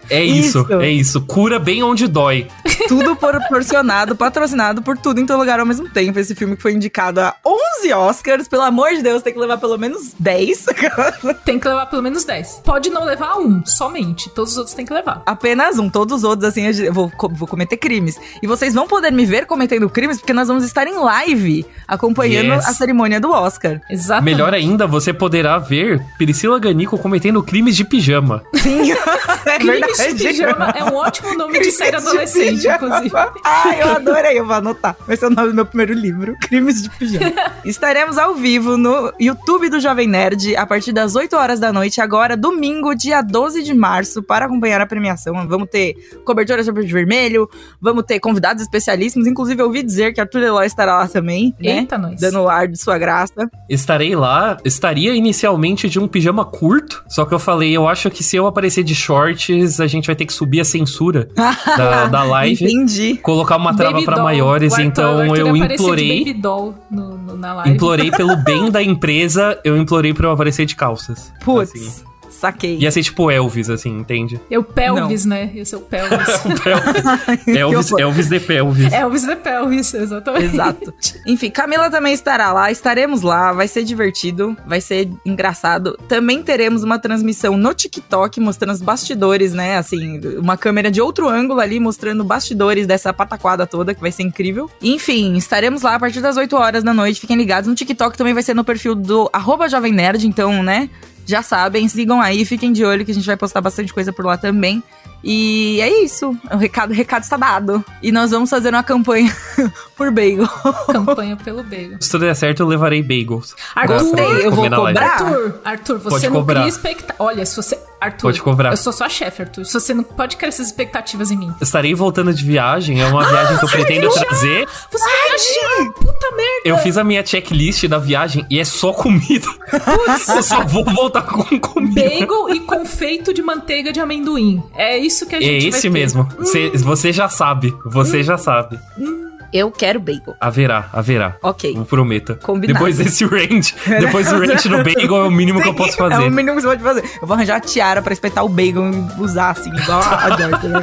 É 0.09 0.23
isso, 0.23 0.59
isso, 0.59 0.81
é 0.81 0.89
isso. 0.89 1.21
Cura 1.21 1.59
bem 1.59 1.83
onde 1.83 2.07
dói. 2.07 2.47
Tudo 2.87 3.15
proporcionado, 3.15 4.15
patrocinado 4.15 4.81
por 4.81 4.97
tudo 4.97 5.19
em 5.19 5.25
todo 5.25 5.39
lugar 5.39 5.59
ao 5.59 5.65
mesmo 5.65 5.89
tempo. 5.89 6.19
Esse 6.19 6.35
filme 6.35 6.55
que 6.55 6.61
foi 6.61 6.73
indicado 6.73 7.21
a 7.21 7.35
11 7.45 7.93
Oscars, 7.93 8.47
pelo 8.47 8.63
amor 8.63 8.91
de 8.91 9.01
Deus, 9.01 9.21
tem 9.21 9.33
que 9.33 9.39
levar 9.39 9.57
pelo 9.57 9.77
menos 9.77 10.13
10. 10.19 10.65
tem 11.45 11.59
que 11.59 11.67
levar 11.67 11.85
pelo 11.87 12.01
menos 12.01 12.23
10. 12.23 12.61
Pode 12.63 12.89
não 12.89 13.05
levar 13.05 13.37
um, 13.37 13.65
somente. 13.65 14.29
Todos 14.29 14.51
os 14.51 14.57
outros 14.57 14.75
tem 14.75 14.85
que 14.85 14.93
levar. 14.93 15.21
Apenas 15.25 15.79
um. 15.79 15.89
Todos 15.89 16.17
os 16.17 16.23
outros, 16.23 16.47
assim, 16.49 16.65
eu 16.65 16.93
vou, 16.93 17.11
vou 17.31 17.47
cometer 17.47 17.77
crimes. 17.77 18.17
E 18.41 18.47
vocês 18.47 18.73
vão 18.73 18.87
poder 18.87 19.11
me 19.11 19.25
ver 19.25 19.45
cometendo 19.45 19.89
crimes, 19.89 20.19
porque 20.19 20.33
nós 20.33 20.47
vamos 20.47 20.63
estar 20.63 20.87
em 20.87 20.95
live 20.95 21.65
acompanhando 21.87 22.53
yes. 22.53 22.67
a 22.67 22.73
cerimônia 22.73 23.19
do 23.19 23.31
Oscar. 23.31 23.81
Exatamente. 23.89 24.02
Melhor 24.21 24.53
ainda, 24.53 24.87
você 24.87 25.13
poderá 25.13 25.57
ver 25.57 26.03
Priscila 26.17 26.59
Ganico 26.59 26.97
cometendo 26.97 27.41
crimes 27.43 27.75
de 27.75 27.83
pijama. 27.83 28.43
Sim, 28.55 28.91
é 29.45 29.57
Crimes 29.57 30.15
de 30.15 30.27
pijama 30.27 30.73
é 30.75 30.83
um 30.83 30.95
ótimo 30.95 31.35
nome 31.35 31.59
de 31.59 31.71
série 31.71 31.95
adolescente, 31.95 32.61
de 32.61 32.67
inclusive. 32.67 33.11
Ai, 33.43 33.81
eu 33.81 33.89
adorei, 33.89 34.39
eu 34.39 34.45
vou 34.45 34.55
anotar. 34.55 34.95
Vai 35.05 35.17
ser 35.17 35.27
o 35.27 35.29
nome 35.29 35.49
do 35.49 35.55
meu 35.55 35.65
primeiro 35.65 35.93
livro, 35.93 36.35
Crimes 36.41 36.81
de 36.81 36.89
Pijama. 36.89 37.33
Estaremos 37.65 38.17
ao 38.17 38.35
vivo 38.35 38.77
no 38.77 39.13
YouTube 39.19 39.69
do 39.69 39.79
Jovem 39.79 40.07
Nerd 40.07 40.55
a 40.55 40.65
partir 40.65 40.91
das 40.91 41.15
8 41.15 41.35
horas 41.35 41.59
da 41.59 41.71
noite, 41.71 42.01
agora 42.01 42.35
domingo, 42.35 42.93
dia 42.95 43.21
12 43.21 43.63
de 43.63 43.73
março, 43.73 44.21
para 44.23 44.45
acompanhar 44.45 44.81
a 44.81 44.85
premiação. 44.85 45.33
Vamos 45.47 45.69
ter 45.69 45.95
cobertura 46.25 46.63
sobre 46.63 46.85
de 46.85 46.93
vermelho, 46.93 47.49
vamos 47.81 48.03
ter 48.05 48.19
convidados 48.19 48.61
especialíssimos, 48.61 49.27
inclusive 49.27 49.61
eu 49.61 49.67
ouvi 49.67 49.83
dizer 49.83 50.13
que 50.13 50.19
a 50.19 50.23
Arthur 50.23 50.43
Eloy 50.43 50.65
estará 50.65 50.97
lá 50.97 51.07
também, 51.07 51.53
né? 51.59 51.79
Eita, 51.79 51.97
nós. 51.97 52.19
Dando 52.19 52.41
o 52.41 52.49
ar 52.49 52.67
de 52.67 52.77
sua 52.77 52.97
graça. 52.97 53.49
Estarei 53.83 54.15
lá 54.15 54.57
estaria 54.63 55.13
inicialmente 55.13 55.89
de 55.89 55.99
um 55.99 56.07
pijama 56.07 56.45
curto, 56.45 57.03
só 57.09 57.25
que 57.25 57.33
eu 57.33 57.39
falei, 57.39 57.75
eu 57.75 57.85
acho 57.85 58.09
que 58.09 58.23
se 58.23 58.37
eu 58.37 58.47
aparecer 58.47 58.81
de 58.81 58.95
shorts, 58.95 59.81
a 59.81 59.87
gente 59.87 60.07
vai 60.07 60.15
ter 60.15 60.25
que 60.25 60.31
subir 60.31 60.61
a 60.61 60.65
censura 60.65 61.27
da, 61.35 62.05
da 62.07 62.23
live. 62.39 62.63
Entendi. 62.63 63.19
Colocar 63.21 63.57
uma 63.57 63.75
trava 63.75 64.01
para 64.03 64.23
maiores, 64.23 64.71
Arthur, 64.71 64.85
então 64.85 65.35
eu 65.35 65.55
implorei. 65.57 66.33
No, 66.33 66.73
no, 66.89 67.37
na 67.37 67.55
live. 67.55 67.75
Implorei 67.75 68.09
pelo 68.09 68.37
bem 68.41 68.71
da 68.71 68.81
empresa, 68.81 69.59
eu 69.65 69.75
implorei 69.77 70.13
pra 70.13 70.27
eu 70.27 70.31
aparecer 70.31 70.65
de 70.65 70.77
calças. 70.77 71.33
Putz. 71.43 71.73
Assim. 71.75 72.12
Saquei. 72.33 72.77
Ia 72.77 72.91
ser 72.91 73.03
tipo 73.03 73.29
Elvis, 73.29 73.69
assim, 73.69 73.89
entende? 73.99 74.39
Eu 74.49 74.63
pelvis, 74.63 75.25
Não. 75.25 75.35
né? 75.37 75.51
Ia 75.53 75.65
ser 75.65 75.75
o 75.77 75.81
pelvis. 75.81 76.27
Elvis, 77.47 77.91
Elvis 77.97 78.29
de 78.29 78.39
pelvis. 78.39 78.91
Elvis 78.91 79.25
de 79.25 79.35
pelvis, 79.35 79.93
exatamente. 79.93 80.45
Exato. 80.45 80.93
Enfim, 81.25 81.49
Camila 81.49 81.89
também 81.89 82.13
estará 82.13 82.51
lá, 82.51 82.71
estaremos 82.71 83.21
lá, 83.21 83.53
vai 83.53 83.67
ser 83.67 83.83
divertido, 83.83 84.57
vai 84.65 84.81
ser 84.81 85.09
engraçado. 85.25 85.97
Também 86.07 86.41
teremos 86.43 86.83
uma 86.83 86.99
transmissão 86.99 87.55
no 87.55 87.73
TikTok 87.73 88.39
mostrando 88.39 88.73
os 88.73 88.81
bastidores, 88.81 89.53
né? 89.53 89.77
Assim, 89.77 90.19
uma 90.37 90.57
câmera 90.57 90.89
de 90.91 91.01
outro 91.01 91.29
ângulo 91.29 91.59
ali 91.59 91.79
mostrando 91.79 92.23
bastidores 92.23 92.87
dessa 92.87 93.13
pataquada 93.13 93.65
toda, 93.65 93.93
que 93.93 94.01
vai 94.01 94.11
ser 94.11 94.23
incrível. 94.23 94.69
Enfim, 94.81 95.35
estaremos 95.37 95.81
lá 95.81 95.95
a 95.95 95.99
partir 95.99 96.19
das 96.21 96.35
8 96.35 96.55
horas 96.55 96.83
da 96.83 96.93
noite, 96.93 97.21
fiquem 97.21 97.37
ligados. 97.37 97.67
No 97.69 97.75
TikTok 97.75 98.17
também 98.17 98.33
vai 98.33 98.43
ser 98.43 98.53
no 98.53 98.63
perfil 98.63 98.95
do 98.95 99.29
arroba 99.31 99.69
Jovem 99.69 99.93
Nerd, 99.93 100.27
então, 100.27 100.63
né? 100.63 100.89
Já 101.25 101.41
sabem, 101.41 101.87
sigam 101.87 102.21
aí, 102.21 102.45
fiquem 102.45 102.71
de 102.73 102.83
olho 102.83 103.05
que 103.05 103.11
a 103.11 103.13
gente 103.13 103.25
vai 103.25 103.37
postar 103.37 103.61
bastante 103.61 103.93
coisa 103.93 104.11
por 104.11 104.25
lá 104.25 104.37
também. 104.37 104.83
E 105.23 105.79
é 105.79 106.03
isso. 106.03 106.37
O 106.51 106.57
recado, 106.57 106.91
o 106.91 106.93
recado 106.93 107.23
está 107.23 107.37
dado. 107.37 107.83
E 108.01 108.11
nós 108.11 108.31
vamos 108.31 108.49
fazer 108.49 108.73
uma 108.73 108.83
campanha 108.83 109.33
por 109.95 110.11
bagel. 110.11 110.47
Campanha 110.91 111.37
pelo 111.37 111.63
bagel. 111.63 111.97
Se 112.01 112.11
tudo 112.11 112.25
der 112.25 112.35
certo, 112.35 112.59
eu 112.59 112.67
levarei 112.67 113.01
bagels. 113.01 113.55
Arthur, 113.73 113.99
Gostei, 113.99 114.45
eu 114.45 114.51
vou 114.51 114.69
cobrar. 114.69 115.11
Arthur, 115.13 115.61
Arthur, 115.63 115.97
você 115.99 116.09
Pode 116.09 116.25
não 116.27 116.33
cobrar. 116.33 116.59
cria 116.61 116.69
expectativa. 116.69 117.15
Olha, 117.23 117.45
se 117.45 117.55
você 117.55 117.79
Arthur, 118.03 118.21
Pode 118.21 118.41
cobrar. 118.41 118.71
eu 118.71 118.77
sou 118.77 118.91
sua 118.91 119.09
chefe, 119.09 119.43
Arthur. 119.43 119.65
Se 119.65 119.73
você 119.73 119.93
não 119.93 120.03
pode 120.03 120.37
criar 120.37 120.49
essas 120.49 120.67
expectativas 120.67 121.31
em 121.31 121.37
mim. 121.37 121.53
Estarei 121.61 121.93
voltando 121.93 122.33
de 122.33 122.43
viagem, 122.43 123.01
é 123.01 123.05
uma 123.07 123.23
viagem 123.27 123.57
que 123.57 123.65
eu 123.65 123.69
pretendo 123.69 124.09
trazer. 124.09 124.67
Você 124.91 125.03
vai 125.03 125.93
Puta 125.93 126.31
merda! 126.31 126.61
Eu 126.65 126.77
fiz 126.79 126.97
a 126.97 127.03
minha 127.03 127.25
checklist 127.25 127.87
da 127.87 127.97
viagem 127.97 128.45
e 128.49 128.59
é 128.59 128.65
só 128.65 128.91
comida. 128.93 129.47
Putz, 129.69 130.27
eu 130.27 130.43
só 130.43 130.63
vou 130.65 130.83
voltar 130.83 131.23
com 131.23 131.59
comida. 131.59 132.01
Bagel 132.01 132.49
e 132.49 132.59
confeito 132.59 133.33
de 133.33 133.41
manteiga 133.41 133.91
de 133.91 133.99
amendoim. 133.99 134.63
É 134.75 134.97
isso 134.97 135.25
que 135.25 135.35
a 135.35 135.41
gente 135.41 135.65
É 135.65 135.69
esse 135.69 135.89
mesmo. 135.89 136.23
Hum. 136.23 136.39
Você, 136.39 136.69
você 136.69 137.11
já 137.11 137.29
sabe. 137.29 137.73
Você 137.85 138.19
hum. 138.19 138.23
já 138.23 138.37
sabe. 138.37 138.79
Hum. 138.97 139.32
Eu 139.53 139.69
quero 139.69 139.99
bagel. 139.99 140.35
Haverá, 140.41 140.89
haverá. 140.91 141.37
Ok. 141.43 141.75
Eu 141.77 141.85
prometo. 141.85 142.35
Combinado. 142.41 142.73
Depois 142.73 142.97
desse 142.97 143.23
range, 143.23 143.75
depois 143.85 144.27
do 144.27 144.39
range 144.39 144.67
no 144.67 144.77
bagel 144.77 145.15
é 145.15 145.23
o 145.27 145.31
mínimo 145.31 145.61
que 145.61 145.67
eu 145.67 145.75
posso 145.75 145.95
fazer. 145.95 146.15
É 146.15 146.19
o 146.27 146.31
mínimo 146.31 146.55
que 146.55 146.61
você 146.61 146.67
pode 146.67 146.83
fazer. 146.83 147.03
Eu 147.21 147.27
vou 147.27 147.35
arranjar 147.35 147.57
a 147.57 147.59
tiara 147.59 148.01
pra 148.01 148.13
espetar 148.13 148.43
o 148.43 148.49
bagel 148.49 148.91
e 148.91 149.21
usar 149.21 149.51
assim, 149.51 149.69
igual 149.69 150.01
a 150.01 150.29
Joyce, 150.35 150.67
né? 150.67 150.81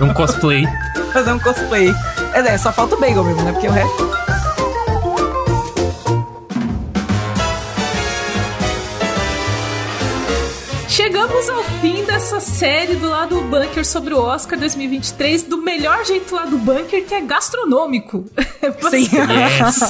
Um 0.00 0.14
cosplay. 0.14 0.64
Fazer 1.12 1.32
um 1.32 1.38
cosplay. 1.40 1.92
É, 2.34 2.56
só 2.56 2.72
falta 2.72 2.94
o 2.94 3.00
bagel 3.00 3.24
mesmo, 3.24 3.42
né? 3.42 3.52
Porque 3.52 3.66
o 3.66 3.72
resto... 3.72 4.17
Chegamos 11.08 11.48
ao 11.48 11.62
fim 11.80 12.04
dessa 12.04 12.38
série 12.38 12.94
do 12.96 13.08
lado 13.08 13.40
bunker 13.40 13.82
sobre 13.82 14.12
o 14.12 14.20
Oscar 14.20 14.58
2023 14.58 15.44
do 15.44 15.56
melhor 15.56 16.04
jeito 16.04 16.34
lá 16.34 16.44
do 16.44 16.58
bunker 16.58 17.02
que 17.02 17.14
é 17.14 17.22
gastronômico. 17.22 18.26
Sim. 18.90 19.08
yes. 19.08 19.80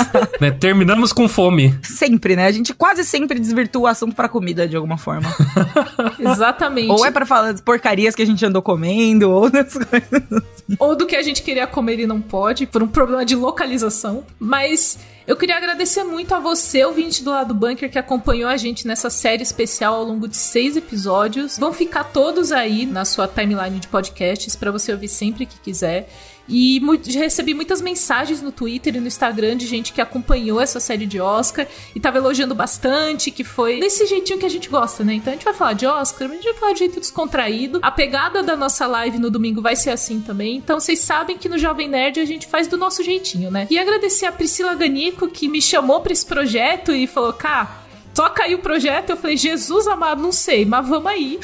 né, 0.41 0.53
terminamos 0.53 1.13
com 1.13 1.27
fome. 1.29 1.77
Sempre, 1.83 2.37
né? 2.37 2.47
A 2.47 2.53
gente 2.53 2.73
quase 2.73 3.03
sempre 3.03 3.41
desvirtua 3.41 3.83
o 3.83 3.87
assunto 3.89 4.15
para 4.15 4.29
comida 4.29 4.69
de 4.69 4.77
alguma 4.77 4.97
forma. 4.97 5.29
Exatamente. 6.21 6.93
Ou 6.93 7.05
é 7.05 7.11
para 7.11 7.27
falar 7.27 7.51
das 7.51 7.61
porcarias 7.61 8.15
que 8.15 8.23
a 8.23 8.27
gente 8.27 8.47
andou 8.47 8.63
comendo, 8.63 9.29
ou 9.29 9.51
das 9.51 9.73
coisas. 9.73 10.45
Ou 10.79 10.95
do 10.95 11.05
que 11.05 11.17
a 11.17 11.23
gente 11.23 11.43
queria 11.43 11.67
comer 11.67 11.99
e 11.99 12.07
não 12.07 12.21
pode, 12.21 12.65
por 12.65 12.81
um 12.81 12.87
problema 12.87 13.25
de 13.25 13.35
localização. 13.35 14.23
Mas 14.39 14.97
eu 15.29 15.37
queria 15.37 15.59
agradecer 15.59 16.03
muito 16.05 16.35
a 16.35 16.41
você, 16.41 16.83
ouvinte 16.87 17.23
do 17.23 17.31
lado 17.31 17.53
bunker, 17.53 17.91
que 17.91 17.99
acompanhou 17.99 18.49
a 18.49 18.57
gente 18.57 18.87
nessa 18.87 19.11
série 19.11 19.43
especial 19.43 19.97
ao 19.97 20.05
longo 20.05 20.27
de 20.27 20.35
seis 20.35 20.75
episódios. 20.75 21.59
Vão 21.59 21.71
ficar 21.71 22.05
todos 22.05 22.51
aí 22.51 22.87
na 22.87 23.05
sua 23.05 23.29
timeline 23.29 23.79
de 23.79 23.89
podcasts 23.89 24.57
para 24.57 24.71
você 24.71 24.91
ouvir 24.91 25.09
sempre 25.09 25.45
que 25.45 25.61
quiser. 25.61 26.09
E 26.49 26.81
recebi 27.15 27.53
muitas 27.53 27.83
mensagens 27.83 28.41
no 28.41 28.51
Twitter 28.51 28.97
e 28.97 29.01
no 29.01 29.07
Instagram 29.07 29.57
de 29.57 29.67
gente 29.67 29.93
que 29.93 30.01
acompanhou 30.01 30.61
essa 30.61 30.81
série 30.81 31.07
de 31.07 31.21
Oscar 31.21 31.67
e 31.95 32.01
tava 32.01 32.19
elogiando 32.19 32.55
bastante, 32.55 33.31
que 33.31 33.45
foi 33.45 33.81
desse 33.81 34.07
jeitinho 34.07 34.39
que 34.39 34.47
a 34.47 34.51
gente 34.51 34.69
gosta, 34.69 35.05
né? 35.05 35.15
Então 35.15 35.33
a 35.33 35.37
gente 35.37 35.45
vai 35.45 35.55
falar 35.55 35.75
de 35.75 35.87
Oscar, 35.87 36.29
mas 36.29 36.39
a 36.39 36.41
gente 36.41 36.51
vai 36.53 36.61
falar 36.61 36.73
de 36.73 36.79
jeito 36.79 37.01
descontraído. 37.01 37.81
A 37.83 37.91
pegada 37.91 38.43
da 38.43 38.57
nossa 38.57 38.87
live 38.87 39.19
no 39.19 39.31
domingo 39.31 39.61
vai 39.61 39.77
ser 39.77 39.91
assim 39.91 40.21
também. 40.21 40.57
Então 40.57 40.81
vocês 40.81 41.01
sabem 41.01 41.37
que 41.37 41.49
no 41.49 41.59
Jovem 41.59 41.89
Nerd 41.89 42.21
a 42.21 42.25
gente 42.25 42.47
faz 42.47 42.67
do 42.67 42.77
nosso 42.77 43.03
jeitinho, 43.03 43.51
né? 43.51 43.67
E 43.71 43.79
agradecer 43.79 44.27
a 44.27 44.33
Priscila 44.33 44.75
Ganico 44.75 45.29
que 45.29 45.49
me 45.49 45.61
chamou 45.61 46.01
para 46.01 46.13
esse 46.13 46.25
projeto 46.25 46.93
e 46.93 47.07
falou: 47.07 47.33
"Cá, 47.33 47.88
toca 48.19 48.43
aí 48.43 48.53
o 48.53 48.59
projeto. 48.59 49.11
Eu 49.11 49.17
falei, 49.17 49.37
Jesus 49.37 49.87
amado, 49.87 50.21
não 50.21 50.33
sei, 50.33 50.65
mas 50.65 50.89
vamos 50.89 51.07
aí. 51.07 51.39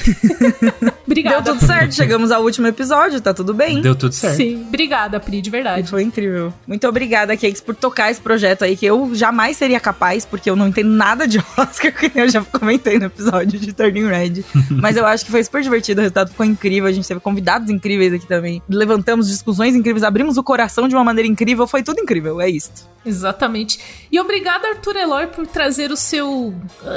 obrigada. 1.06 1.40
Deu 1.40 1.54
tudo 1.54 1.64
certo, 1.64 1.94
chegamos 1.94 2.32
ao 2.32 2.42
último 2.42 2.66
episódio, 2.66 3.20
tá 3.20 3.32
tudo 3.32 3.54
bem. 3.54 3.80
Deu 3.80 3.94
tudo 3.94 4.12
certo. 4.12 4.38
Sim, 4.38 4.64
obrigada, 4.66 5.20
Pri, 5.20 5.40
de 5.40 5.50
verdade. 5.50 5.88
Foi 5.88 6.02
incrível. 6.02 6.52
Muito 6.66 6.84
obrigada, 6.88 7.36
Cakes, 7.36 7.60
por 7.60 7.76
tocar 7.76 8.10
esse 8.10 8.20
projeto 8.20 8.64
aí, 8.64 8.76
que 8.76 8.84
eu 8.84 9.14
jamais 9.14 9.56
seria 9.56 9.78
capaz, 9.78 10.26
porque 10.26 10.50
eu 10.50 10.56
não 10.56 10.66
entendo 10.66 10.90
nada 10.90 11.28
de 11.28 11.38
Oscar, 11.56 11.92
que 11.92 12.10
eu 12.12 12.28
já 12.28 12.42
comentei 12.42 12.98
no 12.98 13.04
episódio 13.04 13.60
de 13.60 13.72
Turning 13.72 14.08
Red. 14.08 14.44
Mas 14.68 14.96
eu 14.96 15.06
acho 15.06 15.24
que 15.24 15.30
foi 15.30 15.44
super 15.44 15.62
divertido, 15.62 16.00
o 16.00 16.02
resultado 16.02 16.30
ficou 16.30 16.44
incrível, 16.44 16.88
a 16.88 16.92
gente 16.92 17.06
teve 17.06 17.20
convidados 17.20 17.70
incríveis 17.70 18.12
aqui 18.12 18.26
também. 18.26 18.60
Levantamos 18.68 19.28
discussões 19.28 19.76
incríveis, 19.76 20.02
abrimos 20.02 20.36
o 20.36 20.42
coração 20.42 20.88
de 20.88 20.96
uma 20.96 21.04
maneira 21.04 21.28
incrível, 21.28 21.68
foi 21.68 21.84
tudo 21.84 22.00
incrível, 22.00 22.40
é 22.40 22.50
isso. 22.50 22.92
Exatamente. 23.06 23.78
E 24.10 24.18
obrigada, 24.18 24.68
Arthur 24.68 24.96
Eloy, 24.96 25.26
por 25.26 25.46
trazer 25.46 25.92
o 25.92 25.96
seu, 25.96 26.54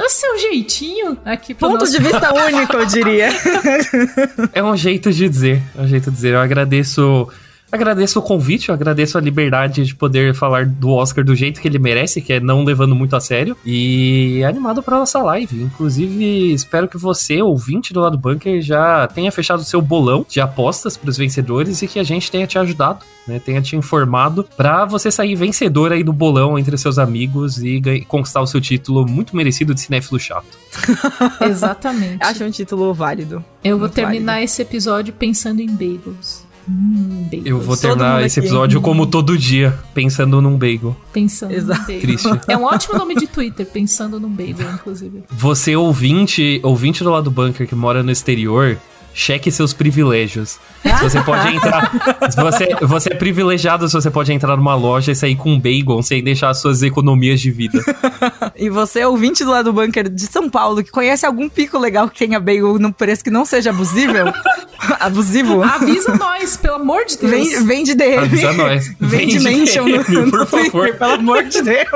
seu 0.09 0.37
jeitinho 0.37 1.17
aqui 1.25 1.53
pro 1.53 1.69
Ponto 1.69 1.79
nosso... 1.81 1.91
de 1.91 1.99
vista 2.03 2.33
único, 2.33 2.73
eu 2.75 2.85
diria. 2.85 3.29
É 4.53 4.63
um 4.63 4.75
jeito 4.75 5.11
de 5.11 5.27
dizer, 5.29 5.61
é 5.77 5.81
um 5.81 5.87
jeito 5.87 6.09
de 6.09 6.15
dizer. 6.15 6.33
Eu 6.33 6.39
agradeço 6.39 7.27
Agradeço 7.71 8.19
o 8.19 8.21
convite, 8.21 8.71
agradeço 8.71 9.17
a 9.17 9.21
liberdade 9.21 9.83
de 9.83 9.93
poder 9.93 10.33
falar 10.33 10.65
do 10.65 10.89
Oscar 10.91 11.23
do 11.23 11.35
jeito 11.35 11.59
que 11.59 11.67
ele 11.67 11.79
merece, 11.79 12.21
que 12.21 12.33
é 12.33 12.39
não 12.39 12.63
levando 12.63 12.95
muito 12.95 13.15
a 13.15 13.19
sério. 13.19 13.57
E 13.65 14.41
animado 14.45 14.81
para 14.81 14.97
nossa 14.97 15.21
live. 15.21 15.63
Inclusive, 15.63 16.53
espero 16.53 16.87
que 16.87 16.97
você, 16.97 17.41
ouvinte 17.41 17.93
do 17.93 17.99
lado 17.99 18.17
bunker, 18.17 18.61
já 18.61 19.07
tenha 19.07 19.31
fechado 19.31 19.59
o 19.59 19.65
seu 19.65 19.81
bolão 19.81 20.25
de 20.27 20.39
apostas 20.39 20.95
para 20.95 21.09
os 21.09 21.17
vencedores 21.17 21.81
e 21.81 21.87
que 21.87 21.99
a 21.99 22.03
gente 22.03 22.31
tenha 22.31 22.47
te 22.47 22.57
ajudado, 22.57 23.03
né? 23.27 23.39
Tenha 23.39 23.61
te 23.61 23.75
informado 23.75 24.47
para 24.55 24.85
você 24.85 25.11
sair 25.11 25.35
vencedor 25.35 25.91
aí 25.91 26.03
do 26.03 26.13
bolão 26.13 26.57
entre 26.57 26.77
seus 26.77 26.97
amigos 26.97 27.61
e 27.61 27.81
conquistar 28.07 28.41
o 28.41 28.47
seu 28.47 28.61
título 28.61 29.05
muito 29.05 29.35
merecido 29.35 29.73
de 29.73 29.81
cinéfilo 29.81 30.19
chato. 30.19 30.57
Exatamente. 31.41 32.23
Acho 32.23 32.45
um 32.45 32.51
título 32.51 32.93
válido. 32.93 33.43
Eu 33.61 33.77
vou 33.77 33.89
terminar 33.89 34.33
válido. 34.33 34.45
esse 34.45 34.61
episódio 34.61 35.13
pensando 35.13 35.59
em 35.59 35.67
bagels. 35.67 36.46
Hum, 36.69 37.29
eu 37.45 37.59
vou 37.59 37.77
terminar 37.77 38.25
esse 38.25 38.39
episódio 38.39 38.81
como 38.81 39.07
todo 39.07 39.37
dia, 39.37 39.77
pensando 39.93 40.41
num 40.41 40.57
bagel. 40.57 40.95
Pensando 41.13 41.53
Exato. 41.53 41.79
num 41.81 41.87
bagel. 41.87 42.01
Triste. 42.01 42.29
É 42.47 42.57
um 42.57 42.63
ótimo 42.63 42.97
nome 42.97 43.15
de 43.15 43.27
Twitter, 43.27 43.65
pensando 43.65 44.19
num 44.19 44.29
bagel, 44.29 44.69
inclusive. 44.73 45.23
Você, 45.29 45.75
ouvinte, 45.75 46.59
ouvinte 46.63 47.03
do 47.03 47.09
lado 47.09 47.25
do 47.25 47.31
bunker 47.31 47.67
que 47.67 47.75
mora 47.75 48.03
no 48.03 48.11
exterior, 48.11 48.77
cheque 49.17 49.51
seus 49.51 49.73
privilégios. 49.73 50.59
Se 50.83 51.03
você 51.03 51.21
pode 51.21 51.55
entrar. 51.55 51.91
se 52.29 52.37
você, 52.39 52.75
você 52.85 53.13
é 53.13 53.15
privilegiado 53.15 53.89
se 53.89 53.93
você 53.95 54.11
pode 54.11 54.31
entrar 54.31 54.55
numa 54.55 54.75
loja 54.75 55.11
e 55.11 55.15
sair 55.15 55.35
com 55.35 55.53
um 55.53 55.59
bagel 55.59 56.03
sem 56.03 56.23
deixar 56.23 56.51
as 56.51 56.61
suas 56.61 56.83
economias 56.83 57.41
de 57.41 57.49
vida. 57.49 57.83
e 58.55 58.69
você, 58.69 59.03
ouvinte 59.03 59.43
do 59.43 59.49
lado 59.49 59.65
do 59.65 59.73
bunker 59.73 60.07
de 60.07 60.27
São 60.27 60.47
Paulo, 60.47 60.83
que 60.83 60.91
conhece 60.91 61.25
algum 61.25 61.49
pico 61.49 61.79
legal 61.79 62.07
que 62.07 62.19
tenha 62.19 62.39
bagel 62.39 62.77
num 62.77 62.91
preço 62.91 63.23
que 63.23 63.31
não 63.31 63.43
seja 63.43 63.71
abusível. 63.71 64.31
abusivo. 64.99 65.63
Avisa 65.63 66.15
nós, 66.15 66.55
pelo 66.55 66.75
amor 66.75 67.03
de 67.05 67.17
Deus. 67.17 67.31
Vem, 67.31 67.65
vende 67.65 67.95
DM. 67.95 68.17
Avisa 68.19 68.53
nós. 68.53 68.87
Vende, 68.99 69.39
vende 69.39 69.39
mention 69.39 69.85
DM, 69.85 70.03
no, 70.09 70.25
no 70.25 70.31
por 70.31 70.45
Twitter, 70.45 70.71
favor. 70.71 70.95
pelo 70.95 71.13
amor 71.13 71.43
de 71.43 71.61
Deus. 71.63 71.87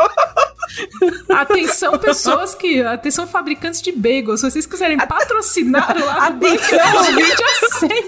Atenção, 1.30 1.98
pessoas 1.98 2.56
que. 2.56 2.82
Atenção, 2.82 3.28
fabricantes 3.28 3.82
de 3.82 3.92
bagels. 3.92 4.40
Se 4.40 4.50
vocês 4.50 4.66
quiserem 4.66 4.98
patrocinar 4.98 5.96
o 5.98 6.06
lado 6.06 6.46
Atenção, 6.46 7.11
ouvinte, 7.12 7.44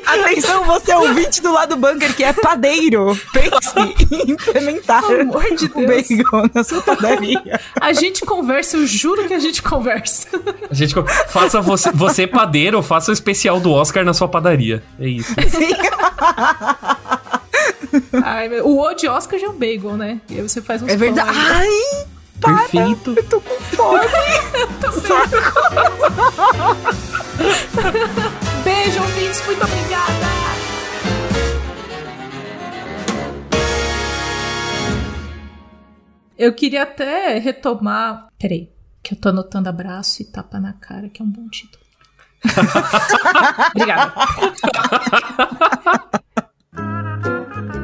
Atenção, 0.05 0.63
você 0.65 0.91
é 0.91 0.97
ouvinte 0.97 1.41
do 1.41 1.51
lado 1.51 1.75
bunker 1.75 2.15
que 2.15 2.23
é 2.23 2.33
padeiro. 2.33 3.17
Pense 3.31 3.73
em 3.79 4.31
implementar 4.31 5.05
Pelo 5.05 5.21
amor 5.21 5.55
de 5.55 5.65
o 5.65 5.87
bagel 5.87 6.49
na 6.53 6.63
sua 6.63 6.81
padaria. 6.81 7.59
A 7.79 7.93
gente 7.93 8.25
conversa, 8.25 8.77
eu 8.77 8.85
juro 8.87 9.27
que 9.27 9.33
a 9.33 9.39
gente 9.39 9.61
conversa. 9.61 10.27
A 10.69 10.73
gente 10.73 10.93
faça 11.27 11.61
você, 11.61 11.91
você 11.91 12.27
padeiro, 12.27 12.81
faça 12.81 13.11
o 13.11 13.13
especial 13.13 13.59
do 13.59 13.71
Oscar 13.71 14.05
na 14.05 14.13
sua 14.13 14.27
padaria. 14.27 14.83
É 14.99 15.07
isso. 15.07 15.33
Ai, 18.23 18.49
o 18.61 18.79
O 18.79 18.93
de 18.93 19.07
Oscar 19.07 19.39
já 19.39 19.47
é 19.47 19.49
um 19.49 19.53
bagel, 19.53 19.97
né? 19.97 20.19
E 20.29 20.35
aí 20.35 20.41
você 20.41 20.61
faz 20.61 20.81
um 20.81 20.87
É 20.87 20.95
verdade. 20.95 21.31
Ai! 21.33 21.67
Para, 22.41 22.67
Perfeito. 22.67 23.13
Eu 23.15 23.23
tô 23.23 23.39
com 23.39 23.55
fome. 23.61 23.99
Beijo, 28.83 29.01
ouvintes. 29.01 29.45
Muito 29.45 29.63
obrigada. 29.63 30.27
Eu 36.37 36.53
queria 36.53 36.83
até 36.83 37.37
retomar. 37.37 38.27
Peraí, 38.37 38.69
que 39.01 39.13
eu 39.13 39.17
tô 39.17 39.29
anotando 39.29 39.69
abraço 39.69 40.21
e 40.21 40.25
tapa 40.25 40.59
na 40.59 40.73
cara, 40.73 41.07
que 41.07 41.21
é 41.21 41.25
um 41.25 41.29
bom 41.29 41.47
título. 41.47 41.81
Obrigada. 43.73 44.13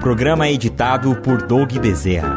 Programa 0.02 0.50
editado 0.50 1.16
por 1.22 1.48
Doug 1.48 1.78
Bezerra. 1.78 2.36